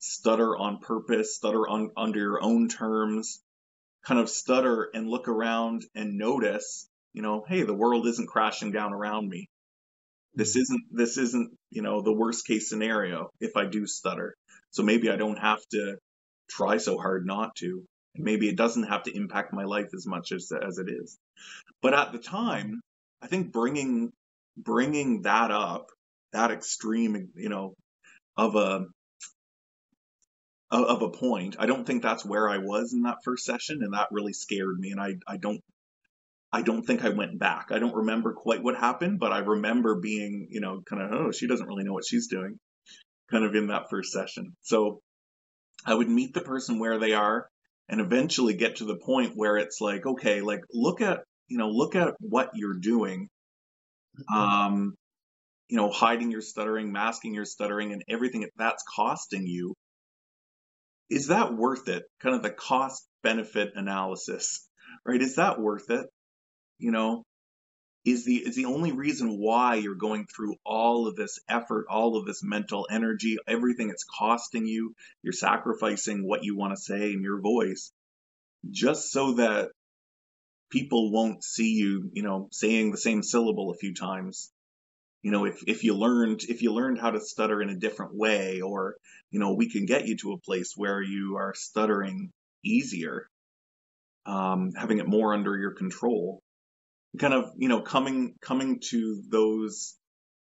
stutter 0.00 0.56
on 0.56 0.78
purpose, 0.80 1.36
stutter 1.36 1.68
on 1.68 1.90
under 1.96 2.20
your 2.20 2.42
own 2.42 2.68
terms, 2.68 3.42
kind 4.06 4.20
of 4.20 4.30
stutter 4.30 4.90
and 4.94 5.08
look 5.08 5.28
around 5.28 5.84
and 5.94 6.18
notice, 6.18 6.88
you 7.14 7.22
know, 7.22 7.44
hey, 7.48 7.62
the 7.64 7.74
world 7.74 8.06
isn't 8.08 8.28
crashing 8.28 8.72
down 8.72 8.92
around 8.94 9.28
me. 9.28 9.48
This 10.34 10.54
Mm-hmm. 10.54 10.60
isn't 10.62 10.84
this 10.92 11.18
isn't, 11.18 11.58
you 11.70 11.82
know, 11.82 12.02
the 12.02 12.12
worst 12.12 12.46
case 12.46 12.68
scenario 12.68 13.30
if 13.40 13.56
I 13.56 13.66
do 13.66 13.86
stutter. 13.86 14.34
So 14.70 14.82
maybe 14.82 15.10
I 15.10 15.16
don't 15.16 15.38
have 15.38 15.60
to 15.72 15.98
try 16.48 16.76
so 16.78 16.98
hard 16.98 17.26
not 17.26 17.56
to. 17.56 17.84
And 18.14 18.24
maybe 18.24 18.48
it 18.48 18.56
doesn't 18.56 18.84
have 18.84 19.04
to 19.04 19.16
impact 19.16 19.52
my 19.52 19.64
life 19.64 19.88
as 19.94 20.06
much 20.06 20.32
as 20.32 20.50
as 20.52 20.78
it 20.78 20.88
is. 20.88 21.18
But 21.82 21.94
at 21.94 22.12
the 22.12 22.18
time, 22.18 22.80
I 23.22 23.26
think 23.26 23.52
bringing 23.52 24.12
bringing 24.56 25.22
that 25.22 25.50
up, 25.50 25.86
that 26.32 26.50
extreme, 26.50 27.30
you 27.34 27.48
know, 27.48 27.74
of 28.36 28.54
a 28.56 28.86
of 30.70 31.02
a 31.02 31.10
point, 31.10 31.56
I 31.58 31.66
don't 31.66 31.86
think 31.86 32.02
that's 32.02 32.24
where 32.24 32.48
I 32.48 32.58
was 32.58 32.92
in 32.92 33.02
that 33.02 33.18
first 33.24 33.44
session, 33.44 33.82
and 33.82 33.94
that 33.94 34.08
really 34.10 34.32
scared 34.32 34.78
me. 34.78 34.90
And 34.90 35.00
I 35.00 35.16
I 35.26 35.36
don't 35.36 35.60
I 36.52 36.62
don't 36.62 36.84
think 36.84 37.04
I 37.04 37.08
went 37.08 37.38
back. 37.38 37.72
I 37.72 37.80
don't 37.80 37.96
remember 37.96 38.32
quite 38.32 38.62
what 38.62 38.76
happened, 38.76 39.18
but 39.18 39.32
I 39.32 39.38
remember 39.38 39.96
being, 39.96 40.46
you 40.50 40.60
know, 40.60 40.82
kind 40.88 41.02
of, 41.02 41.10
oh, 41.12 41.32
she 41.32 41.48
doesn't 41.48 41.66
really 41.66 41.82
know 41.82 41.92
what 41.92 42.06
she's 42.06 42.28
doing, 42.28 42.60
kind 43.28 43.44
of 43.44 43.56
in 43.56 43.66
that 43.68 43.90
first 43.90 44.12
session. 44.12 44.54
So 44.62 45.00
I 45.84 45.94
would 45.94 46.08
meet 46.08 46.34
the 46.34 46.40
person 46.40 46.78
where 46.78 46.98
they 46.98 47.12
are 47.12 47.48
and 47.88 48.00
eventually 48.00 48.54
get 48.54 48.76
to 48.76 48.84
the 48.84 48.96
point 48.96 49.32
where 49.34 49.56
it's 49.56 49.80
like, 49.80 50.06
okay, 50.06 50.40
like 50.40 50.60
look 50.72 51.00
at, 51.00 51.20
you 51.48 51.58
know, 51.58 51.68
look 51.68 51.94
at 51.94 52.14
what 52.20 52.50
you're 52.54 52.78
doing. 52.78 53.28
Um, 54.34 54.94
you 55.68 55.76
know, 55.76 55.90
hiding 55.90 56.30
your 56.30 56.40
stuttering, 56.40 56.92
masking 56.92 57.34
your 57.34 57.44
stuttering, 57.44 57.92
and 57.92 58.02
everything 58.08 58.48
that's 58.56 58.84
costing 58.94 59.46
you. 59.46 59.74
Is 61.10 61.28
that 61.28 61.54
worth 61.54 61.88
it? 61.88 62.04
Kind 62.20 62.36
of 62.36 62.42
the 62.42 62.50
cost 62.50 63.06
benefit 63.22 63.72
analysis, 63.74 64.68
right? 65.04 65.20
Is 65.20 65.36
that 65.36 65.60
worth 65.60 65.90
it? 65.90 66.06
you 66.78 66.90
know 66.90 67.24
is 68.04 68.24
the 68.24 68.36
is 68.36 68.56
the 68.56 68.66
only 68.66 68.92
reason 68.92 69.38
why 69.38 69.76
you're 69.76 69.94
going 69.94 70.26
through 70.26 70.56
all 70.64 71.06
of 71.06 71.16
this 71.16 71.38
effort 71.48 71.86
all 71.88 72.16
of 72.16 72.26
this 72.26 72.42
mental 72.42 72.86
energy 72.90 73.38
everything 73.48 73.88
it's 73.88 74.04
costing 74.04 74.66
you 74.66 74.94
you're 75.22 75.32
sacrificing 75.32 76.26
what 76.26 76.44
you 76.44 76.56
want 76.56 76.74
to 76.74 76.82
say 76.82 77.12
in 77.12 77.22
your 77.22 77.40
voice 77.40 77.92
just 78.70 79.10
so 79.10 79.34
that 79.34 79.70
people 80.74 81.12
won't 81.12 81.44
see 81.44 81.72
you 81.72 82.10
you 82.12 82.22
know 82.22 82.48
saying 82.50 82.90
the 82.90 82.98
same 82.98 83.22
syllable 83.22 83.70
a 83.70 83.76
few 83.76 83.94
times. 83.94 84.50
You 85.22 85.30
know 85.30 85.46
if 85.46 85.62
if 85.66 85.84
you 85.84 85.94
learned 85.94 86.42
if 86.48 86.62
you 86.62 86.72
learned 86.72 87.00
how 87.00 87.10
to 87.10 87.20
stutter 87.20 87.62
in 87.62 87.70
a 87.70 87.76
different 87.76 88.14
way 88.14 88.60
or 88.60 88.96
you 89.30 89.40
know 89.40 89.54
we 89.54 89.70
can 89.70 89.86
get 89.86 90.06
you 90.06 90.16
to 90.18 90.32
a 90.32 90.38
place 90.38 90.74
where 90.76 91.00
you 91.00 91.36
are 91.36 91.54
stuttering 91.54 92.30
easier 92.64 93.28
um, 94.26 94.72
having 94.72 94.98
it 94.98 95.06
more 95.06 95.32
under 95.32 95.56
your 95.56 95.72
control 95.72 96.42
kind 97.18 97.34
of 97.34 97.52
you 97.56 97.68
know 97.68 97.80
coming 97.80 98.34
coming 98.40 98.80
to 98.90 99.22
those 99.28 99.96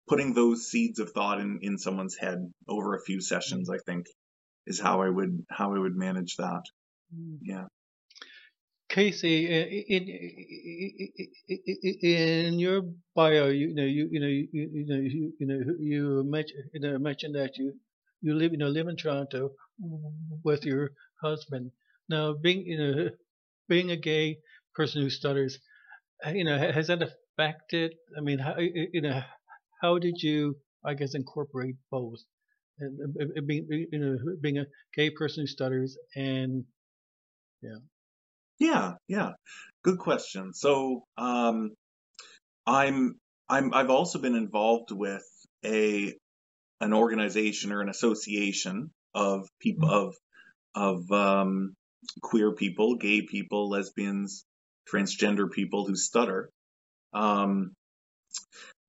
putting 0.07 0.33
those 0.33 0.67
seeds 0.69 0.99
of 0.99 1.11
thought 1.11 1.39
in 1.39 1.59
in 1.61 1.77
someone's 1.77 2.15
head 2.15 2.39
over 2.67 2.95
a 2.95 3.01
few 3.01 3.21
sessions 3.21 3.69
i 3.69 3.77
think 3.85 4.05
is 4.65 4.79
how 4.79 5.01
i 5.01 5.09
would 5.09 5.45
how 5.49 5.73
i 5.73 5.79
would 5.79 5.95
manage 5.95 6.35
that. 6.37 6.63
Mm. 7.15 7.37
Yeah. 7.41 7.65
Casey, 8.87 9.47
in, 9.47 10.07
in, 11.47 12.03
in 12.03 12.59
your 12.59 12.83
bio, 13.15 13.47
you 13.47 13.73
know, 13.73 13.83
you, 13.83 14.07
you 14.11 14.19
know, 14.19 14.27
you, 14.27 14.47
you 14.53 14.85
know, 14.85 14.95
you, 14.95 15.33
you 15.39 15.47
know, 15.47 15.59
you 15.79 16.23
mentioned, 16.23 16.63
you 16.71 16.79
know, 16.79 16.99
mentioned 16.99 17.35
that 17.35 17.57
you, 17.57 17.73
you 18.21 18.35
live, 18.35 18.51
you 18.51 18.59
know, 18.59 18.67
live 18.67 18.87
in 18.87 18.95
Toronto 18.95 19.51
with 20.43 20.65
your 20.65 20.91
husband. 21.21 21.71
Now, 22.09 22.33
being, 22.33 22.65
you 22.65 22.77
know, 22.77 23.09
being 23.67 23.89
a 23.89 23.97
gay 23.97 24.37
person 24.75 25.01
who 25.01 25.09
stutters, 25.09 25.57
you 26.33 26.43
know, 26.43 26.57
has 26.57 26.87
that 26.87 27.01
affected? 27.01 27.93
I 28.17 28.21
mean, 28.21 28.39
how, 28.39 28.55
you 28.57 29.01
know, 29.01 29.21
how 29.81 29.99
did 29.99 30.15
you, 30.21 30.55
I 30.83 30.93
guess, 30.93 31.15
incorporate 31.15 31.75
both? 31.91 32.19
And 32.79 33.47
being, 33.47 33.67
you 33.69 33.99
know, 33.99 34.17
being 34.41 34.57
a 34.57 34.65
gay 34.95 35.09
person 35.09 35.43
who 35.43 35.47
stutters 35.47 35.97
and, 36.15 36.65
yeah. 37.61 37.79
Yeah, 38.59 38.93
yeah. 39.07 39.31
Good 39.83 39.99
question. 39.99 40.53
So, 40.53 41.03
um, 41.17 41.71
I'm, 42.65 43.15
I'm, 43.49 43.73
I've 43.73 43.89
also 43.89 44.19
been 44.19 44.35
involved 44.35 44.91
with 44.91 45.23
a, 45.63 46.13
an 46.81 46.93
organization 46.93 47.71
or 47.71 47.81
an 47.81 47.89
association 47.89 48.91
of 49.13 49.47
people, 49.61 49.89
of, 49.89 50.15
of, 50.75 51.11
um, 51.11 51.75
queer 52.21 52.53
people, 52.53 52.97
gay 52.97 53.21
people, 53.21 53.69
lesbians, 53.69 54.45
transgender 54.91 55.49
people 55.49 55.85
who 55.85 55.95
stutter. 55.95 56.49
Um, 57.13 57.73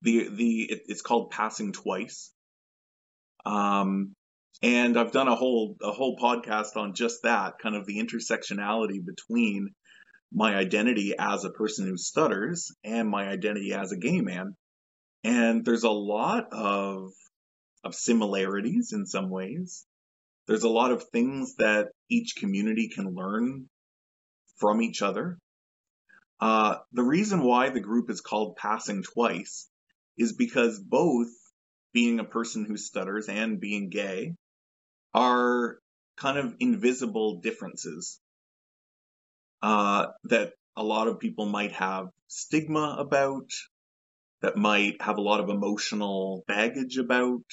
the, 0.02 0.28
the, 0.28 0.62
it, 0.62 0.82
it's 0.86 1.02
called 1.02 1.30
Passing 1.30 1.72
Twice. 1.72 2.32
Um, 3.44 4.14
and 4.62 4.98
I've 4.98 5.12
done 5.12 5.28
a 5.28 5.36
whole 5.36 5.76
a 5.82 5.92
whole 5.92 6.16
podcast 6.16 6.76
on 6.76 6.94
just 6.94 7.22
that, 7.22 7.58
kind 7.58 7.76
of 7.76 7.86
the 7.86 7.98
intersectionality 7.98 9.04
between 9.04 9.74
my 10.32 10.56
identity 10.56 11.14
as 11.18 11.44
a 11.44 11.50
person 11.50 11.86
who 11.86 11.96
stutters 11.96 12.72
and 12.82 13.08
my 13.08 13.28
identity 13.28 13.72
as 13.74 13.92
a 13.92 13.96
gay 13.96 14.20
man. 14.20 14.54
And 15.24 15.64
there's 15.64 15.84
a 15.84 15.90
lot 15.90 16.52
of 16.52 17.10
of 17.84 17.94
similarities 17.94 18.92
in 18.92 19.06
some 19.06 19.30
ways. 19.30 19.84
There's 20.48 20.64
a 20.64 20.68
lot 20.68 20.90
of 20.90 21.04
things 21.12 21.56
that 21.56 21.88
each 22.08 22.34
community 22.36 22.88
can 22.88 23.14
learn 23.14 23.68
from 24.56 24.80
each 24.80 25.02
other. 25.02 25.38
Uh, 26.40 26.76
the 26.92 27.02
reason 27.02 27.42
why 27.42 27.70
the 27.70 27.80
group 27.80 28.10
is 28.10 28.20
called 28.20 28.56
Passing 28.56 29.02
Twice 29.02 29.68
is 30.18 30.34
because 30.34 30.78
both 30.78 31.28
being 31.92 32.20
a 32.20 32.24
person 32.24 32.66
who 32.66 32.76
stutters 32.76 33.28
and 33.28 33.60
being 33.60 33.88
gay 33.88 34.34
are 35.14 35.78
kind 36.16 36.38
of 36.38 36.54
invisible 36.60 37.40
differences 37.40 38.20
uh, 39.62 40.08
that 40.24 40.52
a 40.76 40.84
lot 40.84 41.08
of 41.08 41.20
people 41.20 41.46
might 41.46 41.72
have 41.72 42.08
stigma 42.28 42.96
about, 42.98 43.48
that 44.42 44.56
might 44.56 45.00
have 45.00 45.16
a 45.16 45.22
lot 45.22 45.40
of 45.40 45.48
emotional 45.48 46.44
baggage 46.46 46.98
about, 46.98 47.44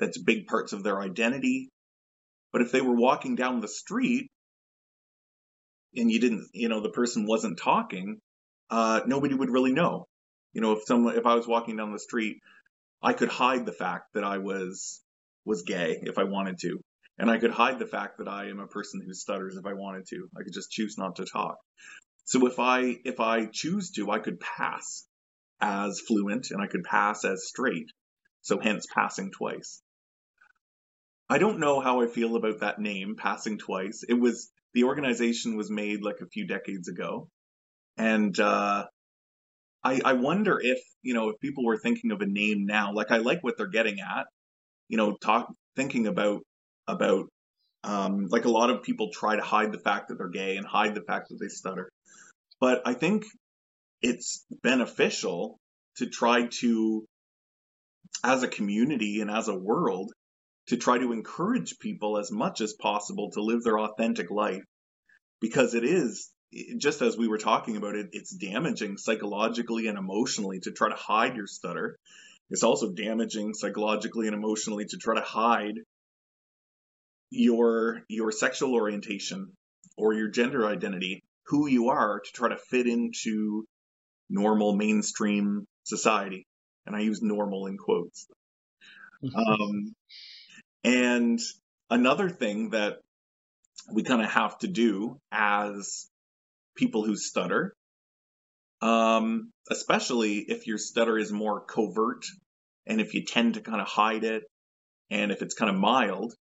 that's 0.00 0.18
big 0.18 0.48
parts 0.48 0.72
of 0.72 0.82
their 0.82 1.00
identity. 1.00 1.68
But 2.52 2.62
if 2.62 2.72
they 2.72 2.80
were 2.80 2.96
walking 2.96 3.36
down 3.36 3.60
the 3.60 3.68
street 3.68 4.31
and 5.94 6.10
you 6.10 6.20
didn't, 6.20 6.48
you 6.52 6.68
know, 6.68 6.80
the 6.80 6.90
person 6.90 7.26
wasn't 7.26 7.58
talking, 7.58 8.18
uh, 8.70 9.00
nobody 9.06 9.34
would 9.34 9.50
really 9.50 9.72
know. 9.72 10.06
You 10.52 10.60
know, 10.60 10.72
if 10.72 10.84
someone, 10.84 11.16
if 11.16 11.26
I 11.26 11.34
was 11.34 11.46
walking 11.46 11.76
down 11.76 11.92
the 11.92 11.98
street, 11.98 12.38
I 13.02 13.12
could 13.12 13.28
hide 13.28 13.66
the 13.66 13.72
fact 13.72 14.14
that 14.14 14.24
I 14.24 14.38
was 14.38 15.00
was 15.44 15.62
gay 15.62 15.98
if 16.02 16.18
I 16.18 16.24
wanted 16.24 16.58
to. 16.60 16.78
And 17.18 17.30
I 17.30 17.38
could 17.38 17.50
hide 17.50 17.78
the 17.78 17.86
fact 17.86 18.18
that 18.18 18.28
I 18.28 18.48
am 18.48 18.60
a 18.60 18.66
person 18.66 19.02
who 19.04 19.12
stutters 19.12 19.56
if 19.56 19.66
I 19.66 19.74
wanted 19.74 20.06
to. 20.08 20.28
I 20.38 20.42
could 20.44 20.52
just 20.52 20.70
choose 20.70 20.96
not 20.96 21.16
to 21.16 21.24
talk. 21.24 21.56
So 22.24 22.46
if 22.46 22.58
I 22.58 22.96
if 23.04 23.20
I 23.20 23.46
choose 23.46 23.90
to, 23.92 24.10
I 24.10 24.18
could 24.18 24.40
pass 24.40 25.06
as 25.60 26.00
fluent 26.00 26.50
and 26.50 26.62
I 26.62 26.66
could 26.66 26.84
pass 26.84 27.24
as 27.24 27.46
straight. 27.46 27.90
So 28.40 28.58
hence 28.58 28.86
passing 28.92 29.30
twice. 29.30 29.82
I 31.28 31.38
don't 31.38 31.60
know 31.60 31.80
how 31.80 32.02
I 32.02 32.06
feel 32.06 32.36
about 32.36 32.60
that 32.60 32.80
name, 32.80 33.16
passing 33.16 33.58
twice. 33.58 34.04
It 34.08 34.14
was 34.14 34.50
the 34.74 34.84
organization 34.84 35.56
was 35.56 35.70
made 35.70 36.02
like 36.02 36.20
a 36.20 36.26
few 36.26 36.46
decades 36.46 36.88
ago. 36.88 37.28
And 37.96 38.38
uh 38.38 38.86
I, 39.84 40.00
I 40.04 40.12
wonder 40.12 40.60
if, 40.62 40.78
you 41.02 41.12
know, 41.14 41.30
if 41.30 41.40
people 41.40 41.64
were 41.64 41.76
thinking 41.76 42.12
of 42.12 42.20
a 42.20 42.26
name 42.26 42.66
now, 42.66 42.92
like 42.92 43.10
I 43.10 43.18
like 43.18 43.42
what 43.42 43.56
they're 43.56 43.66
getting 43.66 43.98
at, 44.00 44.26
you 44.88 44.96
know, 44.96 45.16
talk 45.16 45.52
thinking 45.74 46.06
about 46.06 46.42
about 46.86 47.26
um, 47.84 48.28
like 48.30 48.44
a 48.44 48.50
lot 48.50 48.70
of 48.70 48.82
people 48.82 49.10
try 49.12 49.34
to 49.34 49.42
hide 49.42 49.72
the 49.72 49.78
fact 49.78 50.08
that 50.08 50.18
they're 50.18 50.28
gay 50.28 50.56
and 50.56 50.66
hide 50.66 50.94
the 50.94 51.02
fact 51.02 51.28
that 51.28 51.38
they 51.40 51.48
stutter. 51.48 51.90
But 52.60 52.82
I 52.86 52.94
think 52.94 53.24
it's 54.00 54.44
beneficial 54.62 55.58
to 55.96 56.06
try 56.06 56.46
to, 56.60 57.04
as 58.22 58.44
a 58.44 58.48
community 58.48 59.20
and 59.20 59.30
as 59.30 59.48
a 59.48 59.58
world, 59.58 60.12
to 60.68 60.76
try 60.76 60.98
to 60.98 61.12
encourage 61.12 61.78
people 61.78 62.18
as 62.18 62.30
much 62.30 62.60
as 62.60 62.72
possible 62.72 63.30
to 63.32 63.42
live 63.42 63.62
their 63.62 63.78
authentic 63.78 64.30
life 64.30 64.64
because 65.40 65.74
it 65.74 65.84
is 65.84 66.30
just 66.76 67.00
as 67.00 67.16
we 67.16 67.28
were 67.28 67.38
talking 67.38 67.76
about 67.76 67.94
it 67.96 68.10
it's 68.12 68.30
damaging 68.30 68.96
psychologically 68.98 69.86
and 69.86 69.98
emotionally 69.98 70.60
to 70.60 70.70
try 70.70 70.88
to 70.88 70.94
hide 70.94 71.34
your 71.34 71.46
stutter 71.46 71.96
it's 72.50 72.62
also 72.62 72.92
damaging 72.92 73.54
psychologically 73.54 74.26
and 74.26 74.36
emotionally 74.36 74.84
to 74.84 74.98
try 74.98 75.14
to 75.14 75.22
hide 75.22 75.76
your 77.30 78.02
your 78.08 78.30
sexual 78.30 78.74
orientation 78.74 79.52
or 79.96 80.12
your 80.12 80.28
gender 80.28 80.66
identity, 80.66 81.22
who 81.46 81.66
you 81.66 81.88
are 81.88 82.20
to 82.20 82.32
try 82.32 82.50
to 82.50 82.56
fit 82.56 82.86
into 82.86 83.64
normal 84.28 84.74
mainstream 84.76 85.66
society. 85.84 86.46
And 86.86 86.94
I 86.94 87.00
use 87.00 87.22
normal 87.22 87.66
in 87.66 87.78
quotes. 87.78 88.26
um, 89.34 89.94
and 90.84 91.38
another 91.90 92.28
thing 92.28 92.70
that 92.70 92.98
we 93.92 94.02
kind 94.02 94.22
of 94.22 94.30
have 94.30 94.58
to 94.58 94.68
do 94.68 95.18
as 95.30 96.06
people 96.76 97.04
who 97.04 97.16
stutter, 97.16 97.74
um, 98.80 99.50
especially 99.70 100.38
if 100.38 100.66
your 100.66 100.78
stutter 100.78 101.18
is 101.18 101.32
more 101.32 101.60
covert 101.60 102.24
and 102.86 103.00
if 103.00 103.14
you 103.14 103.24
tend 103.24 103.54
to 103.54 103.60
kind 103.60 103.80
of 103.80 103.86
hide 103.86 104.24
it, 104.24 104.44
and 105.10 105.30
if 105.30 105.42
it's 105.42 105.54
kind 105.54 105.70
of 105.70 105.76
mild, 105.76 106.34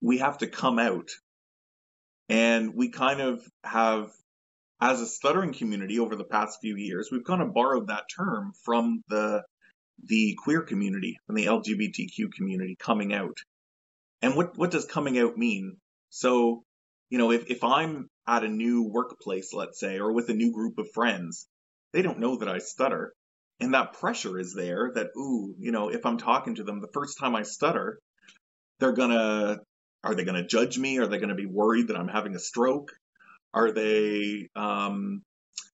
we 0.00 0.18
have 0.18 0.38
to 0.38 0.46
come 0.46 0.78
out. 0.78 1.10
And 2.28 2.74
we 2.74 2.90
kind 2.90 3.20
of 3.20 3.42
have, 3.64 4.10
as 4.80 5.00
a 5.00 5.06
stuttering 5.06 5.52
community 5.52 5.98
over 5.98 6.16
the 6.16 6.24
past 6.24 6.58
few 6.62 6.76
years, 6.76 7.10
we've 7.12 7.24
kind 7.24 7.42
of 7.42 7.52
borrowed 7.52 7.88
that 7.88 8.04
term 8.16 8.52
from 8.64 9.02
the 9.08 9.42
the 10.04 10.36
queer 10.42 10.62
community, 10.62 11.18
and 11.28 11.36
the 11.36 11.46
LGBTQ 11.46 12.32
community 12.32 12.76
coming 12.78 13.12
out. 13.12 13.38
And 14.20 14.36
what, 14.36 14.56
what 14.56 14.70
does 14.70 14.84
coming 14.84 15.18
out 15.18 15.36
mean? 15.36 15.76
So, 16.10 16.62
you 17.10 17.18
know, 17.18 17.30
if, 17.30 17.50
if 17.50 17.64
I'm 17.64 18.08
at 18.26 18.44
a 18.44 18.48
new 18.48 18.84
workplace, 18.84 19.52
let's 19.52 19.78
say, 19.80 19.98
or 19.98 20.12
with 20.12 20.28
a 20.28 20.34
new 20.34 20.52
group 20.52 20.78
of 20.78 20.90
friends, 20.92 21.46
they 21.92 22.02
don't 22.02 22.20
know 22.20 22.36
that 22.36 22.48
I 22.48 22.58
stutter. 22.58 23.12
And 23.60 23.74
that 23.74 23.94
pressure 23.94 24.38
is 24.38 24.54
there 24.54 24.92
that, 24.94 25.08
ooh, 25.16 25.54
you 25.58 25.72
know, 25.72 25.88
if 25.88 26.04
I'm 26.04 26.18
talking 26.18 26.56
to 26.56 26.64
them 26.64 26.80
the 26.80 26.90
first 26.92 27.18
time 27.18 27.36
I 27.36 27.42
stutter, 27.42 27.98
they're 28.80 28.92
gonna, 28.92 29.58
are 30.02 30.14
they 30.14 30.24
gonna 30.24 30.46
judge 30.46 30.78
me? 30.78 30.98
Are 30.98 31.06
they 31.06 31.18
gonna 31.18 31.34
be 31.34 31.46
worried 31.46 31.88
that 31.88 31.96
I'm 31.96 32.08
having 32.08 32.34
a 32.34 32.40
stroke? 32.40 32.90
Are 33.54 33.70
they, 33.70 34.48
um, 34.56 35.22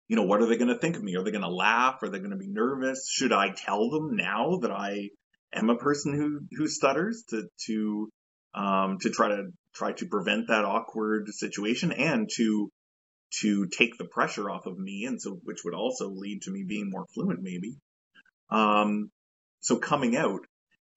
you 0.08 0.16
know, 0.16 0.24
what 0.24 0.42
are 0.42 0.46
they 0.46 0.56
gonna 0.56 0.78
think 0.78 0.96
of 0.96 1.02
me? 1.02 1.16
Are 1.16 1.22
they 1.22 1.30
gonna 1.30 1.48
laugh? 1.48 2.02
Are 2.02 2.08
they 2.08 2.18
gonna 2.18 2.36
be 2.36 2.48
nervous? 2.48 3.08
Should 3.10 3.32
I 3.32 3.50
tell 3.50 3.90
them 3.90 4.16
now 4.16 4.58
that 4.62 4.70
I 4.70 5.10
am 5.54 5.70
a 5.70 5.76
person 5.76 6.14
who, 6.14 6.40
who 6.56 6.68
stutters 6.68 7.24
to, 7.30 7.48
to, 7.66 8.08
um, 8.54 8.98
to 9.00 9.10
try 9.10 9.28
to, 9.28 9.48
try 9.74 9.92
to 9.92 10.06
prevent 10.06 10.48
that 10.48 10.64
awkward 10.64 11.28
situation 11.28 11.92
and 11.92 12.28
to 12.36 12.70
to 13.40 13.66
take 13.66 13.96
the 13.96 14.04
pressure 14.04 14.50
off 14.50 14.66
of 14.66 14.78
me, 14.78 15.04
and 15.06 15.20
so 15.20 15.38
which 15.44 15.64
would 15.64 15.74
also 15.74 16.10
lead 16.10 16.42
to 16.42 16.50
me 16.50 16.64
being 16.66 16.90
more 16.90 17.06
fluent, 17.14 17.40
maybe. 17.42 17.76
Um, 18.50 19.10
so 19.60 19.78
coming 19.78 20.16
out, 20.16 20.40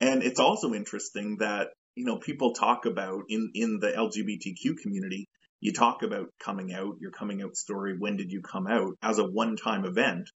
and 0.01 0.21
it's 0.21 0.39
also 0.39 0.73
interesting 0.73 1.37
that 1.39 1.69
you 1.95 2.05
know 2.05 2.17
people 2.17 2.53
talk 2.53 2.85
about 2.85 3.23
in 3.29 3.51
in 3.53 3.79
the 3.79 3.91
LGBTQ 3.91 4.77
community, 4.81 5.27
you 5.59 5.73
talk 5.73 6.03
about 6.03 6.27
coming 6.39 6.73
out, 6.73 6.97
your 6.99 7.11
coming 7.11 7.41
out 7.41 7.55
story. 7.55 7.95
When 7.97 8.17
did 8.17 8.31
you 8.31 8.41
come 8.41 8.67
out 8.67 8.93
as 9.01 9.19
a 9.19 9.23
one 9.25 9.55
time 9.55 9.85
event? 9.85 10.29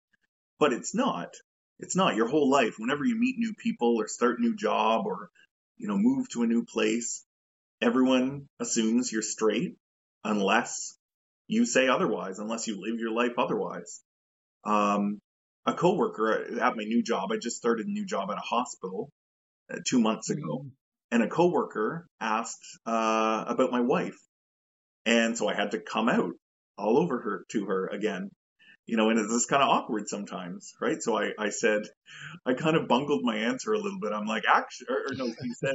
But 0.58 0.72
it's 0.72 0.94
not. 0.94 1.34
It's 1.78 1.96
not 1.96 2.16
your 2.16 2.28
whole 2.28 2.50
life. 2.50 2.74
Whenever 2.78 3.04
you 3.04 3.16
meet 3.16 3.38
new 3.38 3.54
people 3.54 3.96
or 3.96 4.08
start 4.08 4.38
a 4.38 4.42
new 4.42 4.56
job 4.56 5.06
or 5.06 5.30
you 5.76 5.88
know 5.88 5.96
move 5.96 6.28
to 6.30 6.42
a 6.42 6.46
new 6.46 6.64
place, 6.64 7.24
everyone 7.80 8.46
assumes 8.58 9.12
you're 9.12 9.22
straight 9.22 9.76
unless 10.24 10.96
you 11.46 11.64
say 11.64 11.88
otherwise 11.88 12.38
unless 12.38 12.66
you 12.66 12.80
live 12.80 12.98
your 12.98 13.12
life 13.12 13.32
otherwise. 13.38 14.00
Um, 14.64 15.20
a 15.66 15.74
coworker 15.74 16.60
at 16.60 16.76
my 16.76 16.84
new 16.84 17.02
job, 17.02 17.30
I 17.32 17.36
just 17.36 17.56
started 17.56 17.86
a 17.86 17.90
new 17.90 18.06
job 18.06 18.30
at 18.30 18.38
a 18.38 18.40
hospital 18.40 19.10
uh, 19.72 19.78
two 19.86 20.00
months 20.00 20.30
ago, 20.30 20.58
mm-hmm. 20.58 20.68
and 21.10 21.22
a 21.22 21.28
coworker 21.28 22.06
asked 22.20 22.64
uh, 22.86 23.44
about 23.46 23.70
my 23.70 23.80
wife, 23.80 24.18
and 25.08 25.38
so 25.38 25.48
I 25.48 25.54
had 25.54 25.70
to 25.70 25.80
come 25.80 26.10
out 26.10 26.34
all 26.76 26.98
over 26.98 27.18
her 27.18 27.44
to 27.52 27.64
her 27.64 27.86
again. 27.86 28.30
You 28.86 28.96
know, 28.96 29.10
and 29.10 29.18
it's 29.18 29.32
just 29.32 29.50
kind 29.50 29.62
of 29.62 29.68
awkward 29.68 30.08
sometimes, 30.08 30.72
right? 30.80 31.02
So 31.02 31.18
I, 31.18 31.32
I 31.38 31.50
said, 31.50 31.82
I 32.46 32.54
kind 32.54 32.74
of 32.74 32.88
bungled 32.88 33.22
my 33.22 33.36
answer 33.36 33.74
a 33.74 33.78
little 33.78 33.98
bit. 34.00 34.12
I'm 34.12 34.26
like, 34.26 34.44
actually, 34.48 34.86
or, 34.88 35.12
or 35.12 35.14
no, 35.14 35.26
she 35.26 35.52
said, 35.52 35.74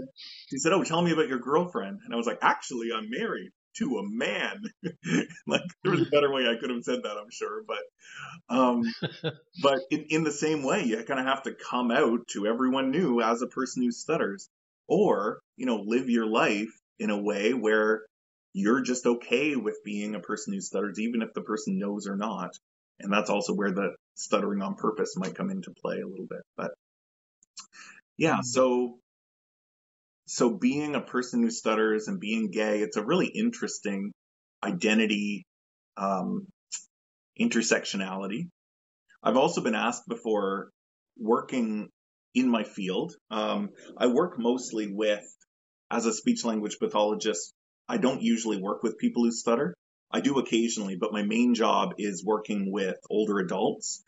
she 0.49 0.57
said, 0.57 0.73
oh, 0.73 0.83
tell 0.83 1.01
me 1.01 1.11
about 1.11 1.27
your 1.27 1.37
girlfriend. 1.37 1.99
And 2.03 2.11
I 2.11 2.17
was 2.17 2.25
like, 2.25 2.39
actually, 2.41 2.89
I'm 2.91 3.11
married 3.11 3.51
to 3.77 3.99
a 3.99 4.03
man. 4.03 4.63
like 5.47 5.61
there 5.83 5.91
was 5.91 6.01
a 6.01 6.11
better 6.11 6.31
way 6.31 6.47
I 6.47 6.59
could 6.59 6.71
have 6.71 6.83
said 6.83 7.03
that, 7.03 7.17
I'm 7.17 7.29
sure. 7.31 7.61
But 7.67 8.55
um, 8.55 8.81
but 9.61 9.79
in, 9.91 10.05
in 10.09 10.23
the 10.23 10.31
same 10.31 10.63
way, 10.63 10.83
you 10.83 11.03
kind 11.03 11.19
of 11.19 11.27
have 11.27 11.43
to 11.43 11.53
come 11.53 11.91
out 11.91 12.27
to 12.29 12.47
everyone 12.47 12.89
new 12.89 13.21
as 13.21 13.43
a 13.43 13.47
person 13.47 13.83
who 13.83 13.91
stutters, 13.91 14.49
or 14.87 15.39
you 15.55 15.67
know, 15.67 15.83
live 15.85 16.09
your 16.09 16.25
life 16.25 16.73
in 16.97 17.11
a 17.11 17.21
way 17.21 17.53
where 17.53 18.01
you're 18.53 18.81
just 18.81 19.05
okay 19.05 19.55
with 19.55 19.83
being 19.83 20.15
a 20.15 20.19
person 20.19 20.53
who 20.53 20.61
stutters, 20.61 20.99
even 20.99 21.21
if 21.21 21.33
the 21.33 21.41
person 21.41 21.79
knows 21.79 22.07
or 22.07 22.15
not. 22.15 22.51
And 22.99 23.11
that's 23.11 23.29
also 23.29 23.53
where 23.53 23.71
the 23.71 23.95
stuttering 24.15 24.61
on 24.61 24.75
purpose 24.75 25.15
might 25.17 25.35
come 25.35 25.49
into 25.49 25.73
play 25.81 25.99
a 25.99 26.07
little 26.07 26.27
bit. 26.29 26.41
But 26.55 26.71
yeah, 28.17 28.33
mm-hmm. 28.33 28.43
so 28.43 28.99
so 30.25 30.51
being 30.51 30.95
a 30.95 31.01
person 31.01 31.41
who 31.41 31.51
stutters 31.51 32.07
and 32.07 32.19
being 32.19 32.51
gay, 32.51 32.79
it's 32.79 32.97
a 32.97 33.03
really 33.03 33.27
interesting 33.27 34.11
identity 34.63 35.45
um, 35.97 36.47
intersectionality. 37.39 38.47
I've 39.21 39.37
also 39.37 39.61
been 39.61 39.75
asked 39.75 40.07
before 40.07 40.69
working 41.17 41.89
in 42.33 42.49
my 42.49 42.63
field. 42.63 43.13
Um, 43.29 43.69
I 43.97 44.07
work 44.07 44.39
mostly 44.39 44.91
with, 44.91 45.23
as 45.91 46.05
a 46.05 46.13
speech 46.13 46.43
language 46.43 46.77
pathologist, 46.79 47.53
I 47.87 47.97
don't 47.97 48.21
usually 48.21 48.57
work 48.57 48.83
with 48.83 48.97
people 48.97 49.23
who 49.23 49.31
stutter. 49.31 49.73
I 50.11 50.21
do 50.21 50.37
occasionally, 50.37 50.95
but 50.95 51.11
my 51.11 51.23
main 51.23 51.55
job 51.55 51.95
is 51.97 52.23
working 52.23 52.71
with 52.71 52.97
older 53.09 53.39
adults 53.39 54.03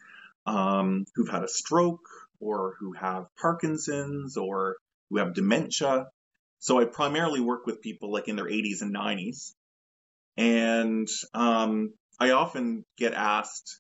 um, 0.46 1.06
who've 1.16 1.30
had 1.30 1.44
a 1.44 1.48
stroke 1.48 2.08
or 2.40 2.76
who 2.80 2.94
have 2.94 3.26
Parkinson's 3.42 4.38
or 4.38 4.78
who 5.10 5.18
have 5.18 5.34
dementia. 5.34 6.08
So 6.60 6.80
I 6.80 6.86
primarily 6.86 7.42
work 7.42 7.66
with 7.66 7.82
people 7.82 8.12
like 8.12 8.28
in 8.28 8.36
their 8.36 8.46
80s 8.46 8.82
and 8.82 8.96
90s. 8.96 9.54
And 10.38 11.08
um, 11.34 11.94
I 12.20 12.32
often 12.32 12.86
get 12.98 13.14
asked, 13.14 13.80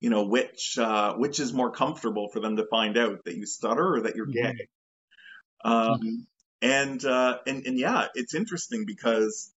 you 0.00 0.10
know, 0.10 0.26
which 0.26 0.78
uh, 0.78 1.14
which 1.14 1.38
is 1.38 1.52
more 1.52 1.70
comfortable 1.70 2.28
for 2.28 2.40
them 2.40 2.56
to 2.56 2.66
find 2.66 2.96
out 2.96 3.24
that 3.24 3.36
you 3.36 3.46
stutter 3.46 3.96
or 3.96 4.00
that 4.02 4.16
you're 4.16 4.26
mm-hmm. 4.26 4.56
gay. 4.56 4.68
Um, 5.64 5.74
mm-hmm. 5.74 6.16
And 6.66 7.04
uh, 7.04 7.38
and 7.46 7.66
and 7.66 7.78
yeah, 7.78 8.08
it's 8.14 8.34
interesting 8.34 8.84
because 8.86 9.52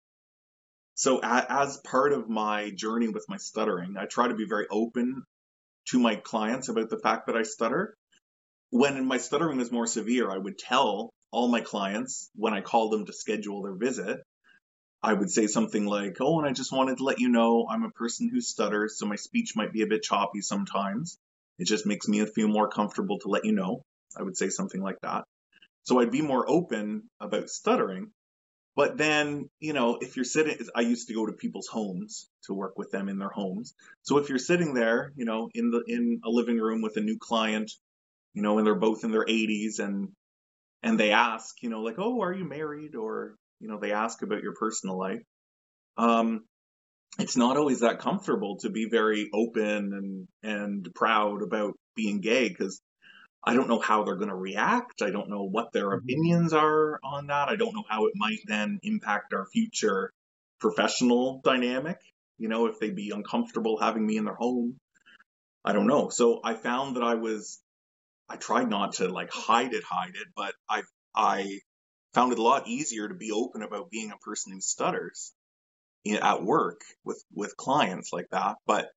so 0.96 1.20
a, 1.22 1.46
as 1.50 1.78
part 1.78 2.12
of 2.12 2.28
my 2.28 2.72
journey 2.72 3.08
with 3.08 3.26
my 3.30 3.38
stuttering, 3.38 3.96
I 3.98 4.06
try 4.06 4.28
to 4.28 4.36
be 4.36 4.46
very 4.46 4.68
open 4.70 5.24
to 5.90 6.00
my 6.00 6.16
clients 6.16 6.70
about 6.70 6.90
the 6.90 7.00
fact 7.00 7.28
that 7.28 7.38
I 7.38 7.44
stutter 7.44 7.96
when 8.70 9.06
my 9.06 9.18
stuttering 9.18 9.58
was 9.58 9.72
more 9.72 9.88
severe, 9.88 10.30
I 10.30 10.38
would 10.38 10.58
tell 10.58 11.12
all 11.32 11.48
my 11.48 11.62
clients 11.62 12.30
when 12.36 12.54
I 12.54 12.62
called 12.62 12.92
them 12.92 13.06
to 13.06 13.14
schedule 13.14 13.62
their 13.62 13.76
visit, 13.76 14.22
I 15.02 15.14
would 15.14 15.30
say 15.30 15.48
something 15.48 15.86
like, 15.86 16.18
Oh, 16.20 16.40
and 16.40 16.48
I 16.48 16.54
just 16.54 16.72
wanted 16.72 16.98
to 16.98 17.04
let 17.04 17.20
you 17.20 17.30
know 17.30 17.68
I'm 17.70 17.84
a 17.84 17.92
person 17.92 18.30
who 18.30 18.42
stutters, 18.42 18.98
so 18.98 19.06
my 19.06 19.16
speech 19.16 19.56
might 19.56 19.74
be 19.74 19.84
a 19.84 19.88
bit 19.88 20.04
choppy 20.04 20.42
sometimes. 20.42 21.18
It 21.60 21.66
just 21.66 21.86
makes 21.86 22.08
me 22.08 22.26
feel 22.26 22.48
more 22.48 22.70
comfortable 22.70 23.20
to 23.20 23.30
let 23.30 23.46
you 23.46 23.54
know. 23.54 23.82
I 24.18 24.24
would 24.24 24.38
say 24.38 24.50
something 24.50 24.82
like 24.82 25.00
that. 25.02 25.24
So 25.88 26.00
I'd 26.00 26.12
be 26.12 26.22
more 26.22 26.50
open 26.50 27.10
about 27.22 27.50
stuttering. 27.50 28.12
But 28.76 28.98
then, 28.98 29.50
you 29.60 29.74
know, 29.74 29.98
if 30.02 30.18
you're 30.18 30.26
sitting, 30.26 30.58
I 30.76 30.82
used 30.82 31.08
to 31.08 31.16
go 31.16 31.26
to 31.28 31.34
people's 31.34 31.68
homes 31.68 32.30
to 32.46 32.54
work 32.54 32.78
with 32.78 32.92
them 32.92 33.10
in 33.10 33.20
their 33.20 33.30
homes. 33.30 33.74
So 34.04 34.18
if 34.20 34.30
you're 34.30 34.40
sitting 34.40 34.74
there, 34.74 35.14
you 35.16 35.26
know, 35.26 35.50
in 35.54 35.72
the 35.72 35.84
in 35.88 36.22
a 36.26 36.30
living 36.30 36.60
room 36.60 36.82
with 36.82 36.98
a 36.98 37.02
new 37.02 37.18
client 37.20 37.72
you 38.34 38.44
know, 38.44 38.60
and 38.60 38.68
they're 38.68 38.76
both 38.76 39.04
in 39.04 39.12
their 39.12 39.26
80s 39.26 39.80
and 39.80 40.10
and 40.84 41.00
they 41.00 41.12
ask, 41.12 41.56
you 41.64 41.70
know, 41.70 41.82
like, 41.82 41.98
"Oh, 42.00 42.22
are 42.22 42.34
you 42.34 42.46
married?" 42.46 42.96
or 42.96 43.36
you 43.60 43.70
know, 43.70 43.80
they 43.80 43.94
ask 43.94 44.22
about 44.24 44.44
your 44.44 44.56
personal 44.56 44.98
life. 45.00 45.24
Um, 45.98 46.46
it's 47.20 47.38
not 47.38 47.58
always 47.58 47.82
that 47.82 48.00
comfortable 48.00 48.58
to 48.60 48.70
be 48.70 48.90
very 48.90 49.30
open 49.34 49.94
and 49.94 50.28
and 50.44 50.90
proud 50.96 51.44
about 51.44 51.74
being 51.96 52.22
gay 52.22 52.50
because 52.50 52.82
I 53.44 53.54
don't 53.54 53.70
know 53.70 53.80
how 53.80 54.04
they're 54.04 54.16
going 54.16 54.30
to 54.30 54.36
react. 54.36 55.02
I 55.02 55.10
don't 55.10 55.30
know 55.30 55.44
what 55.44 55.72
their 55.72 55.90
mm-hmm. 55.90 56.00
opinions 56.00 56.54
are 56.54 57.00
on 57.04 57.28
that. 57.28 57.50
I 57.50 57.56
don't 57.56 57.74
know 57.74 57.86
how 57.88 58.06
it 58.08 58.14
might 58.16 58.40
then 58.46 58.80
impact 58.84 59.34
our 59.34 59.46
future 59.46 60.12
professional 60.60 61.42
dynamic. 61.44 61.98
You 62.38 62.50
know, 62.50 62.68
if 62.68 62.80
they'd 62.80 62.96
be 62.96 63.12
uncomfortable 63.12 63.80
having 63.80 64.06
me 64.06 64.18
in 64.18 64.26
their 64.26 64.36
home. 64.36 64.80
I 65.64 65.74
don't 65.74 65.88
know. 65.88 66.10
So 66.10 66.40
I 66.44 66.54
found 66.54 66.96
that 66.96 67.04
I 67.04 67.16
was 67.16 67.62
I 68.30 68.36
tried 68.36 68.70
not 68.70 68.94
to 68.94 69.08
like 69.08 69.32
hide 69.32 69.74
it, 69.74 69.84
hide 69.84 70.16
it, 70.16 70.28
but 70.36 70.54
I 70.70 70.84
I 71.16 71.60
found 72.14 72.32
it 72.32 72.40
a 72.40 72.44
lot 72.44 72.68
easier 72.68 73.08
to 73.08 73.16
be 73.16 73.32
open 73.32 73.64
about 73.64 73.90
being 73.90 74.12
a 74.12 74.18
person 74.18 74.54
who 74.54 74.62
stutters 74.62 75.34
at 76.22 76.44
work 76.44 76.82
with 77.04 77.22
with 77.34 77.58
clients 77.58 78.14
like 78.14 78.30
that. 78.32 78.56
But 78.66 78.90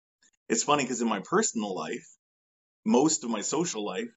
it's 0.48 0.64
funny 0.64 0.84
because 0.84 1.00
in 1.00 1.08
my 1.08 1.20
personal 1.20 1.74
life, 1.74 2.08
most 2.84 3.24
of 3.24 3.30
my 3.30 3.40
social 3.40 3.84
life 3.84 4.10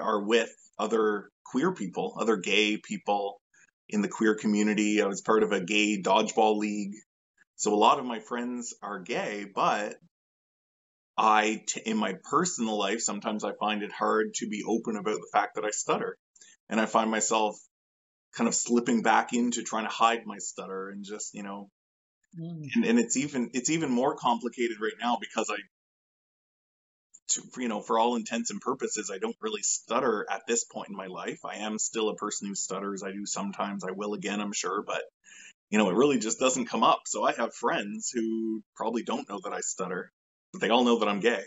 are 0.00 0.22
with 0.22 0.50
other 0.78 1.30
queer 1.44 1.72
people, 1.72 2.16
other 2.18 2.36
gay 2.36 2.76
people 2.76 3.40
in 3.88 4.02
the 4.02 4.08
queer 4.08 4.34
community. 4.34 5.00
I 5.00 5.06
was 5.06 5.20
part 5.20 5.42
of 5.42 5.52
a 5.52 5.60
gay 5.60 6.00
dodgeball 6.00 6.58
league. 6.58 6.94
So 7.56 7.72
a 7.72 7.76
lot 7.76 7.98
of 7.98 8.04
my 8.04 8.18
friends 8.18 8.74
are 8.82 8.98
gay, 8.98 9.46
but 9.52 9.94
I, 11.16 11.62
t- 11.66 11.82
in 11.86 11.96
my 11.96 12.16
personal 12.28 12.76
life, 12.76 13.00
sometimes 13.00 13.44
I 13.44 13.52
find 13.52 13.82
it 13.82 13.92
hard 13.92 14.34
to 14.36 14.48
be 14.48 14.64
open 14.66 14.96
about 14.96 15.20
the 15.20 15.30
fact 15.32 15.54
that 15.54 15.64
I 15.64 15.70
stutter. 15.70 16.16
And 16.68 16.80
I 16.80 16.86
find 16.86 17.10
myself 17.10 17.56
kind 18.34 18.48
of 18.48 18.54
slipping 18.54 19.02
back 19.02 19.32
into 19.32 19.62
trying 19.62 19.84
to 19.84 19.92
hide 19.92 20.26
my 20.26 20.38
stutter 20.38 20.88
and 20.88 21.04
just, 21.04 21.34
you 21.34 21.44
know, 21.44 21.68
mm. 22.36 22.68
and, 22.74 22.84
and 22.84 22.98
it's 22.98 23.16
even, 23.16 23.50
it's 23.54 23.70
even 23.70 23.90
more 23.90 24.16
complicated 24.16 24.78
right 24.80 24.98
now 25.00 25.18
because 25.20 25.50
I, 25.50 25.58
to, 27.28 27.42
you 27.58 27.68
know, 27.68 27.80
for 27.80 27.98
all 27.98 28.16
intents 28.16 28.50
and 28.50 28.60
purposes, 28.60 29.10
I 29.12 29.18
don't 29.18 29.36
really 29.40 29.62
stutter 29.62 30.26
at 30.30 30.42
this 30.46 30.64
point 30.64 30.90
in 30.90 30.96
my 30.96 31.06
life. 31.06 31.40
I 31.44 31.56
am 31.56 31.78
still 31.78 32.08
a 32.08 32.16
person 32.16 32.48
who 32.48 32.54
stutters. 32.54 33.02
I 33.02 33.12
do 33.12 33.26
sometimes. 33.26 33.84
I 33.84 33.92
will 33.92 34.14
again, 34.14 34.40
I'm 34.40 34.52
sure, 34.52 34.82
but 34.86 35.02
you 35.70 35.78
know, 35.78 35.88
it 35.88 35.96
really 35.96 36.18
just 36.18 36.38
doesn't 36.38 36.66
come 36.66 36.84
up. 36.84 37.00
So 37.06 37.24
I 37.24 37.32
have 37.32 37.54
friends 37.54 38.10
who 38.14 38.62
probably 38.76 39.02
don't 39.02 39.28
know 39.28 39.40
that 39.44 39.52
I 39.52 39.60
stutter, 39.60 40.12
but 40.52 40.60
they 40.60 40.70
all 40.70 40.84
know 40.84 40.98
that 40.98 41.08
I'm 41.08 41.20
gay. 41.20 41.42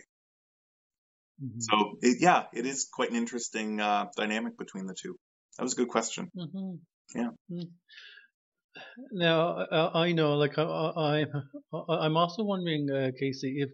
Mm-hmm. 1.44 1.60
So 1.60 1.98
it, 2.02 2.18
yeah, 2.20 2.46
it 2.54 2.66
is 2.66 2.90
quite 2.92 3.12
an 3.12 3.16
interesting 3.16 3.80
uh, 3.80 4.08
dynamic 4.16 4.58
between 4.58 4.88
the 4.88 4.96
two. 5.00 5.16
That 5.58 5.64
was 5.64 5.74
a 5.74 5.78
good 5.78 5.88
question. 5.88 6.30
Mm-hmm. 6.36 6.76
Yeah. 7.16 7.30
Mm-hmm. 7.52 7.70
Now 9.12 9.66
I 9.72 10.12
know, 10.12 10.36
like 10.36 10.58
I, 10.58 10.64
I 10.64 11.26
I'm 11.90 12.18
also 12.18 12.44
wondering, 12.44 12.90
uh, 12.92 13.12
Casey, 13.18 13.62
if 13.62 13.70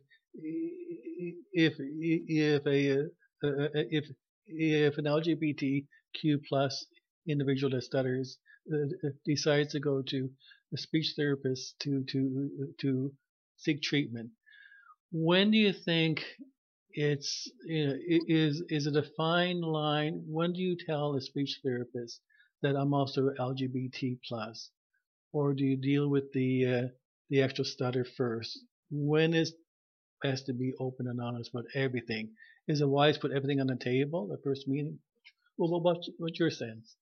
if 1.51 1.73
if 1.79 2.65
a 2.65 2.91
uh, 2.91 3.47
uh, 3.47 3.67
if 3.73 4.05
if 4.45 4.97
an 4.97 5.05
LGBTQ 5.05 6.45
plus 6.47 6.85
individual 7.27 7.71
that 7.71 7.83
stutters 7.83 8.37
uh, 8.73 9.09
decides 9.25 9.71
to 9.73 9.79
go 9.79 10.01
to 10.01 10.29
a 10.73 10.77
speech 10.77 11.13
therapist 11.15 11.75
to 11.79 12.03
to 12.11 12.73
to 12.81 13.13
seek 13.57 13.81
treatment, 13.81 14.29
when 15.11 15.51
do 15.51 15.57
you 15.57 15.73
think 15.73 16.23
it's 16.91 17.51
you 17.65 17.87
know, 17.87 17.95
is 18.27 18.63
is 18.69 18.87
it 18.87 18.95
a 18.95 19.09
fine 19.17 19.61
line? 19.61 20.23
When 20.27 20.53
do 20.53 20.61
you 20.61 20.75
tell 20.77 21.15
a 21.15 21.21
speech 21.21 21.59
therapist 21.63 22.19
that 22.61 22.75
I'm 22.75 22.93
also 22.93 23.29
LGBT 23.39 24.19
plus, 24.27 24.69
or 25.31 25.53
do 25.53 25.63
you 25.65 25.77
deal 25.77 26.09
with 26.09 26.31
the 26.33 26.65
uh, 26.65 26.87
the 27.29 27.41
actual 27.41 27.65
stutter 27.65 28.05
first? 28.05 28.59
When 28.91 29.33
is 29.33 29.53
best 30.23 30.47
to 30.47 30.53
be 30.53 30.73
open 30.79 31.07
and 31.07 31.21
honest 31.21 31.51
about 31.53 31.65
everything? 31.75 32.31
Is 32.67 32.81
it 32.81 32.87
wise 32.87 33.15
to 33.15 33.21
put 33.21 33.31
everything 33.31 33.59
on 33.59 33.67
the 33.67 33.75
table 33.75 34.29
at 34.33 34.43
first 34.43 34.67
meeting? 34.67 34.99
Well, 35.57 35.81
what's, 35.81 36.09
what's 36.17 36.39
your 36.39 36.49
sense? 36.49 36.95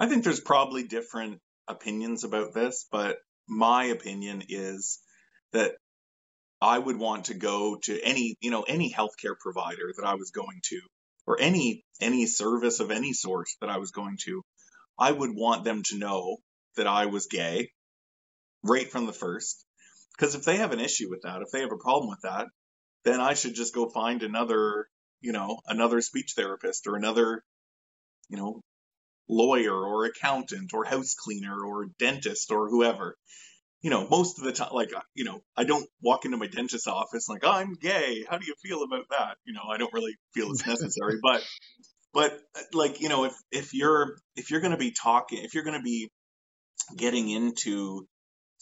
I 0.00 0.06
think 0.06 0.24
there's 0.24 0.40
probably 0.40 0.84
different 0.84 1.40
opinions 1.68 2.24
about 2.24 2.54
this, 2.54 2.86
but 2.90 3.18
my 3.46 3.84
opinion 3.84 4.42
is 4.48 4.98
that 5.52 5.72
I 6.60 6.78
would 6.78 6.98
want 6.98 7.26
to 7.26 7.34
go 7.34 7.76
to 7.84 8.00
any, 8.00 8.36
you 8.40 8.50
know, 8.50 8.62
any 8.62 8.92
healthcare 8.92 9.38
provider 9.38 9.92
that 9.96 10.06
I 10.06 10.14
was 10.14 10.30
going 10.30 10.60
to, 10.70 10.80
or 11.26 11.40
any 11.40 11.84
any 12.00 12.26
service 12.26 12.80
of 12.80 12.90
any 12.90 13.12
sort 13.12 13.46
that 13.60 13.70
I 13.70 13.78
was 13.78 13.90
going 13.90 14.16
to. 14.24 14.42
I 14.98 15.12
would 15.12 15.30
want 15.34 15.64
them 15.64 15.82
to 15.86 15.98
know 15.98 16.38
that 16.76 16.86
I 16.86 17.06
was 17.06 17.26
gay 17.26 17.70
right 18.62 18.90
from 18.90 19.06
the 19.06 19.12
first. 19.12 19.64
Because 20.16 20.34
if 20.34 20.44
they 20.44 20.56
have 20.58 20.72
an 20.72 20.80
issue 20.80 21.10
with 21.10 21.22
that, 21.22 21.42
if 21.42 21.50
they 21.52 21.60
have 21.60 21.72
a 21.72 21.76
problem 21.76 22.08
with 22.08 22.20
that, 22.22 22.46
then 23.04 23.20
I 23.20 23.34
should 23.34 23.54
just 23.54 23.74
go 23.74 23.88
find 23.88 24.22
another, 24.22 24.86
you 25.20 25.32
know, 25.32 25.58
another 25.66 26.00
speech 26.00 26.34
therapist 26.36 26.86
or 26.86 26.96
another, 26.96 27.42
you 28.28 28.36
know, 28.36 28.60
lawyer 29.28 29.74
or 29.74 30.04
accountant 30.04 30.72
or 30.74 30.84
house 30.84 31.14
cleaner 31.14 31.64
or 31.64 31.86
dentist 31.98 32.50
or 32.50 32.68
whoever 32.68 33.16
you 33.84 33.90
know, 33.90 34.08
most 34.08 34.38
of 34.38 34.44
the 34.44 34.52
time, 34.52 34.70
like, 34.72 34.90
you 35.14 35.24
know, 35.24 35.42
I 35.54 35.64
don't 35.64 35.86
walk 36.00 36.24
into 36.24 36.38
my 36.38 36.46
dentist's 36.46 36.86
office 36.86 37.28
like, 37.28 37.44
I'm 37.44 37.74
gay. 37.74 38.24
How 38.26 38.38
do 38.38 38.46
you 38.46 38.54
feel 38.62 38.82
about 38.82 39.04
that? 39.10 39.36
You 39.44 39.52
know, 39.52 39.60
I 39.70 39.76
don't 39.76 39.92
really 39.92 40.16
feel 40.32 40.52
it's 40.52 40.66
necessary, 40.66 41.18
but, 41.22 41.42
but 42.14 42.32
like, 42.72 43.02
you 43.02 43.10
know, 43.10 43.24
if, 43.24 43.34
if 43.52 43.74
you're, 43.74 44.16
if 44.36 44.50
you're 44.50 44.62
going 44.62 44.72
to 44.72 44.78
be 44.78 44.92
talking, 44.92 45.44
if 45.44 45.52
you're 45.52 45.64
going 45.64 45.76
to 45.76 45.82
be 45.82 46.08
getting 46.96 47.28
into 47.28 48.06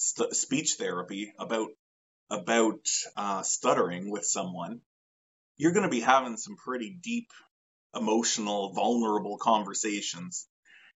st- 0.03 0.35
speech 0.35 0.75
therapy 0.79 1.33
about, 1.39 1.69
about, 2.31 2.87
uh, 3.17 3.43
stuttering 3.43 4.11
with 4.11 4.25
someone, 4.25 4.81
you're 5.57 5.73
going 5.73 5.85
to 5.85 5.91
be 5.91 6.01
having 6.01 6.37
some 6.37 6.57
pretty 6.57 6.97
deep, 7.03 7.29
emotional, 7.95 8.73
vulnerable 8.73 9.39
conversations 9.39 10.49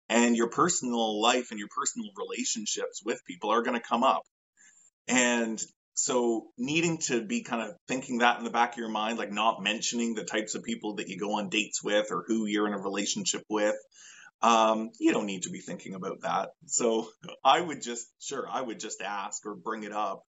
and 0.09 0.36
your 0.36 0.48
personal 0.48 1.20
life 1.20 1.50
and 1.50 1.59
your 1.59 1.68
personal 1.76 2.11
relationships 2.16 3.02
with 3.04 3.24
people 3.26 3.50
are 3.50 3.62
going 3.62 3.78
to 3.78 3.86
come 3.86 4.02
up. 4.02 4.22
And 5.09 5.61
so 5.94 6.48
needing 6.59 6.98
to 6.98 7.22
be 7.22 7.42
kind 7.42 7.68
of 7.68 7.76
thinking 7.88 8.18
that 8.18 8.38
in 8.38 8.44
the 8.44 8.50
back 8.50 8.72
of 8.72 8.78
your 8.78 8.88
mind, 8.88 9.18
like 9.18 9.32
not 9.32 9.62
mentioning 9.62 10.14
the 10.14 10.24
types 10.24 10.54
of 10.54 10.62
people 10.62 10.96
that 10.96 11.09
you 11.09 11.18
go 11.18 11.38
on 11.38 11.48
dates 11.48 11.82
with 11.82 12.09
or 12.11 12.24
who 12.26 12.46
you're 12.46 12.66
in 12.66 12.74
a 12.74 12.78
relationship 12.78 13.42
with, 13.48 13.76
um, 14.43 14.91
you 14.99 15.12
don't 15.12 15.26
need 15.26 15.43
to 15.43 15.51
be 15.51 15.61
thinking 15.61 15.95
about 15.95 16.22
that. 16.22 16.51
So 16.66 17.09
I 17.45 17.61
would 17.61 17.82
just, 17.82 18.07
sure, 18.20 18.47
I 18.49 18.61
would 18.61 18.80
just 18.80 19.01
ask 19.01 19.45
or 19.47 19.55
bring 19.55 19.84
it 19.84 19.93
up 19.93 20.22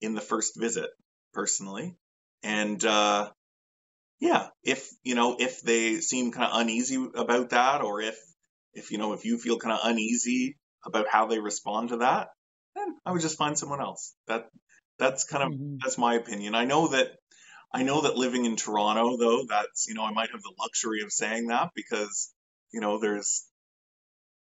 in 0.00 0.14
the 0.14 0.20
first 0.20 0.58
visit 0.58 0.90
personally. 1.32 1.96
And, 2.42 2.84
uh, 2.84 3.30
yeah, 4.20 4.48
if, 4.62 4.88
you 5.02 5.14
know, 5.14 5.36
if 5.38 5.60
they 5.60 6.00
seem 6.00 6.32
kind 6.32 6.50
of 6.50 6.60
uneasy 6.60 6.96
about 7.14 7.50
that 7.50 7.82
or 7.82 8.00
if 8.00 8.16
if 8.76 8.90
you 8.90 8.98
know 8.98 9.14
if 9.14 9.24
you 9.24 9.38
feel 9.38 9.58
kind 9.58 9.72
of 9.72 9.80
uneasy 9.82 10.56
about 10.84 11.08
how 11.08 11.26
they 11.26 11.40
respond 11.40 11.88
to 11.88 11.96
that, 11.98 12.28
then 12.76 12.94
I 13.04 13.12
would 13.12 13.22
just 13.22 13.38
find 13.38 13.58
someone 13.58 13.80
else. 13.80 14.14
That 14.28 14.48
that's 14.98 15.24
kind 15.24 15.42
of 15.42 15.50
mm-hmm. 15.50 15.76
that's 15.82 15.98
my 15.98 16.14
opinion. 16.14 16.54
I 16.54 16.66
know 16.66 16.88
that 16.88 17.12
I 17.72 17.82
know 17.82 18.02
that 18.02 18.16
living 18.16 18.44
in 18.44 18.56
Toronto 18.56 19.16
though, 19.16 19.44
that's 19.48 19.86
you 19.88 19.94
know 19.94 20.04
I 20.04 20.12
might 20.12 20.30
have 20.30 20.42
the 20.42 20.54
luxury 20.60 21.02
of 21.02 21.10
saying 21.10 21.48
that 21.48 21.70
because 21.74 22.32
you 22.76 22.80
know 22.80 23.00
there's 23.00 23.44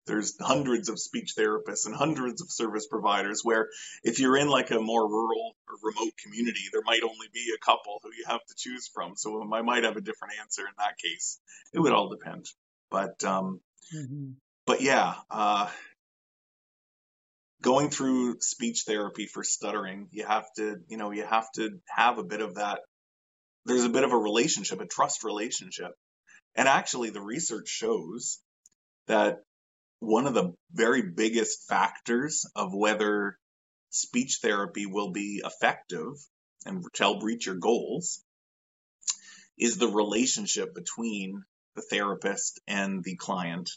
there's 0.06 0.34
hundreds 0.38 0.90
of 0.90 0.98
speech 0.98 1.32
therapists 1.38 1.86
and 1.86 1.94
hundreds 1.94 2.42
of 2.42 2.50
service 2.50 2.86
providers 2.86 3.40
where 3.42 3.68
if 4.02 4.20
you're 4.20 4.36
in 4.36 4.48
like 4.48 4.70
a 4.70 4.78
more 4.78 5.08
rural 5.08 5.56
or 5.66 5.76
remote 5.82 6.12
community 6.22 6.68
there 6.72 6.82
might 6.84 7.02
only 7.02 7.28
be 7.32 7.54
a 7.56 7.64
couple 7.64 8.00
who 8.02 8.10
you 8.10 8.24
have 8.26 8.44
to 8.46 8.54
choose 8.58 8.90
from 8.92 9.16
so 9.16 9.42
i 9.54 9.62
might 9.62 9.84
have 9.84 9.96
a 9.96 10.02
different 10.02 10.34
answer 10.42 10.62
in 10.62 10.74
that 10.76 10.98
case 11.02 11.40
it 11.72 11.78
would 11.78 11.92
all 11.92 12.10
depend 12.10 12.44
but 12.90 13.24
um, 13.24 13.60
Mm-hmm. 13.92 14.30
But 14.66 14.80
yeah, 14.80 15.14
uh, 15.30 15.68
going 17.62 17.90
through 17.90 18.40
speech 18.40 18.84
therapy 18.86 19.26
for 19.26 19.44
stuttering, 19.44 20.08
you 20.10 20.26
have 20.26 20.46
to, 20.56 20.76
you 20.88 20.96
know, 20.96 21.10
you 21.10 21.24
have 21.24 21.50
to 21.56 21.70
have 21.94 22.18
a 22.18 22.24
bit 22.24 22.40
of 22.40 22.54
that. 22.54 22.80
There's 23.66 23.84
a 23.84 23.90
bit 23.90 24.04
of 24.04 24.12
a 24.12 24.16
relationship, 24.16 24.80
a 24.80 24.86
trust 24.86 25.24
relationship. 25.24 25.92
And 26.54 26.68
actually, 26.68 27.10
the 27.10 27.20
research 27.20 27.68
shows 27.68 28.40
that 29.06 29.42
one 30.00 30.26
of 30.26 30.34
the 30.34 30.54
very 30.72 31.02
biggest 31.02 31.66
factors 31.68 32.46
of 32.54 32.74
whether 32.74 33.38
speech 33.90 34.38
therapy 34.42 34.86
will 34.86 35.10
be 35.10 35.42
effective 35.44 36.14
and 36.66 36.84
help 36.98 37.22
reach 37.22 37.46
your 37.46 37.56
goals 37.56 38.22
is 39.58 39.78
the 39.78 39.88
relationship 39.88 40.74
between 40.74 41.44
the 41.74 41.82
therapist 41.82 42.60
and 42.66 43.02
the 43.02 43.16
client. 43.16 43.70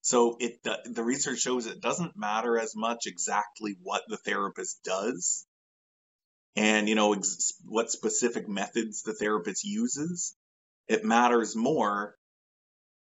So 0.00 0.36
it 0.38 0.62
the 0.62 1.02
research 1.02 1.40
shows 1.40 1.66
it 1.66 1.80
doesn't 1.80 2.16
matter 2.16 2.58
as 2.58 2.74
much 2.76 3.06
exactly 3.06 3.76
what 3.82 4.02
the 4.08 4.16
therapist 4.16 4.82
does 4.84 5.46
and 6.56 6.88
you 6.88 6.94
know 6.94 7.14
ex- 7.14 7.54
what 7.64 7.90
specific 7.90 8.48
methods 8.48 9.02
the 9.02 9.14
therapist 9.14 9.64
uses. 9.64 10.36
It 10.88 11.04
matters 11.04 11.54
more 11.54 12.14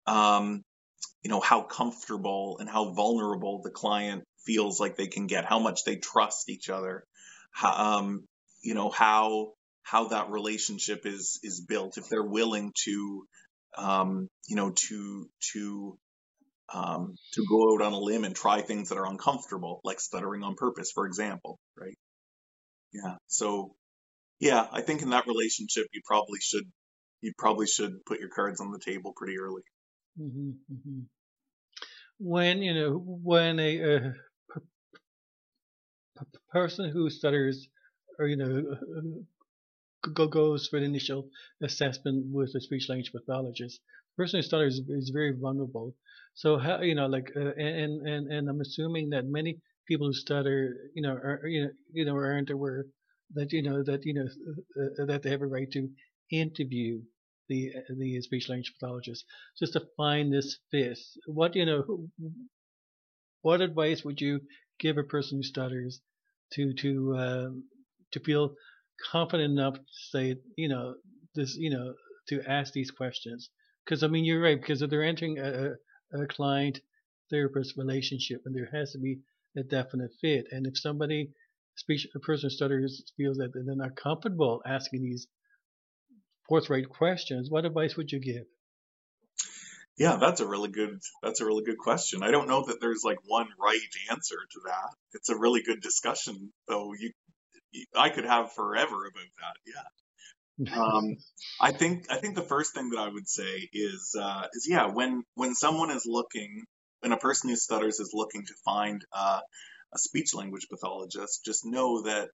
um, 0.05 0.63
you 1.21 1.29
know 1.29 1.41
how 1.41 1.61
comfortable 1.61 2.57
and 2.59 2.69
how 2.69 2.93
vulnerable 2.93 3.61
the 3.61 3.71
client 3.71 4.23
feels 4.45 4.79
like 4.79 4.95
they 4.95 5.07
can 5.07 5.27
get, 5.27 5.45
how 5.45 5.59
much 5.59 5.83
they 5.83 5.97
trust 5.97 6.49
each 6.49 6.69
other, 6.69 7.03
how, 7.51 7.97
um, 7.97 8.25
you 8.61 8.73
know 8.73 8.89
how 8.89 9.53
how 9.83 10.09
that 10.09 10.29
relationship 10.29 11.05
is 11.05 11.39
is 11.43 11.61
built 11.61 11.97
if 11.97 12.09
they're 12.09 12.23
willing 12.23 12.71
to 12.85 13.25
um, 13.77 14.29
you 14.47 14.55
know, 14.55 14.71
to 14.71 15.29
to 15.53 15.97
um, 16.73 17.15
to 17.33 17.45
go 17.49 17.73
out 17.73 17.81
on 17.85 17.93
a 17.93 17.99
limb 17.99 18.25
and 18.25 18.35
try 18.35 18.61
things 18.61 18.89
that 18.89 18.97
are 18.97 19.07
uncomfortable, 19.07 19.79
like 19.83 19.99
stuttering 19.99 20.43
on 20.43 20.55
purpose, 20.55 20.91
for 20.91 21.05
example, 21.05 21.59
right? 21.77 21.97
Yeah. 22.91 23.15
So, 23.27 23.75
yeah, 24.39 24.67
I 24.71 24.81
think 24.81 25.01
in 25.01 25.11
that 25.11 25.27
relationship, 25.27 25.85
you 25.93 26.01
probably 26.05 26.39
should 26.41 26.65
you 27.21 27.33
probably 27.37 27.67
should 27.67 28.05
put 28.05 28.19
your 28.19 28.29
cards 28.29 28.61
on 28.61 28.71
the 28.71 28.79
table 28.79 29.13
pretty 29.15 29.37
early. 29.39 29.63
Mm-hmm, 30.19 30.49
mm-hmm. 30.73 30.99
When 32.19 32.61
you 32.61 32.73
know 32.73 32.97
when 32.97 33.59
a, 33.59 34.13
person 36.51 36.89
who 36.89 37.09
stutters, 37.09 37.67
or 38.17 38.27
you 38.27 38.37
know, 38.37 39.21
go, 40.13 40.27
goes 40.27 40.67
for 40.67 40.79
the 40.79 40.85
initial 40.85 41.29
assessment 41.61 42.25
with 42.31 42.53
a 42.55 42.61
speech 42.61 42.89
language 42.89 43.11
pathologist. 43.11 43.79
The 44.15 44.23
person 44.23 44.39
who 44.39 44.43
stutters 44.43 44.79
is, 44.79 44.89
is 44.89 45.09
very 45.09 45.33
vulnerable. 45.39 45.95
So 46.33 46.57
how 46.57 46.81
you 46.81 46.95
know 46.95 47.07
like 47.07 47.31
uh, 47.35 47.53
and 47.57 48.07
and 48.07 48.31
and 48.31 48.49
I'm 48.49 48.61
assuming 48.61 49.09
that 49.11 49.25
many 49.25 49.59
people 49.87 50.07
who 50.07 50.13
stutter 50.13 50.75
you 50.93 51.01
know 51.01 51.13
are 51.13 51.41
you 51.45 51.63
know 51.63 51.71
you 51.93 52.05
know 52.05 52.15
aren't 52.15 52.49
aware 52.49 52.85
that 53.33 53.51
you 53.51 53.61
know 53.61 53.83
that 53.83 54.05
you 54.05 54.13
know 54.13 54.27
uh, 54.79 55.03
uh 55.03 55.05
that 55.05 55.23
they 55.23 55.29
have 55.29 55.41
a 55.41 55.47
right 55.47 55.69
to 55.71 55.89
interview 56.31 57.01
the 57.49 57.73
the 57.97 58.21
speech 58.21 58.49
language 58.49 58.73
pathologist 58.79 59.25
just 59.57 59.73
to 59.73 59.87
find 59.95 60.33
this 60.33 60.57
fit. 60.71 60.99
What 61.25 61.55
you 61.55 61.65
know 61.65 62.09
what 63.41 63.61
advice 63.61 64.03
would 64.03 64.19
you 64.19 64.41
give 64.79 64.97
a 64.97 65.03
person 65.03 65.37
who 65.37 65.43
stutters 65.43 66.01
to 66.53 66.73
to 66.73 67.17
um, 67.17 67.63
to 68.11 68.19
feel 68.19 68.55
confident 69.11 69.51
enough 69.51 69.75
to 69.75 69.81
say, 70.11 70.35
you 70.55 70.69
know, 70.69 70.95
this, 71.35 71.55
you 71.55 71.69
know, 71.69 71.93
to 72.29 72.41
ask 72.49 72.73
these 72.73 72.91
questions. 72.91 73.49
Because 73.85 74.03
I 74.03 74.07
mean, 74.07 74.25
you're 74.25 74.41
right. 74.41 74.59
Because 74.59 74.81
if 74.81 74.89
they're 74.89 75.03
entering 75.03 75.39
a, 75.39 75.73
a 76.13 76.27
client 76.27 76.79
therapist 77.29 77.77
relationship, 77.77 78.41
and 78.45 78.55
there 78.55 78.69
has 78.71 78.91
to 78.91 78.99
be 78.99 79.19
a 79.55 79.63
definite 79.63 80.11
fit. 80.21 80.45
And 80.51 80.65
if 80.67 80.77
somebody, 80.77 81.31
speech, 81.75 82.07
a 82.15 82.19
person 82.19 82.49
stutters 82.49 83.11
feels 83.17 83.37
that 83.37 83.51
they're 83.53 83.75
not 83.75 83.95
comfortable 83.95 84.61
asking 84.65 85.03
these 85.03 85.27
forthright 86.47 86.89
questions, 86.89 87.49
what 87.49 87.65
advice 87.65 87.95
would 87.95 88.11
you 88.11 88.19
give? 88.19 88.45
Yeah, 89.97 90.17
that's 90.17 90.41
a 90.41 90.47
really 90.47 90.69
good 90.69 90.99
that's 91.23 91.41
a 91.41 91.45
really 91.45 91.63
good 91.63 91.79
question. 91.79 92.21
I 92.21 92.29
don't 92.29 92.47
know 92.47 92.65
that 92.67 92.77
there's 92.79 93.01
like 93.03 93.17
one 93.25 93.47
right 93.59 93.79
answer 94.11 94.35
to 94.35 94.59
that. 94.65 94.93
It's 95.13 95.29
a 95.29 95.37
really 95.37 95.63
good 95.63 95.81
discussion, 95.81 96.53
though. 96.67 96.93
You, 96.97 97.11
I 97.95 98.09
could 98.09 98.25
have 98.25 98.53
forever 98.53 99.05
about 99.05 99.31
that. 99.39 99.55
Yeah. 99.65 99.83
Um, 100.75 101.17
I 101.61 101.71
think 101.71 102.07
I 102.09 102.17
think 102.17 102.33
the 102.33 102.41
first 102.41 102.73
thing 102.73 102.89
that 102.89 102.99
I 102.99 103.09
would 103.09 103.29
say 103.29 103.69
is 103.71 104.15
uh, 104.19 104.47
is 104.53 104.65
yeah 104.67 104.87
when 104.87 105.21
when 105.35 105.53
someone 105.53 105.91
is 105.91 106.07
looking 106.07 106.63
when 107.01 107.11
a 107.11 107.17
person 107.17 107.51
who 107.51 107.55
stutters 107.55 107.99
is 107.99 108.09
looking 108.11 108.43
to 108.43 108.53
find 108.65 109.05
uh, 109.13 109.39
a 109.93 109.99
speech 109.99 110.33
language 110.33 110.67
pathologist, 110.67 111.45
just 111.45 111.63
know 111.63 112.01
that 112.03 112.29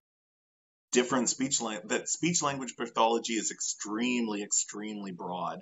different 0.93 1.29
speech 1.29 1.61
language 1.61 1.89
that 1.89 2.07
speech 2.07 2.41
language 2.41 2.75
pathology 2.77 3.33
is 3.33 3.51
extremely 3.51 4.43
extremely 4.43 5.11
broad 5.11 5.59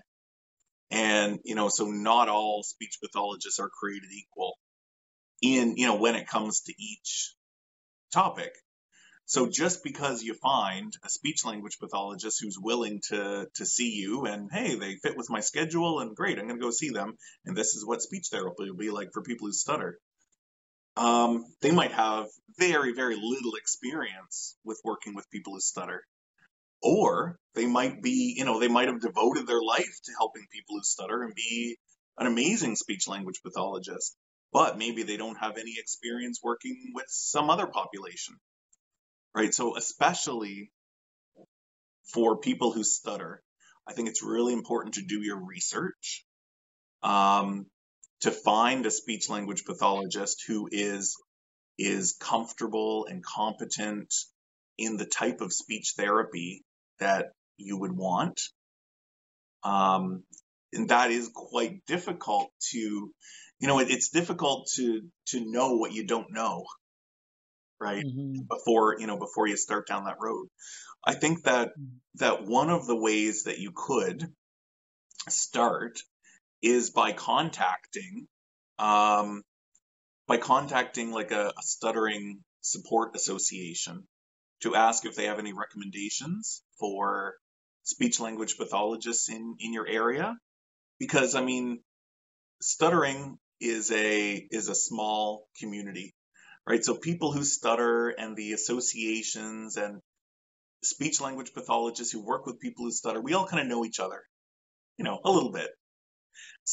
and, 0.91 1.39
you 1.45 1.55
know, 1.55 1.69
so 1.69 1.85
not 1.85 2.27
all 2.27 2.63
speech 2.63 2.99
pathologists 3.01 3.59
are 3.59 3.69
created 3.69 4.09
equal 4.11 4.57
in, 5.41 5.77
you 5.77 5.87
know, 5.87 5.95
when 5.95 6.15
it 6.15 6.27
comes 6.27 6.61
to 6.61 6.73
each 6.77 7.33
topic. 8.13 8.51
So 9.25 9.47
just 9.47 9.85
because 9.85 10.21
you 10.21 10.33
find 10.33 10.91
a 11.05 11.09
speech 11.09 11.45
language 11.45 11.77
pathologist 11.79 12.41
who's 12.41 12.57
willing 12.59 12.99
to 13.07 13.47
to 13.55 13.65
see 13.65 13.91
you 13.91 14.25
and 14.25 14.51
hey, 14.51 14.75
they 14.75 14.95
fit 14.95 15.15
with 15.15 15.29
my 15.29 15.39
schedule 15.39 16.01
and 16.01 16.13
great, 16.13 16.37
I'm 16.37 16.47
going 16.47 16.59
to 16.59 16.65
go 16.65 16.71
see 16.71 16.89
them 16.89 17.13
and 17.45 17.55
this 17.55 17.75
is 17.75 17.85
what 17.85 18.01
speech 18.01 18.27
therapy 18.29 18.69
will 18.69 18.75
be 18.75 18.91
like 18.91 19.13
for 19.13 19.21
people 19.21 19.47
who 19.47 19.53
stutter. 19.53 19.97
Um, 20.97 21.45
they 21.61 21.71
might 21.71 21.91
have 21.91 22.27
very 22.57 22.93
very 22.93 23.15
little 23.15 23.55
experience 23.55 24.55
with 24.63 24.79
working 24.83 25.15
with 25.15 25.29
people 25.31 25.53
who 25.53 25.59
stutter. 25.59 26.03
Or 26.83 27.37
they 27.53 27.67
might 27.67 28.01
be, 28.01 28.33
you 28.37 28.43
know, 28.43 28.59
they 28.59 28.67
might 28.67 28.87
have 28.87 29.01
devoted 29.01 29.45
their 29.45 29.61
life 29.61 29.99
to 30.05 30.11
helping 30.17 30.47
people 30.51 30.77
who 30.77 30.83
stutter 30.83 31.21
and 31.21 31.33
be 31.35 31.77
an 32.17 32.27
amazing 32.27 32.75
speech 32.75 33.07
language 33.07 33.41
pathologist, 33.43 34.15
but 34.51 34.77
maybe 34.77 35.03
they 35.03 35.17
don't 35.17 35.37
have 35.37 35.57
any 35.57 35.75
experience 35.77 36.39
working 36.43 36.91
with 36.93 37.05
some 37.07 37.49
other 37.49 37.67
population, 37.67 38.35
right? 39.35 39.53
So, 39.53 39.77
especially 39.77 40.71
for 42.13 42.37
people 42.37 42.71
who 42.71 42.83
stutter, 42.83 43.41
I 43.87 43.93
think 43.93 44.09
it's 44.09 44.23
really 44.23 44.53
important 44.53 44.95
to 44.95 45.05
do 45.07 45.21
your 45.21 45.43
research. 45.43 46.25
Um, 47.03 47.65
to 48.21 48.31
find 48.31 48.85
a 48.85 48.91
speech 48.91 49.29
language 49.29 49.65
pathologist 49.65 50.43
who 50.47 50.69
is 50.71 51.15
is 51.77 52.15
comfortable 52.19 53.07
and 53.09 53.23
competent 53.23 54.13
in 54.77 54.97
the 54.97 55.05
type 55.05 55.41
of 55.41 55.53
speech 55.53 55.93
therapy 55.97 56.63
that 56.99 57.31
you 57.57 57.77
would 57.77 57.91
want. 57.91 58.39
Um, 59.63 60.23
and 60.73 60.89
that 60.89 61.11
is 61.11 61.29
quite 61.33 61.85
difficult 61.85 62.51
to, 62.71 62.77
you 62.77 63.67
know, 63.67 63.79
it, 63.79 63.89
it's 63.89 64.09
difficult 64.09 64.69
to 64.75 65.01
to 65.27 65.51
know 65.51 65.75
what 65.75 65.91
you 65.91 66.05
don't 66.05 66.31
know, 66.31 66.65
right? 67.79 68.03
Mm-hmm. 68.03 68.41
Before 68.49 68.97
you 68.99 69.07
know, 69.07 69.17
before 69.17 69.47
you 69.47 69.57
start 69.57 69.87
down 69.87 70.05
that 70.05 70.17
road. 70.19 70.47
I 71.05 71.15
think 71.15 71.43
that 71.43 71.69
mm-hmm. 71.69 71.97
that 72.15 72.45
one 72.45 72.69
of 72.69 72.85
the 72.85 72.95
ways 72.95 73.43
that 73.43 73.59
you 73.59 73.71
could 73.75 74.31
start 75.27 75.99
is 76.61 76.91
by 76.91 77.11
contacting, 77.11 78.27
um, 78.79 79.43
by 80.27 80.37
contacting 80.37 81.11
like 81.11 81.31
a, 81.31 81.47
a 81.47 81.61
stuttering 81.61 82.41
support 82.61 83.15
association 83.15 84.07
to 84.61 84.75
ask 84.75 85.05
if 85.05 85.15
they 85.15 85.25
have 85.25 85.39
any 85.39 85.53
recommendations 85.53 86.63
for 86.79 87.35
speech 87.83 88.19
language 88.19 88.57
pathologists 88.57 89.29
in, 89.29 89.55
in 89.59 89.73
your 89.73 89.87
area. 89.87 90.35
Because 90.99 91.35
I 91.35 91.41
mean, 91.41 91.81
stuttering 92.61 93.37
is 93.59 93.91
a 93.91 94.47
is 94.51 94.69
a 94.69 94.75
small 94.75 95.47
community, 95.59 96.13
right? 96.67 96.83
So 96.83 96.95
people 96.95 97.31
who 97.31 97.43
stutter 97.43 98.09
and 98.09 98.35
the 98.35 98.53
associations 98.53 99.77
and 99.77 99.99
speech 100.83 101.21
language 101.21 101.53
pathologists 101.53 102.11
who 102.11 102.25
work 102.25 102.45
with 102.45 102.59
people 102.59 102.85
who 102.85 102.91
stutter, 102.91 103.21
we 103.21 103.33
all 103.33 103.47
kind 103.47 103.61
of 103.61 103.67
know 103.67 103.85
each 103.85 103.99
other, 103.99 104.21
you 104.97 105.05
know, 105.05 105.19
a 105.23 105.31
little 105.31 105.51
bit. 105.51 105.69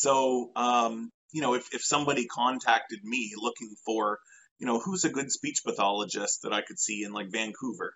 So, 0.00 0.50
um, 0.56 1.10
you 1.32 1.42
know, 1.42 1.54
if, 1.54 1.74
if 1.74 1.82
somebody 1.84 2.26
contacted 2.26 3.00
me 3.04 3.32
looking 3.36 3.74
for 3.84 4.18
you 4.58 4.66
know, 4.66 4.78
who's 4.80 5.04
a 5.04 5.10
good 5.10 5.30
speech 5.30 5.62
pathologist 5.64 6.42
that 6.42 6.52
I 6.52 6.62
could 6.62 6.78
see 6.78 7.04
in 7.04 7.12
like 7.12 7.30
Vancouver? 7.30 7.94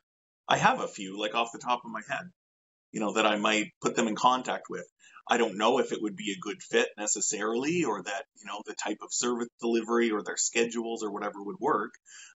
I 0.49 0.57
have 0.57 0.81
a 0.81 0.89
few, 0.89 1.19
like 1.19 1.35
off 1.35 1.53
the 1.53 1.59
top 1.59 1.83
of 1.85 1.91
my 1.91 2.03
head, 2.09 2.31
you 2.93 3.01
know, 3.01 3.15
that 3.15 3.27
I 3.27 3.37
might 3.37 3.73
put 3.81 3.97
them 3.97 4.09
in 4.09 4.15
contact 4.15 4.65
with. 4.71 4.87
I 5.29 5.39
don't 5.39 5.57
know 5.57 5.79
if 5.79 5.93
it 5.93 6.03
would 6.03 6.17
be 6.17 6.33
a 6.33 6.41
good 6.41 6.63
fit 6.63 6.89
necessarily, 6.99 7.85
or 7.85 8.03
that, 8.03 8.25
you 8.37 8.47
know, 8.47 8.61
the 8.67 8.75
type 8.75 8.99
of 9.03 9.13
service 9.13 9.49
delivery 9.61 10.11
or 10.11 10.23
their 10.23 10.37
schedules 10.37 11.03
or 11.03 11.13
whatever 11.13 11.43
would 11.43 11.61
work. 11.61 11.93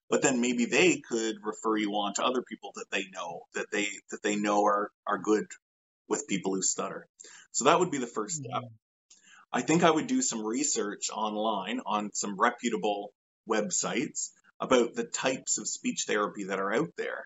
But 0.09 0.21
then 0.21 0.39
maybe 0.39 0.65
they 0.65 1.01
could 1.09 1.35
refer 1.43 1.75
you 1.75 1.91
on 1.91 2.13
to 2.15 2.23
other 2.23 2.41
people 2.41 2.71
that 2.75 2.85
they 2.91 3.05
know, 3.13 3.41
that 3.55 3.67
they 3.71 3.87
that 4.11 4.23
they 4.23 4.37
know 4.37 4.65
are 4.65 4.89
are 5.05 5.17
good 5.17 5.45
with 6.07 6.27
people 6.29 6.55
who 6.55 6.61
stutter. 6.61 7.07
So 7.51 7.65
that 7.65 7.79
would 7.79 7.91
be 7.91 7.97
the 7.97 8.07
first 8.07 8.37
step. 8.37 8.63
I 9.51 9.61
think 9.61 9.83
I 9.83 9.91
would 9.91 10.07
do 10.07 10.21
some 10.21 10.45
research 10.45 11.09
online 11.13 11.81
on 11.85 12.11
some 12.13 12.37
reputable 12.37 13.11
websites 13.49 14.29
about 14.59 14.93
the 14.93 15.03
types 15.03 15.57
of 15.57 15.67
speech 15.67 16.05
therapy 16.07 16.45
that 16.45 16.59
are 16.59 16.73
out 16.73 16.91
there. 16.97 17.23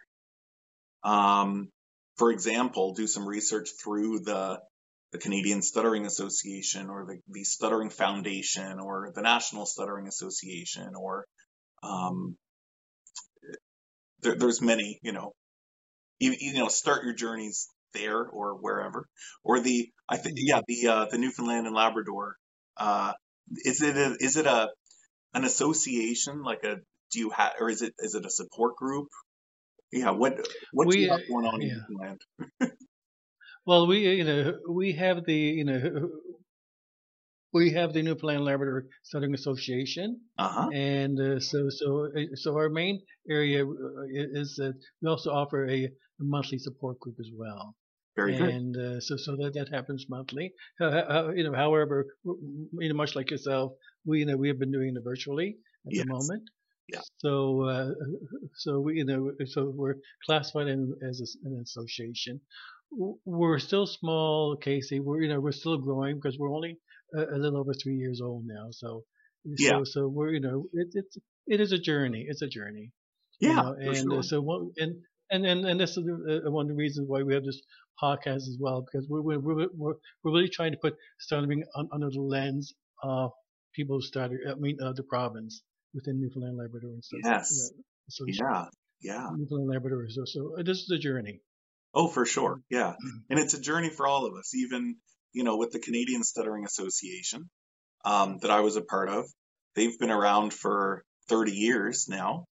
Um, 1.03 1.69
for 2.17 2.32
example, 2.32 2.93
do 2.93 3.07
some 3.07 3.28
research 3.28 3.69
through 3.82 4.19
the 4.19 4.59
the 5.11 5.17
Canadian 5.17 5.61
Stuttering 5.61 6.05
Association 6.05 6.89
or 6.89 7.05
the, 7.05 7.19
the 7.28 7.43
Stuttering 7.43 7.89
Foundation 7.89 8.80
or 8.80 9.11
the 9.13 9.22
National 9.22 9.65
Stuttering 9.65 10.07
Association 10.07 10.93
or 10.95 11.26
um, 11.84 12.38
there, 14.22 14.36
there's 14.36 14.61
many, 14.61 14.99
you 15.01 15.11
know, 15.11 15.34
you, 16.19 16.34
you 16.39 16.53
know, 16.53 16.69
start 16.69 17.03
your 17.03 17.13
journeys 17.13 17.67
there 17.93 18.25
or 18.25 18.55
wherever. 18.55 19.07
Or 19.43 19.59
the 19.59 19.89
I 20.07 20.17
think 20.17 20.37
yeah 20.39 20.61
the 20.67 20.87
uh, 20.87 21.05
the 21.09 21.17
Newfoundland 21.17 21.67
and 21.67 21.75
Labrador. 21.75 22.35
Uh, 22.77 23.13
is 23.65 23.81
it 23.81 23.97
a, 23.97 24.15
is 24.19 24.37
it 24.37 24.45
a 24.45 24.69
an 25.33 25.43
association 25.43 26.43
like 26.43 26.63
a 26.63 26.77
do 27.11 27.19
you 27.19 27.29
have 27.29 27.53
or 27.59 27.69
is 27.69 27.81
it 27.81 27.93
is 27.99 28.15
it 28.15 28.25
a 28.25 28.29
support 28.29 28.75
group 28.75 29.07
yeah 29.91 30.11
what 30.11 30.47
what 30.71 30.87
we, 30.87 31.03
have 31.03 31.21
going 31.27 31.45
on 31.45 31.61
yeah. 31.61 31.67
in 31.67 31.85
Newfoundland 31.89 32.21
well 33.65 33.87
we 33.87 33.99
you 34.17 34.23
know 34.23 34.53
we 34.69 34.93
have 34.93 35.25
the 35.25 35.33
you 35.33 35.65
know 35.65 36.09
we 37.53 37.71
have 37.71 37.93
the 37.93 38.01
Newfoundland 38.01 38.45
Labrador 38.45 38.85
Stuttering 39.03 39.33
Association, 39.33 40.21
uh-huh. 40.37 40.69
and 40.71 41.19
uh, 41.19 41.39
so 41.39 41.69
so 41.69 42.07
uh, 42.15 42.35
so 42.35 42.55
our 42.55 42.69
main 42.69 43.01
area 43.29 43.65
uh, 43.65 44.05
is 44.09 44.55
that 44.55 44.73
we 45.01 45.09
also 45.09 45.31
offer 45.31 45.69
a 45.69 45.89
monthly 46.17 46.59
support 46.59 46.99
group 46.99 47.17
as 47.19 47.29
well. 47.35 47.75
Very 48.16 48.38
good. 48.38 48.49
And 48.49 48.78
uh, 48.78 48.99
so, 48.99 49.16
so 49.18 49.36
that, 49.38 49.53
that 49.53 49.70
happens 49.70 50.05
monthly. 50.09 50.53
Uh, 50.80 50.86
uh, 50.86 51.32
you 51.36 51.43
know, 51.43 51.53
however, 51.53 52.07
you 52.26 52.89
know, 52.89 52.95
much 52.95 53.16
like 53.16 53.32
yourself, 53.32 53.74
we 54.05 54.20
you 54.20 54.26
know 54.26 54.38
we 54.38 54.49
have 54.49 54.59
been 54.59 54.72
doing 54.72 54.95
it 54.95 55.03
virtually 55.03 55.57
at 55.88 55.93
yes. 55.93 56.05
the 56.05 56.12
moment. 56.12 56.43
Yeah. 56.89 56.99
So, 57.20 57.64
uh, 57.64 57.91
so 58.55 58.80
we 58.82 58.97
you 58.97 59.05
know, 59.05 59.32
so 59.45 59.72
we're 59.74 59.95
classified 60.26 60.68
in, 60.68 60.93
as 61.07 61.22
a, 61.22 61.47
an 61.47 61.62
association. 61.62 62.41
We're 62.91 63.59
still 63.59 63.88
small, 63.88 64.57
Casey. 64.57 64.99
We're 64.99 65.22
you 65.22 65.30
know 65.30 65.39
we're 65.39 65.53
still 65.53 65.78
growing 65.78 66.16
because 66.16 66.38
we're 66.38 66.53
only 66.53 66.80
a, 67.16 67.22
a, 67.22 67.38
little 67.38 67.59
over 67.59 67.74
three 67.74 67.95
years 67.95 68.20
old 68.22 68.43
now. 68.45 68.68
So, 68.72 69.03
yeah. 69.45 69.70
So, 69.70 69.84
so 69.86 70.07
we're 70.09 70.32
you 70.32 70.41
know 70.41 70.66
it, 70.74 70.89
it's 70.93 71.18
it 71.47 71.62
is 71.62 71.72
a 71.72 71.78
journey. 71.78 72.26
It's 72.28 72.41
a 72.41 72.47
journey. 72.47 72.91
Yeah. 73.39 73.49
You 73.49 73.55
know, 73.55 73.76
and 73.80 74.12
sure. 74.12 74.24
so 74.24 74.41
one 74.41 74.72
and 74.78 74.95
and 75.32 75.45
and, 75.45 75.65
and 75.65 75.79
this 75.79 75.97
is 75.97 76.03
one 76.05 76.65
of 76.65 76.69
the 76.69 76.75
reasons 76.75 77.07
why 77.07 77.23
we 77.23 77.34
have 77.34 77.43
this 77.43 77.61
podcast 78.01 78.47
as 78.47 78.57
well 78.59 78.82
because 78.82 79.07
we're 79.09 79.21
we're 79.21 79.39
we're, 79.39 79.67
we're, 79.75 79.93
really 80.23 80.49
trying 80.49 80.71
to 80.71 80.77
put 80.77 80.95
stuttering 81.19 81.63
under 81.91 82.09
the 82.09 82.21
lens 82.21 82.73
of 83.01 83.32
people 83.73 83.97
who 83.97 84.01
started. 84.01 84.39
I 84.49 84.55
mean, 84.55 84.77
uh, 84.82 84.93
the 84.93 85.03
province 85.03 85.63
within 85.93 86.19
Newfoundland, 86.19 86.57
Labrador, 86.57 86.91
and 86.91 87.03
stuff. 87.03 87.19
Yes. 87.23 87.71
You 87.71 87.77
know, 87.77 87.84
so 88.09 88.25
yeah. 88.27 88.65
Yeah. 89.01 89.29
Newfoundland, 89.36 89.69
Labrador. 89.69 90.05
So, 90.09 90.23
so 90.25 90.55
this 90.63 90.79
is 90.79 90.91
a 90.91 90.99
journey. 90.99 91.41
Oh, 91.93 92.07
for 92.07 92.25
sure. 92.25 92.61
Yeah, 92.69 92.93
and 93.29 93.39
it's 93.39 93.53
a 93.53 93.59
journey 93.59 93.89
for 93.89 94.07
all 94.07 94.25
of 94.25 94.36
us. 94.36 94.53
Even 94.55 94.95
you 95.34 95.43
know, 95.43 95.57
with 95.57 95.71
the 95.71 95.79
Canadian 95.79 96.23
Stuttering 96.23 96.65
Association 96.65 97.49
um, 98.05 98.39
that 98.41 98.51
I 98.51 98.61
was 98.61 98.75
a 98.75 98.82
part 98.82 99.09
of, 99.09 99.25
they've 99.75 99.97
been 99.97 100.11
around 100.11 100.53
for 100.53 101.03
30 101.29 101.51
years 101.51 102.07
now 102.09 102.45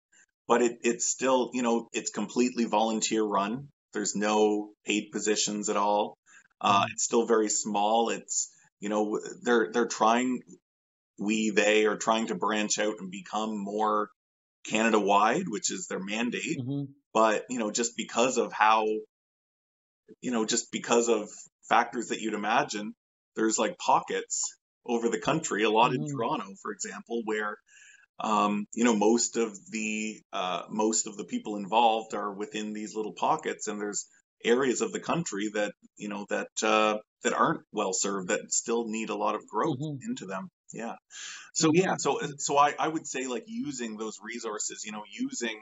but 0.49 0.63
it, 0.63 0.79
it's 0.83 1.05
still, 1.05 1.51
you 1.53 1.61
know, 1.63 1.87
it's 1.93 2.11
completely 2.11 2.65
volunteer 2.65 3.23
run. 3.23 3.69
There's 3.93 4.15
no 4.15 4.71
paid 4.85 5.11
positions 5.13 5.69
at 5.69 5.77
all. 5.77 6.17
Uh, 6.61 6.85
it's 6.91 7.05
still 7.05 7.27
very 7.27 7.49
small. 7.49 8.09
It's 8.09 8.51
you 8.81 8.89
know 8.89 9.21
they're 9.43 9.71
they're 9.73 9.87
trying 9.87 10.41
we 11.19 11.51
they 11.51 11.85
are 11.85 11.97
trying 11.97 12.27
to 12.27 12.35
branch 12.35 12.79
out 12.79 12.95
and 12.99 13.11
become 13.11 13.57
more 13.57 14.09
Canada 14.65 14.99
wide, 14.99 15.47
which 15.47 15.71
is 15.71 15.87
their 15.87 15.99
mandate. 16.03 16.59
hmm 16.59 16.85
But 17.13 17.45
you 17.49 17.59
know 17.59 17.71
just 17.71 17.95
because 17.97 18.37
of 18.37 18.51
how 18.53 18.85
you 20.21 20.31
know 20.31 20.45
just 20.45 20.71
because 20.71 21.09
of 21.09 21.29
factors 21.69 22.09
that 22.09 22.21
you'd 22.21 22.33
imagine, 22.33 22.95
there's 23.35 23.59
like 23.59 23.77
pockets 23.77 24.43
over 24.85 25.09
the 25.09 25.19
country. 25.19 25.63
A 25.63 25.69
lot 25.69 25.93
in 25.93 25.99
hmm 25.99 26.05
Toronto, 26.05 26.55
for 26.61 26.71
example, 26.71 27.21
where 27.25 27.57
um, 28.19 28.65
you 28.73 28.83
know 28.83 28.95
most 28.95 29.37
of 29.37 29.57
the 29.71 30.21
uh, 30.33 30.63
most 30.69 31.07
of 31.07 31.17
the 31.17 31.25
people 31.25 31.55
involved 31.55 32.13
are 32.13 32.33
within 32.33 32.73
these 32.73 32.95
little 32.95 33.13
pockets, 33.13 33.67
and 33.67 33.79
there's 33.81 34.07
areas 34.43 34.81
of 34.81 34.91
the 34.91 34.99
country 34.99 35.49
that 35.53 35.73
you 35.97 36.09
know 36.09 36.25
that 36.29 36.49
uh, 36.63 36.97
that 37.23 37.33
aren't 37.33 37.61
well 37.71 37.93
served 37.93 38.29
that 38.29 38.51
still 38.51 38.87
need 38.87 39.09
a 39.09 39.15
lot 39.15 39.35
of 39.35 39.47
growth 39.47 39.77
hmm 39.77 39.97
into 40.07 40.25
them. 40.25 40.49
Yeah. 40.73 40.95
So 41.53 41.71
hmm 41.71 41.75
yeah. 41.75 41.95
So 41.97 42.19
so 42.37 42.57
I 42.57 42.75
I 42.79 42.87
would 42.87 43.07
say 43.07 43.27
like 43.27 43.45
using 43.47 43.97
those 43.97 44.17
resources, 44.23 44.83
you 44.85 44.91
know, 44.91 45.03
using 45.11 45.59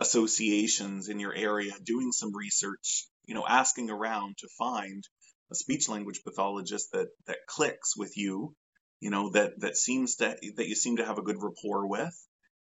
associations 0.00 1.08
in 1.08 1.20
your 1.20 1.34
area, 1.34 1.72
doing 1.82 2.12
some 2.12 2.34
research, 2.34 3.08
you 3.26 3.34
know, 3.34 3.46
asking 3.46 3.90
around 3.90 4.36
to 4.38 4.48
find 4.58 5.02
a 5.50 5.54
speech 5.54 5.88
language 5.88 6.20
pathologist 6.24 6.92
that 6.92 7.08
that 7.26 7.38
clicks 7.46 7.96
with 7.96 8.16
you, 8.16 8.54
you 9.00 9.10
know, 9.10 9.30
that 9.30 9.60
that 9.60 9.76
seems 9.76 10.16
to 10.16 10.36
that 10.56 10.68
you 10.68 10.74
seem 10.74 10.96
to 10.98 11.04
have 11.06 11.18
a 11.18 11.22
good 11.22 11.36
rapport 11.42 11.86
with, 11.86 12.14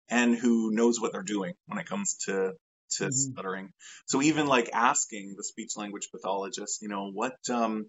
and 0.08 0.36
who 0.36 0.70
knows 0.72 1.00
what 1.00 1.12
they're 1.12 1.22
doing 1.22 1.54
when 1.66 1.78
it 1.78 1.86
comes 1.86 2.16
to 2.26 2.54
to 2.98 3.10
hmm 3.10 3.10
stuttering. 3.12 3.70
So 4.06 4.22
even 4.22 4.46
like 4.46 4.70
asking 4.72 5.34
the 5.36 5.44
speech 5.44 5.72
language 5.76 6.08
pathologist, 6.12 6.82
you 6.82 6.88
know, 6.88 7.10
what 7.12 7.36
um, 7.50 7.86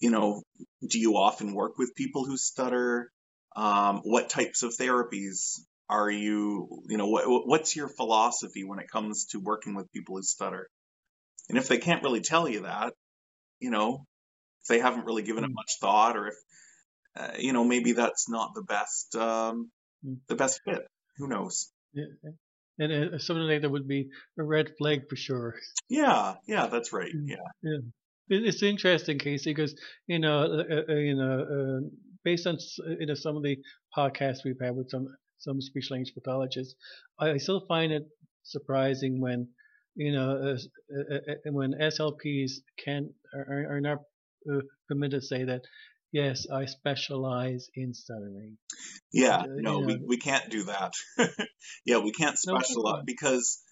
you 0.00 0.10
know, 0.10 0.42
do 0.86 0.98
you 0.98 1.16
often 1.16 1.54
work 1.54 1.78
with 1.78 1.94
people 1.94 2.24
who 2.24 2.36
stutter? 2.36 3.10
Um, 3.54 4.00
what 4.04 4.28
types 4.28 4.62
of 4.62 4.72
therapies 4.76 5.58
are 5.88 6.10
you, 6.10 6.82
you 6.88 6.98
know, 6.98 7.08
what, 7.08 7.46
what's 7.46 7.74
your 7.74 7.88
philosophy 7.88 8.64
when 8.64 8.78
it 8.78 8.90
comes 8.90 9.26
to 9.26 9.40
working 9.40 9.74
with 9.74 9.90
people 9.92 10.16
who 10.16 10.22
stutter? 10.22 10.68
And 11.48 11.58
if 11.58 11.68
they 11.68 11.78
can't 11.78 12.02
really 12.02 12.20
tell 12.20 12.48
you 12.48 12.62
that, 12.62 12.92
you 13.60 13.70
know, 13.70 14.04
if 14.62 14.68
they 14.68 14.80
haven't 14.80 15.06
really 15.06 15.22
given 15.22 15.44
it 15.44 15.50
mm 15.50 15.54
much 15.54 15.72
thought, 15.80 16.16
or 16.16 16.28
if, 16.28 16.34
uh, 17.16 17.32
you 17.38 17.52
know, 17.52 17.64
maybe 17.64 17.92
that's 17.92 18.28
not 18.28 18.54
the 18.54 18.62
best, 18.62 19.14
um, 19.16 19.70
mm. 20.04 20.18
the 20.28 20.34
best 20.36 20.60
fit. 20.64 20.86
Who 21.18 21.28
knows? 21.28 21.70
Yeah. 21.92 22.04
And 22.78 23.14
uh, 23.14 23.18
something 23.18 23.44
like 23.44 23.62
that 23.62 23.70
would 23.70 23.88
be 23.88 24.08
a 24.38 24.42
red 24.42 24.72
flag 24.78 25.08
for 25.08 25.16
sure. 25.16 25.54
Yeah, 25.88 26.34
yeah, 26.46 26.66
that's 26.66 26.92
right. 26.92 27.12
Mm. 27.14 27.28
Yeah. 27.28 27.36
Yeah. 27.62 27.78
It- 28.28 28.44
It's 28.44 28.62
interesting, 28.62 29.18
Casey, 29.18 29.52
because 29.54 29.74
you 30.06 30.18
know, 30.18 30.42
uh, 30.42 30.92
uh, 30.92 30.94
you 30.94 31.14
know, 31.14 31.40
uh, 31.56 31.88
based 32.24 32.46
on 32.46 32.58
you 32.98 33.06
know 33.06 33.14
some 33.14 33.36
of 33.36 33.42
the 33.42 33.56
podcasts 33.96 34.44
we've 34.44 34.60
had 34.60 34.74
with 34.76 34.90
some 34.90 35.06
some 35.38 35.60
speech 35.60 35.90
language 35.90 36.12
pathologists, 36.14 36.74
I, 37.20 37.38
still 37.38 37.64
find 37.66 37.92
it 37.92 38.02
surprising 38.42 39.20
when 39.20 39.48
you 39.94 40.12
know 40.12 40.30
uh, 40.30 40.58
uh, 40.96 41.14
uh, 41.14 41.32
uh, 41.32 41.52
when 41.52 41.72
SLPs 41.80 42.52
can 42.84 43.10
are, 43.34 43.76
are 43.76 43.80
not 43.80 43.98
uh, 44.50 44.60
permitted 44.88 45.20
to 45.20 45.26
say 45.26 45.44
that 45.44 45.62
yes, 46.12 46.46
I 46.52 46.66
specialize 46.66 47.68
in 47.74 47.94
stuttering. 47.94 48.58
Yeah, 49.12 49.38
Uh, 49.38 49.46
no, 49.56 49.80
you 49.80 49.86
we, 49.86 49.94
know, 49.94 50.04
we 50.06 50.16
can't 50.18 50.50
do 50.50 50.64
that. 50.64 50.92
yeah, 51.84 51.98
we 51.98 52.12
can't 52.12 52.36
no, 52.46 52.58
specialize 52.58 53.02
because 53.04 53.62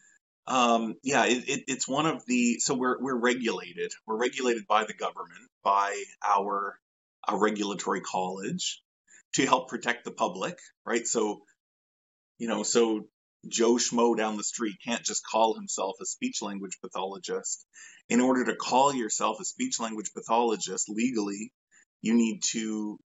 um 0.46 0.94
yeah, 1.02 1.24
it, 1.24 1.48
it, 1.48 1.64
it's 1.68 1.88
one 1.88 2.06
of 2.06 2.22
the 2.26 2.58
so 2.60 2.74
we're 2.74 3.00
we're 3.02 3.18
regulated. 3.18 3.92
We're 4.06 4.18
regulated 4.18 4.66
by 4.68 4.84
the 4.84 4.94
government, 4.94 5.48
by 5.62 6.02
our 6.22 6.78
our 7.26 7.38
regulatory 7.38 8.02
college 8.02 8.82
to 9.34 9.46
help 9.46 9.68
protect 9.68 10.04
the 10.04 10.10
public, 10.12 10.58
right? 10.84 11.06
So, 11.06 11.42
you 12.38 12.48
know, 12.48 12.62
so 12.62 13.08
Joe 13.48 13.74
Schmo 13.74 14.16
down 14.16 14.36
the 14.36 14.44
street 14.44 14.76
can't 14.84 15.04
just 15.04 15.22
call 15.26 15.54
himself 15.54 15.96
a 16.00 16.06
speech 16.06 16.40
language 16.42 16.78
pathologist. 16.82 17.66
In 18.08 18.20
order 18.20 18.44
to 18.46 18.56
call 18.56 18.94
yourself 18.94 19.38
a 19.40 19.44
speech 19.44 19.80
language 19.80 20.10
pathologist 20.14 20.88
legally, 20.88 21.52
you 22.04 22.14
need 22.14 22.42
to 22.52 22.98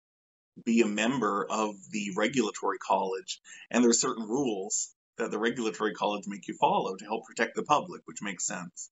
be 0.66 0.82
a 0.82 0.88
member 0.88 1.46
of 1.50 1.76
the 1.92 2.14
regulatory 2.16 2.80
college, 2.80 3.40
and 3.70 3.84
there 3.84 3.92
are 3.92 4.06
certain 4.06 4.28
rules 4.28 4.90
that 5.18 5.32
the 5.32 5.40
regulatory 5.40 5.94
college 5.94 6.24
make 6.28 6.48
you 6.48 6.56
follow 6.60 6.96
to 6.96 7.06
help 7.06 7.26
protect 7.26 7.56
the 7.56 7.64
public, 7.64 8.02
which 8.06 8.22
makes 8.22 8.46
sense. 8.46 8.90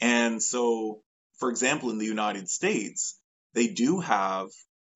And 0.00 0.42
so, 0.42 1.02
for 1.38 1.50
example, 1.50 1.90
in 1.90 1.98
the 1.98 2.06
United 2.06 2.48
States, 2.48 3.18
they 3.54 3.68
do 3.68 4.00
have 4.00 4.48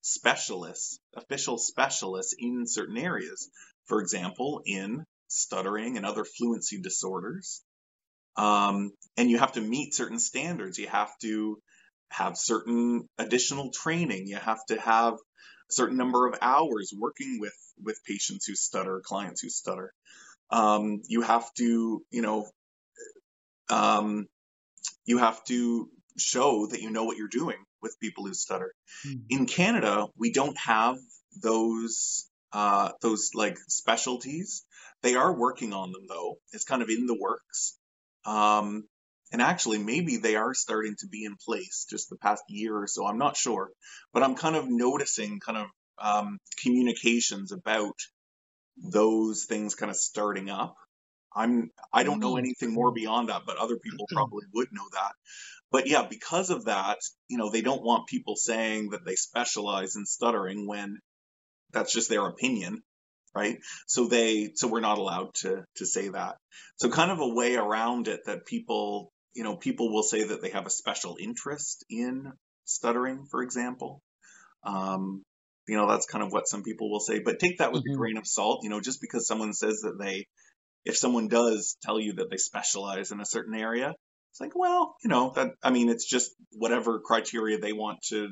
specialists, 0.02 0.98
official 1.14 1.58
specialists 1.58 2.34
in 2.38 2.66
certain 2.66 2.98
areas. 2.98 3.50
For 3.86 4.00
example, 4.00 4.62
in 4.64 5.04
stuttering 5.28 5.96
and 5.96 6.06
other 6.06 6.24
fluency 6.24 6.80
disorders. 6.80 7.62
Um, 8.36 8.92
and 9.16 9.30
you 9.30 9.38
have 9.38 9.52
to 9.52 9.60
meet 9.60 9.94
certain 9.94 10.18
standards. 10.18 10.78
You 10.78 10.88
have 10.88 11.12
to 11.22 11.58
have 12.16 12.36
certain 12.36 13.08
additional 13.18 13.70
training. 13.70 14.26
You 14.26 14.36
have 14.36 14.64
to 14.68 14.80
have 14.80 15.14
a 15.14 15.72
certain 15.72 15.96
number 15.96 16.26
of 16.26 16.38
hours 16.42 16.92
working 16.96 17.38
with 17.40 17.54
with 17.82 17.98
patients 18.06 18.46
who 18.46 18.54
stutter, 18.54 19.00
clients 19.04 19.42
who 19.42 19.48
stutter. 19.50 19.92
Um, 20.50 21.02
you 21.08 21.22
have 21.22 21.52
to, 21.54 22.02
you 22.10 22.22
know, 22.22 22.46
um, 23.70 24.26
you 25.04 25.18
have 25.18 25.42
to 25.44 25.88
show 26.18 26.66
that 26.66 26.80
you 26.80 26.90
know 26.90 27.04
what 27.04 27.16
you're 27.16 27.28
doing 27.28 27.56
with 27.82 27.98
people 28.00 28.24
who 28.26 28.34
stutter. 28.34 28.72
mm, 29.06 29.22
In 29.30 29.46
Canada, 29.46 30.06
we 30.16 30.32
don't 30.32 30.56
have 30.58 30.96
those 31.42 32.28
uh, 32.52 32.92
those 33.02 33.30
like 33.34 33.58
specialties. 33.68 34.64
They 35.02 35.16
are 35.16 35.32
working 35.36 35.72
on 35.72 35.92
them 35.92 36.06
though. 36.08 36.36
It's 36.52 36.64
kind 36.64 36.82
of 36.82 36.88
in 36.88 37.06
the 37.06 37.18
works. 37.18 37.76
Um, 38.24 38.84
and 39.34 39.42
actually, 39.42 39.78
maybe 39.78 40.18
they 40.18 40.36
are 40.36 40.54
starting 40.54 40.94
to 41.00 41.08
be 41.08 41.24
in 41.24 41.34
place 41.34 41.86
just 41.90 42.08
the 42.08 42.16
past 42.16 42.44
year 42.48 42.76
or 42.76 42.86
so. 42.86 43.04
I'm 43.04 43.18
not 43.18 43.36
sure, 43.36 43.72
but 44.12 44.22
I'm 44.22 44.36
kind 44.36 44.54
of 44.54 44.68
noticing 44.68 45.40
kind 45.40 45.58
of 45.58 45.66
um, 45.98 46.38
communications 46.62 47.50
about 47.50 47.96
those 48.76 49.46
things 49.46 49.74
kind 49.74 49.90
of 49.90 49.96
starting 49.96 50.50
up. 50.50 50.76
I'm 51.34 51.72
I 51.92 52.04
don't 52.04 52.20
know 52.20 52.34
mm, 52.34 52.38
anything 52.38 52.72
more 52.72 52.92
beyond 52.92 53.28
that, 53.28 53.42
but 53.44 53.56
other 53.56 53.76
people 53.76 54.06
probably 54.12 54.44
would 54.54 54.68
know 54.70 54.86
that. 54.92 55.10
But 55.72 55.88
yeah, 55.88 56.06
because 56.08 56.50
of 56.50 56.66
that, 56.66 56.98
you 57.26 57.36
know, 57.36 57.50
they 57.50 57.62
don't 57.62 57.82
want 57.82 58.06
people 58.06 58.36
saying 58.36 58.90
that 58.90 59.04
they 59.04 59.16
specialize 59.16 59.96
in 59.96 60.06
stuttering 60.06 60.68
when 60.68 61.00
that's 61.72 61.92
just 61.92 62.08
their 62.08 62.26
opinion, 62.26 62.84
right? 63.34 63.58
So 63.88 64.06
they 64.06 64.52
so 64.54 64.68
we're 64.68 64.78
not 64.78 64.98
allowed 64.98 65.34
to 65.42 65.64
to 65.78 65.86
say 65.86 66.10
that. 66.10 66.36
So 66.76 66.88
kind 66.88 67.10
of 67.10 67.18
a 67.18 67.34
way 67.34 67.56
around 67.56 68.06
it 68.06 68.26
that 68.26 68.46
people, 68.46 69.10
you 69.34 69.44
know, 69.44 69.56
people 69.56 69.92
will 69.92 70.02
say 70.02 70.24
that 70.24 70.42
they 70.42 70.50
have 70.50 70.66
a 70.66 70.70
special 70.70 71.16
interest 71.20 71.84
in 71.90 72.32
stuttering, 72.64 73.26
for 73.30 73.42
example. 73.42 74.02
Um, 74.64 75.22
you 75.68 75.76
know, 75.76 75.88
that's 75.88 76.06
kind 76.06 76.24
of 76.24 76.32
what 76.32 76.48
some 76.48 76.62
people 76.62 76.90
will 76.90 77.00
say, 77.00 77.20
but 77.20 77.38
take 77.38 77.58
that 77.58 77.72
with 77.72 77.84
a 77.86 77.90
mhm, 77.90 77.96
grain 77.96 78.16
of 78.18 78.26
salt. 78.26 78.60
You 78.64 78.70
know, 78.70 78.80
just 78.80 79.00
because 79.00 79.26
someone 79.26 79.52
says 79.52 79.80
that 79.82 79.98
they, 80.00 80.26
if 80.84 80.96
someone 80.96 81.28
does 81.28 81.76
tell 81.82 82.00
you 82.00 82.14
that 82.14 82.30
they 82.30 82.36
specialize 82.38 83.12
in 83.12 83.20
a 83.20 83.26
certain 83.26 83.54
area, 83.54 83.94
it's 84.32 84.40
like, 84.40 84.52
well, 84.56 84.96
you 85.04 85.10
know, 85.10 85.32
that, 85.36 85.52
I 85.62 85.70
mean, 85.70 85.88
it's 85.90 86.08
just 86.08 86.32
whatever 86.52 87.00
criteria 87.00 87.58
they 87.58 87.72
want 87.72 88.00
to, 88.10 88.28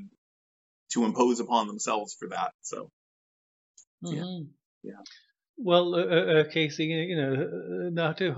to 0.92 1.04
impose 1.04 1.40
upon 1.40 1.66
themselves 1.68 2.16
for 2.18 2.28
that. 2.30 2.52
So, 2.62 2.90
yeah, 4.08 4.24
mhm. 4.24 4.48
yeah. 4.82 5.02
Well, 5.56 5.94
uh, 5.94 6.04
uh, 6.06 6.40
uh, 6.40 6.44
Casey, 6.50 6.86
you 6.86 7.16
know, 7.16 7.32
uh, 7.34 7.90
not 7.90 8.18
to 8.18 8.32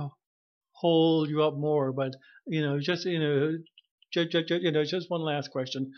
hold 0.84 1.28
you 1.30 1.42
up 1.42 1.54
more, 1.56 1.92
but 1.92 2.12
you 2.46 2.62
know, 2.64 2.78
just 2.80 3.04
you 3.06 3.18
know, 3.20 3.58
ju- 4.12 4.28
ju- 4.32 4.44
ju- 4.44 4.60
you 4.62 4.72
know, 4.72 4.84
just 4.84 5.10
one 5.10 5.22
last 5.22 5.50
question: 5.50 5.92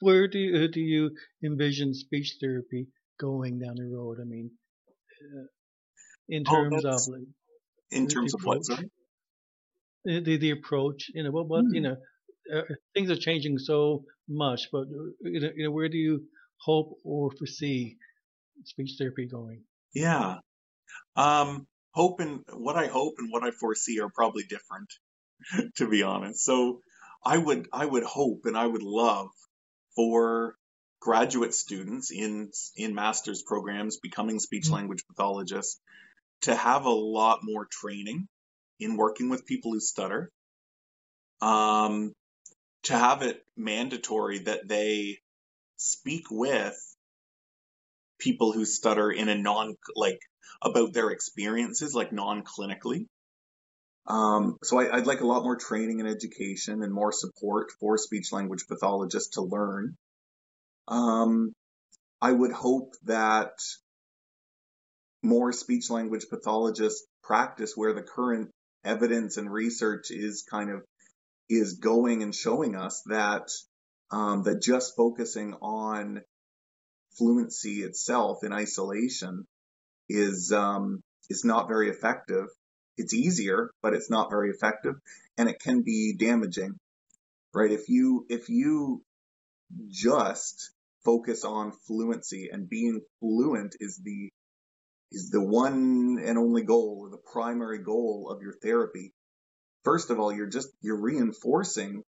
Where 0.00 0.28
do 0.28 0.38
you, 0.38 0.68
do 0.68 0.80
you 0.80 1.16
envision 1.44 1.94
speech 1.94 2.36
therapy 2.40 2.88
going 3.20 3.58
down 3.60 3.76
the 3.76 3.86
road? 3.96 4.18
I 4.20 4.24
mean, 4.24 4.52
uh, 5.22 5.46
in 6.28 6.44
Oh, 6.48 6.66
terms 6.66 6.84
of 6.84 7.06
like 7.08 7.28
in 7.90 8.06
the, 8.06 8.16
the 8.22 8.30
terms 8.30 8.34
of 8.34 8.40
what, 8.44 8.58
approach, 8.58 8.64
sorry? 8.64 8.90
the 10.04 10.20
the 10.20 10.36
the 10.38 10.50
approach, 10.50 11.10
you 11.14 11.22
know, 11.22 11.30
what 11.30 11.48
what 11.48 11.66
you 11.70 11.80
Hmm. 11.80 11.82
know, 11.82 11.96
uh, 12.52 12.62
things 12.94 13.10
are 13.10 13.16
changing 13.16 13.58
so 13.58 14.04
much, 14.28 14.68
but 14.72 14.82
uh, 14.88 15.10
you 15.20 15.40
know, 15.40 15.50
you 15.54 15.64
know, 15.64 15.70
where 15.70 15.88
do 15.88 15.96
you 15.98 16.28
hope 16.64 16.98
or 17.04 17.30
foresee 17.30 17.96
speech 18.64 18.92
therapy 18.98 19.26
going? 19.28 19.64
Yeah. 19.94 20.38
Um, 21.16 21.66
hope 21.92 22.20
and 22.20 22.40
what 22.52 22.76
I 22.76 22.86
hope 22.86 23.14
and 23.18 23.30
what 23.30 23.42
I 23.42 23.50
foresee 23.50 24.00
are 24.00 24.10
probably 24.14 24.44
different, 24.44 24.92
to 25.76 25.88
be 25.88 26.02
honest. 26.02 26.44
So 26.44 26.80
I 27.24 27.36
would, 27.36 27.68
I 27.72 27.84
would 27.84 28.04
hope 28.04 28.42
and 28.44 28.56
I 28.56 28.66
would 28.66 28.82
love 28.82 29.28
for 29.96 30.56
graduate 31.00 31.54
students 31.54 32.10
in, 32.10 32.50
in 32.76 32.94
master's 32.94 33.42
programs 33.42 33.98
becoming 33.98 34.38
speech 34.40 34.68
language 34.70 35.04
pathologists 35.08 35.80
to 36.42 36.54
have 36.54 36.84
a 36.84 36.90
lot 36.90 37.40
more 37.42 37.66
training 37.70 38.28
in 38.80 38.96
working 38.96 39.28
with 39.28 39.46
people 39.46 39.72
who 39.72 39.80
stutter. 39.80 40.30
Um, 41.40 42.14
to 42.84 42.96
have 42.96 43.22
it 43.22 43.42
mandatory 43.56 44.40
that 44.40 44.66
they 44.66 45.18
speak 45.76 46.24
with 46.30 46.76
people 48.18 48.52
who 48.52 48.64
stutter 48.64 49.10
in 49.10 49.28
a 49.28 49.36
non 49.36 49.76
like 49.94 50.20
about 50.62 50.92
their 50.92 51.10
experiences 51.10 51.94
like 51.94 52.12
non-clinically. 52.12 53.06
Um, 54.06 54.56
so 54.62 54.78
I, 54.78 54.96
would 54.96 55.06
like 55.06 55.20
a 55.20 55.26
lot 55.26 55.42
more 55.42 55.56
training 55.56 56.00
and 56.00 56.08
education 56.08 56.82
and 56.82 56.92
more 56.92 57.12
support 57.12 57.70
for 57.78 57.98
speech 57.98 58.32
language 58.32 58.64
pathologists 58.66 59.34
to 59.34 59.42
learn. 59.42 59.96
Um, 60.88 61.52
i 62.20 62.32
would 62.32 62.52
hope 62.52 62.94
that 63.04 63.52
more 65.22 65.52
speech 65.52 65.90
language 65.90 66.26
pathologists 66.30 67.06
practice 67.22 67.72
where 67.76 67.92
the 67.92 68.02
current 68.02 68.50
evidence 68.84 69.36
and 69.36 69.52
research 69.52 70.10
is 70.10 70.44
kind 70.48 70.70
of 70.70 70.82
is 71.48 71.74
going 71.74 72.22
and 72.22 72.34
showing 72.34 72.76
us 72.76 73.02
that 73.06 73.48
um, 74.10 74.44
that 74.44 74.62
just 74.62 74.96
focusing 74.96 75.54
on 75.54 76.22
fluency 77.16 77.82
itself 77.82 78.44
in 78.44 78.52
isolation 78.52 79.44
is 80.08 80.52
um, 80.52 81.00
is 81.28 81.44
not 81.44 81.68
very 81.68 81.90
effective. 81.90 82.46
It's 82.96 83.14
easier, 83.14 83.70
but 83.82 83.94
it's 83.94 84.10
not 84.10 84.30
very 84.30 84.50
effective, 84.50 84.94
and 85.36 85.48
it 85.48 85.60
can 85.60 85.82
be 85.82 86.16
damaging. 86.18 86.78
Right? 87.54 87.70
If 87.70 87.88
you 87.88 88.26
if 88.28 88.48
you 88.48 89.02
just 89.88 90.72
focus 91.04 91.44
on 91.44 91.72
fluency 91.86 92.48
and 92.52 92.68
being 92.68 93.00
fluent 93.20 93.76
is 93.80 94.00
the 94.02 94.30
is 95.10 95.30
the 95.30 95.42
one 95.42 96.18
and 96.22 96.36
only 96.38 96.62
goal 96.62 96.98
or 97.00 97.10
the 97.10 97.22
primary 97.32 97.78
goal 97.78 98.28
of 98.30 98.42
your 98.42 98.54
therapy. 98.62 99.12
First 99.84 100.10
of 100.10 100.18
all, 100.18 100.32
you're 100.32 100.48
just 100.48 100.68
you're 100.82 101.00
reinforcing 101.00 102.02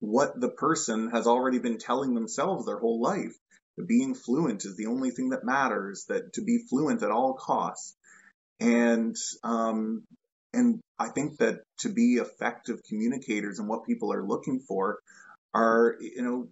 what 0.00 0.40
the 0.40 0.50
person 0.50 1.10
has 1.10 1.26
already 1.26 1.58
been 1.58 1.78
telling 1.78 2.14
themselves 2.14 2.66
their 2.66 2.78
whole 2.78 3.00
life 3.00 3.34
being 3.86 4.14
fluent 4.14 4.64
is 4.64 4.76
the 4.76 4.86
only 4.86 5.10
thing 5.10 5.30
that 5.30 5.44
matters, 5.44 6.06
that 6.08 6.32
to 6.34 6.42
be 6.42 6.58
fluent 6.68 7.02
at 7.02 7.10
all 7.10 7.34
costs. 7.34 7.94
And, 8.60 9.16
um, 9.44 10.04
and 10.52 10.80
I 10.98 11.08
think 11.08 11.38
that 11.38 11.60
to 11.80 11.88
be 11.88 12.14
effective 12.14 12.80
communicators 12.88 13.58
and 13.58 13.68
what 13.68 13.86
people 13.86 14.12
are 14.12 14.26
looking 14.26 14.60
for 14.60 14.98
are, 15.54 15.96
you 16.00 16.22
know, 16.22 16.48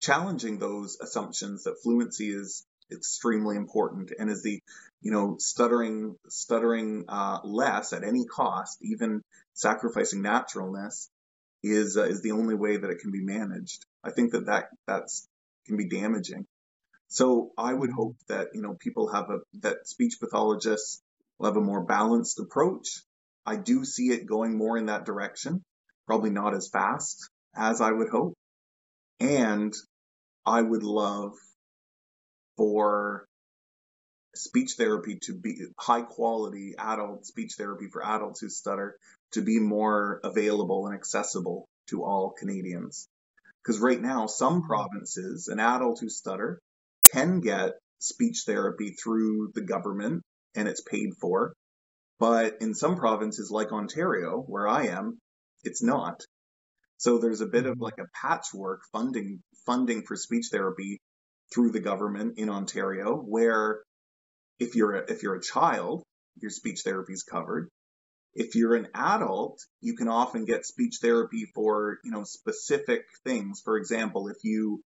challenging 0.00 0.58
those 0.58 0.98
assumptions 1.00 1.64
that 1.64 1.80
fluency 1.82 2.30
is 2.30 2.64
extremely 2.90 3.56
important 3.56 4.10
and 4.18 4.30
is 4.30 4.42
the, 4.42 4.60
you 5.02 5.12
know, 5.12 5.36
stuttering, 5.38 6.16
stuttering, 6.28 7.04
uh, 7.08 7.40
less 7.44 7.92
at 7.92 8.04
any 8.04 8.24
cost, 8.24 8.78
even 8.82 9.22
sacrificing 9.54 10.22
naturalness 10.22 11.10
is, 11.62 11.96
uh, 11.96 12.04
is 12.04 12.22
the 12.22 12.32
only 12.32 12.54
way 12.54 12.76
that 12.76 12.90
it 12.90 13.00
can 13.00 13.10
be 13.10 13.22
managed. 13.22 13.84
I 14.02 14.10
think 14.10 14.32
that, 14.32 14.46
that 14.46 14.68
that's 14.86 15.28
can 15.68 15.76
be 15.76 15.88
damaging. 15.88 16.44
So 17.08 17.52
I 17.56 17.72
would 17.72 17.90
hope 17.90 18.16
that, 18.28 18.48
you 18.54 18.60
know, 18.60 18.76
people 18.78 19.12
have 19.12 19.30
a, 19.30 19.38
that 19.60 19.86
speech 19.86 20.16
pathologists 20.20 21.00
will 21.38 21.46
have 21.46 21.56
a 21.56 21.60
more 21.60 21.84
balanced 21.84 22.40
approach. 22.40 23.02
I 23.46 23.56
do 23.56 23.84
see 23.84 24.08
it 24.08 24.26
going 24.26 24.58
more 24.58 24.76
in 24.76 24.86
that 24.86 25.06
direction, 25.06 25.62
probably 26.06 26.30
not 26.30 26.54
as 26.54 26.68
fast 26.68 27.30
as 27.56 27.80
I 27.80 27.90
would 27.92 28.08
hope. 28.08 28.34
And 29.20 29.72
I 30.44 30.60
would 30.60 30.82
love 30.82 31.32
for 32.56 33.26
speech 34.34 34.74
therapy 34.76 35.18
to 35.22 35.34
be 35.34 35.56
high 35.78 36.02
quality 36.02 36.74
adult 36.78 37.26
speech 37.26 37.54
therapy 37.56 37.88
for 37.90 38.04
adults 38.04 38.40
who 38.40 38.48
stutter 38.48 38.96
to 39.32 39.42
be 39.42 39.58
more 39.58 40.20
available 40.22 40.86
and 40.86 40.94
accessible 40.94 41.66
to 41.88 42.04
all 42.04 42.34
Canadians. 42.38 43.08
Because 43.62 43.80
right 43.80 44.00
now, 44.00 44.26
some 44.26 44.62
provinces, 44.62 45.48
an 45.48 45.60
adult 45.60 46.00
who 46.00 46.08
stutter 46.08 46.60
can 47.12 47.40
get 47.40 47.72
speech 47.98 48.44
therapy 48.46 48.90
through 48.90 49.50
the 49.54 49.60
government 49.60 50.22
and 50.54 50.68
it's 50.68 50.82
paid 50.82 51.10
for. 51.20 51.52
But 52.18 52.60
in 52.60 52.74
some 52.74 52.96
provinces 52.96 53.50
like 53.50 53.72
Ontario, 53.72 54.40
where 54.40 54.66
I 54.66 54.86
am, 54.86 55.18
it's 55.64 55.82
not. 55.82 56.20
So 56.96 57.18
there's 57.18 57.40
a 57.40 57.46
bit 57.46 57.66
of 57.66 57.74
mm-hmm. 57.74 57.84
like 57.84 57.98
a 57.98 58.08
patchwork 58.20 58.80
funding 58.92 59.40
funding 59.66 60.02
for 60.02 60.16
speech 60.16 60.46
therapy 60.50 60.98
through 61.52 61.72
the 61.72 61.80
government 61.80 62.38
in 62.38 62.48
Ontario, 62.48 63.16
where 63.16 63.82
if 64.58 64.74
you're 64.74 64.96
a, 64.96 65.12
if 65.12 65.22
you're 65.22 65.36
a 65.36 65.42
child, 65.42 66.02
your 66.40 66.50
speech 66.50 66.80
therapy 66.84 67.12
is 67.12 67.22
covered. 67.22 67.68
If 68.34 68.54
you're 68.54 68.76
an 68.76 68.88
adult, 68.94 69.58
you 69.80 69.96
can 69.96 70.08
often 70.08 70.44
get 70.44 70.64
speech 70.64 70.98
therapy 71.00 71.46
for, 71.54 71.98
you 72.04 72.10
know, 72.10 72.24
specific 72.24 73.02
things. 73.24 73.60
For 73.64 73.76
example, 73.76 74.28
if 74.28 74.36
you, 74.44 74.80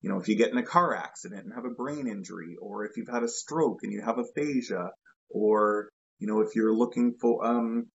you 0.00 0.10
know, 0.10 0.18
if 0.18 0.28
you 0.28 0.36
get 0.36 0.50
in 0.50 0.58
a 0.58 0.62
car 0.62 0.94
accident 0.94 1.44
and 1.44 1.54
have 1.54 1.64
a 1.64 1.70
brain 1.70 2.06
injury, 2.06 2.56
or 2.60 2.84
if 2.84 2.96
you've 2.96 3.08
had 3.08 3.22
a 3.22 3.28
stroke 3.28 3.80
and 3.82 3.92
you 3.92 4.02
have 4.02 4.18
aphasia, 4.18 4.90
or, 5.28 5.88
you 6.18 6.26
know, 6.26 6.40
if 6.40 6.54
you're 6.54 6.74
looking 6.74 7.14
for, 7.20 7.44
um, 7.44 7.86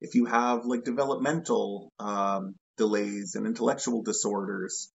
if 0.00 0.14
you 0.14 0.26
have 0.26 0.64
like 0.64 0.84
developmental, 0.84 1.88
um, 1.98 2.54
delays 2.76 3.34
and 3.34 3.46
intellectual 3.46 4.02
disorders 4.02 4.90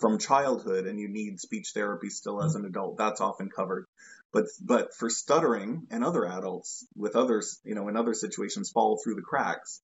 from 0.00 0.18
childhood 0.18 0.86
and 0.86 1.00
you 1.00 1.08
need 1.08 1.40
speech 1.40 1.72
therapy 1.74 2.08
still 2.08 2.42
as 2.42 2.54
an 2.54 2.64
adult, 2.64 2.96
that's 2.96 3.20
often 3.20 3.48
covered. 3.48 3.84
But 4.32 4.46
but 4.64 4.94
for 4.94 5.10
stuttering 5.10 5.86
and 5.90 6.02
other 6.02 6.26
adults 6.26 6.86
with 6.96 7.16
others, 7.16 7.60
you 7.64 7.74
know, 7.74 7.88
in 7.88 7.96
other 7.96 8.14
situations, 8.14 8.70
fall 8.70 8.98
through 9.02 9.16
the 9.16 9.22
cracks. 9.22 9.80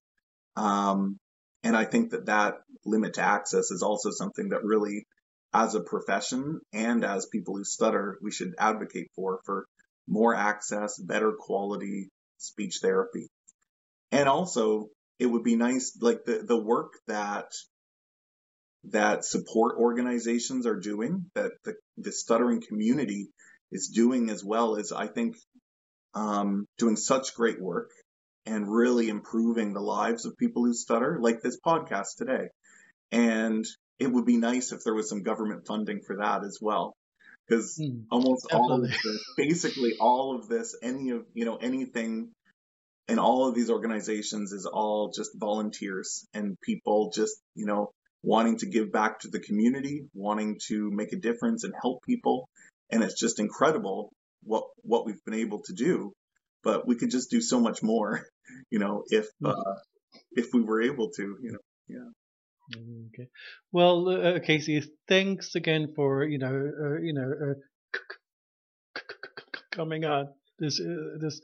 Um, 0.56 1.18
and 1.62 1.76
I 1.76 1.84
think 1.84 2.10
that 2.10 2.26
that 2.26 2.54
limit 2.84 3.14
to 3.14 3.20
access 3.20 3.70
is 3.70 3.82
also 3.82 4.10
something 4.10 4.50
that 4.50 4.64
really, 4.64 5.06
as 5.52 5.74
a 5.74 5.80
profession 5.80 6.60
and 6.72 7.04
as 7.04 7.26
people 7.26 7.56
who 7.56 7.64
stutter, 7.64 8.18
we 8.22 8.30
should 8.30 8.54
advocate 8.58 9.10
for 9.14 9.40
for 9.44 9.66
more 10.06 10.34
access, 10.34 10.98
better 10.98 11.32
quality 11.38 12.08
speech 12.38 12.78
therapy. 12.80 13.28
And 14.10 14.28
also, 14.28 14.88
it 15.18 15.26
would 15.26 15.42
be 15.42 15.56
nice, 15.56 15.96
like 16.00 16.24
the, 16.24 16.42
the 16.46 16.56
work 16.58 16.92
that 17.06 17.50
that 18.84 19.24
support 19.24 19.76
organizations 19.76 20.66
are 20.66 20.78
doing, 20.78 21.30
that 21.34 21.52
the, 21.64 21.74
the 21.98 22.12
stuttering 22.12 22.62
community 22.66 23.28
is 23.70 23.88
doing 23.88 24.30
as 24.30 24.44
well 24.44 24.76
is 24.76 24.92
I 24.92 25.06
think 25.06 25.36
um, 26.14 26.66
doing 26.78 26.96
such 26.96 27.34
great 27.34 27.60
work 27.60 27.90
and 28.46 28.72
really 28.72 29.08
improving 29.08 29.72
the 29.72 29.80
lives 29.80 30.24
of 30.24 30.36
people 30.36 30.64
who 30.64 30.72
stutter, 30.72 31.18
like 31.20 31.42
this 31.42 31.58
podcast 31.64 32.16
today. 32.16 32.48
And 33.12 33.64
it 33.98 34.10
would 34.10 34.24
be 34.24 34.38
nice 34.38 34.72
if 34.72 34.80
there 34.84 34.94
was 34.94 35.08
some 35.08 35.22
government 35.22 35.66
funding 35.66 36.00
for 36.06 36.16
that 36.16 36.44
as 36.44 36.58
well. 36.60 36.94
Because 37.46 37.78
mm, 37.80 38.04
almost 38.10 38.46
definitely. 38.48 38.72
all 38.72 38.84
of 38.84 38.90
this, 38.90 39.24
basically 39.36 39.94
all 40.00 40.36
of 40.36 40.48
this, 40.48 40.76
any 40.82 41.10
of, 41.10 41.24
you 41.34 41.44
know, 41.44 41.56
anything 41.56 42.30
in 43.08 43.18
all 43.18 43.48
of 43.48 43.54
these 43.54 43.70
organizations 43.70 44.52
is 44.52 44.66
all 44.66 45.10
just 45.14 45.30
volunteers 45.34 46.26
and 46.34 46.58
people 46.60 47.10
just, 47.14 47.36
you 47.54 47.66
know, 47.66 47.90
wanting 48.22 48.58
to 48.58 48.66
give 48.66 48.92
back 48.92 49.20
to 49.20 49.28
the 49.28 49.40
community, 49.40 50.04
wanting 50.14 50.58
to 50.68 50.90
make 50.90 51.12
a 51.12 51.16
difference 51.16 51.64
and 51.64 51.72
help 51.80 52.02
people 52.02 52.48
and 52.90 53.02
it's 53.02 53.18
just 53.18 53.38
incredible 53.40 54.12
what 54.42 54.64
what 54.82 55.06
we've 55.06 55.22
been 55.24 55.34
able 55.34 55.62
to 55.64 55.72
do. 55.74 56.12
But 56.62 56.86
we 56.86 56.96
could 56.96 57.10
just 57.10 57.30
do 57.30 57.40
so 57.40 57.60
much 57.60 57.82
more, 57.82 58.22
you 58.70 58.78
know, 58.78 59.04
if 59.08 59.26
uh, 59.44 59.74
if 60.32 60.48
we 60.52 60.62
were 60.62 60.82
able 60.82 61.10
to, 61.10 61.22
you 61.42 61.52
know, 61.52 61.58
yeah. 61.88 62.10
Okay. 62.76 63.28
Well, 63.72 64.08
uh, 64.08 64.40
Casey, 64.40 64.82
thanks 65.08 65.54
again 65.54 65.92
for 65.94 66.24
you 66.24 66.38
know 66.38 66.70
uh, 66.82 66.98
you 67.00 67.14
know 67.14 67.30
uh, 67.30 67.54
c- 67.94 68.00
c- 69.04 69.28
c- 69.38 69.62
coming 69.70 70.04
on 70.04 70.28
this 70.58 70.80
uh, 70.80 71.18
this 71.20 71.40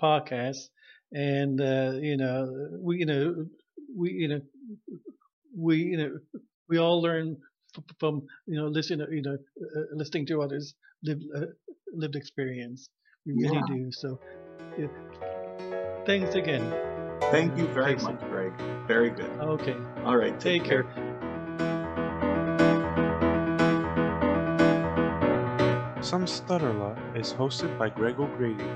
podcast, 0.00 0.68
and 1.12 1.60
uh, 1.60 1.92
you 2.00 2.16
know 2.16 2.78
we 2.80 2.98
you 2.98 3.06
know 3.06 3.46
we 3.96 4.10
you 4.10 4.28
know 4.28 4.40
we 5.56 5.76
you 5.78 5.96
know 5.96 6.10
we 6.68 6.78
all 6.78 7.00
learn 7.02 7.36
from 7.98 8.22
you 8.46 8.56
know 8.56 8.68
listening 8.68 9.06
you 9.10 9.22
know 9.22 9.34
uh, 9.34 9.80
uh, 9.80 9.84
listening 9.92 10.26
to 10.26 10.42
others 10.42 10.74
lived 11.02 11.24
uh, 11.36 11.46
lived 11.92 12.16
experience. 12.16 12.88
We 13.26 13.32
really 13.34 13.56
yeah. 13.56 13.74
do. 13.74 13.92
So, 13.92 14.20
yeah. 14.78 14.88
thanks 16.04 16.34
again. 16.34 16.74
Thank 17.30 17.56
you 17.56 17.66
very 17.68 17.94
Casey. 17.94 18.06
much, 18.06 18.20
Greg. 18.28 18.52
Very 18.86 19.10
good. 19.10 19.30
Okay. 19.40 19.76
All 20.04 20.16
right. 20.16 20.38
Take, 20.38 20.62
take 20.62 20.68
care. 20.68 20.82
care. 20.82 21.14
Some 26.02 26.26
Stutterla 26.26 26.94
is 27.16 27.32
hosted 27.32 27.78
by 27.78 27.88
Greg 27.88 28.20
O'Grady. 28.20 28.68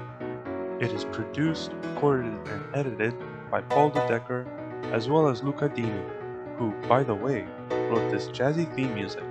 It 0.80 0.92
is 0.92 1.04
produced, 1.04 1.72
recorded, 1.82 2.32
and 2.48 2.74
edited 2.74 3.14
by 3.50 3.60
Paul 3.60 3.90
De 3.90 4.06
Decker, 4.08 4.46
as 4.92 5.10
well 5.10 5.28
as 5.28 5.42
Luca 5.42 5.68
Dini, 5.68 6.08
who, 6.56 6.72
by 6.88 7.02
the 7.02 7.14
way, 7.14 7.46
wrote 7.88 8.10
this 8.10 8.28
jazzy 8.28 8.72
theme 8.74 8.94
music. 8.94 9.24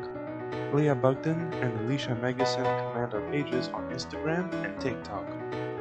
Leah 0.73 0.95
Bugden 0.95 1.53
and 1.61 1.79
Alicia 1.81 2.17
Megison 2.21 2.63
command 2.63 3.13
our 3.13 3.21
pages 3.31 3.69
on 3.69 3.89
Instagram 3.89 4.51
and 4.65 4.79
TikTok. 4.81 5.25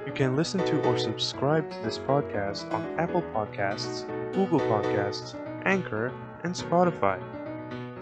You 0.06 0.12
can 0.12 0.36
listen 0.36 0.64
to 0.66 0.82
or 0.82 0.96
subscribe 0.98 1.70
to 1.70 1.78
this 1.82 1.98
podcast 1.98 2.72
on 2.72 2.98
Apple 2.98 3.22
Podcasts, 3.34 4.06
Google 4.32 4.60
Podcasts, 4.60 5.34
Anchor, 5.64 6.12
and 6.44 6.54
Spotify. 6.54 7.20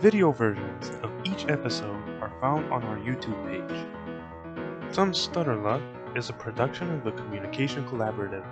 Video 0.00 0.30
versions 0.32 0.90
of 1.02 1.10
each 1.24 1.46
episode 1.48 2.02
are 2.20 2.32
found 2.40 2.70
on 2.70 2.82
our 2.82 2.98
YouTube 2.98 3.40
page. 3.46 4.94
Some 4.94 5.12
Stutterla 5.12 5.80
is 6.16 6.28
a 6.28 6.34
production 6.34 6.90
of 6.90 7.04
the 7.04 7.12
Communication 7.12 7.86
Collaborative. 7.86 8.44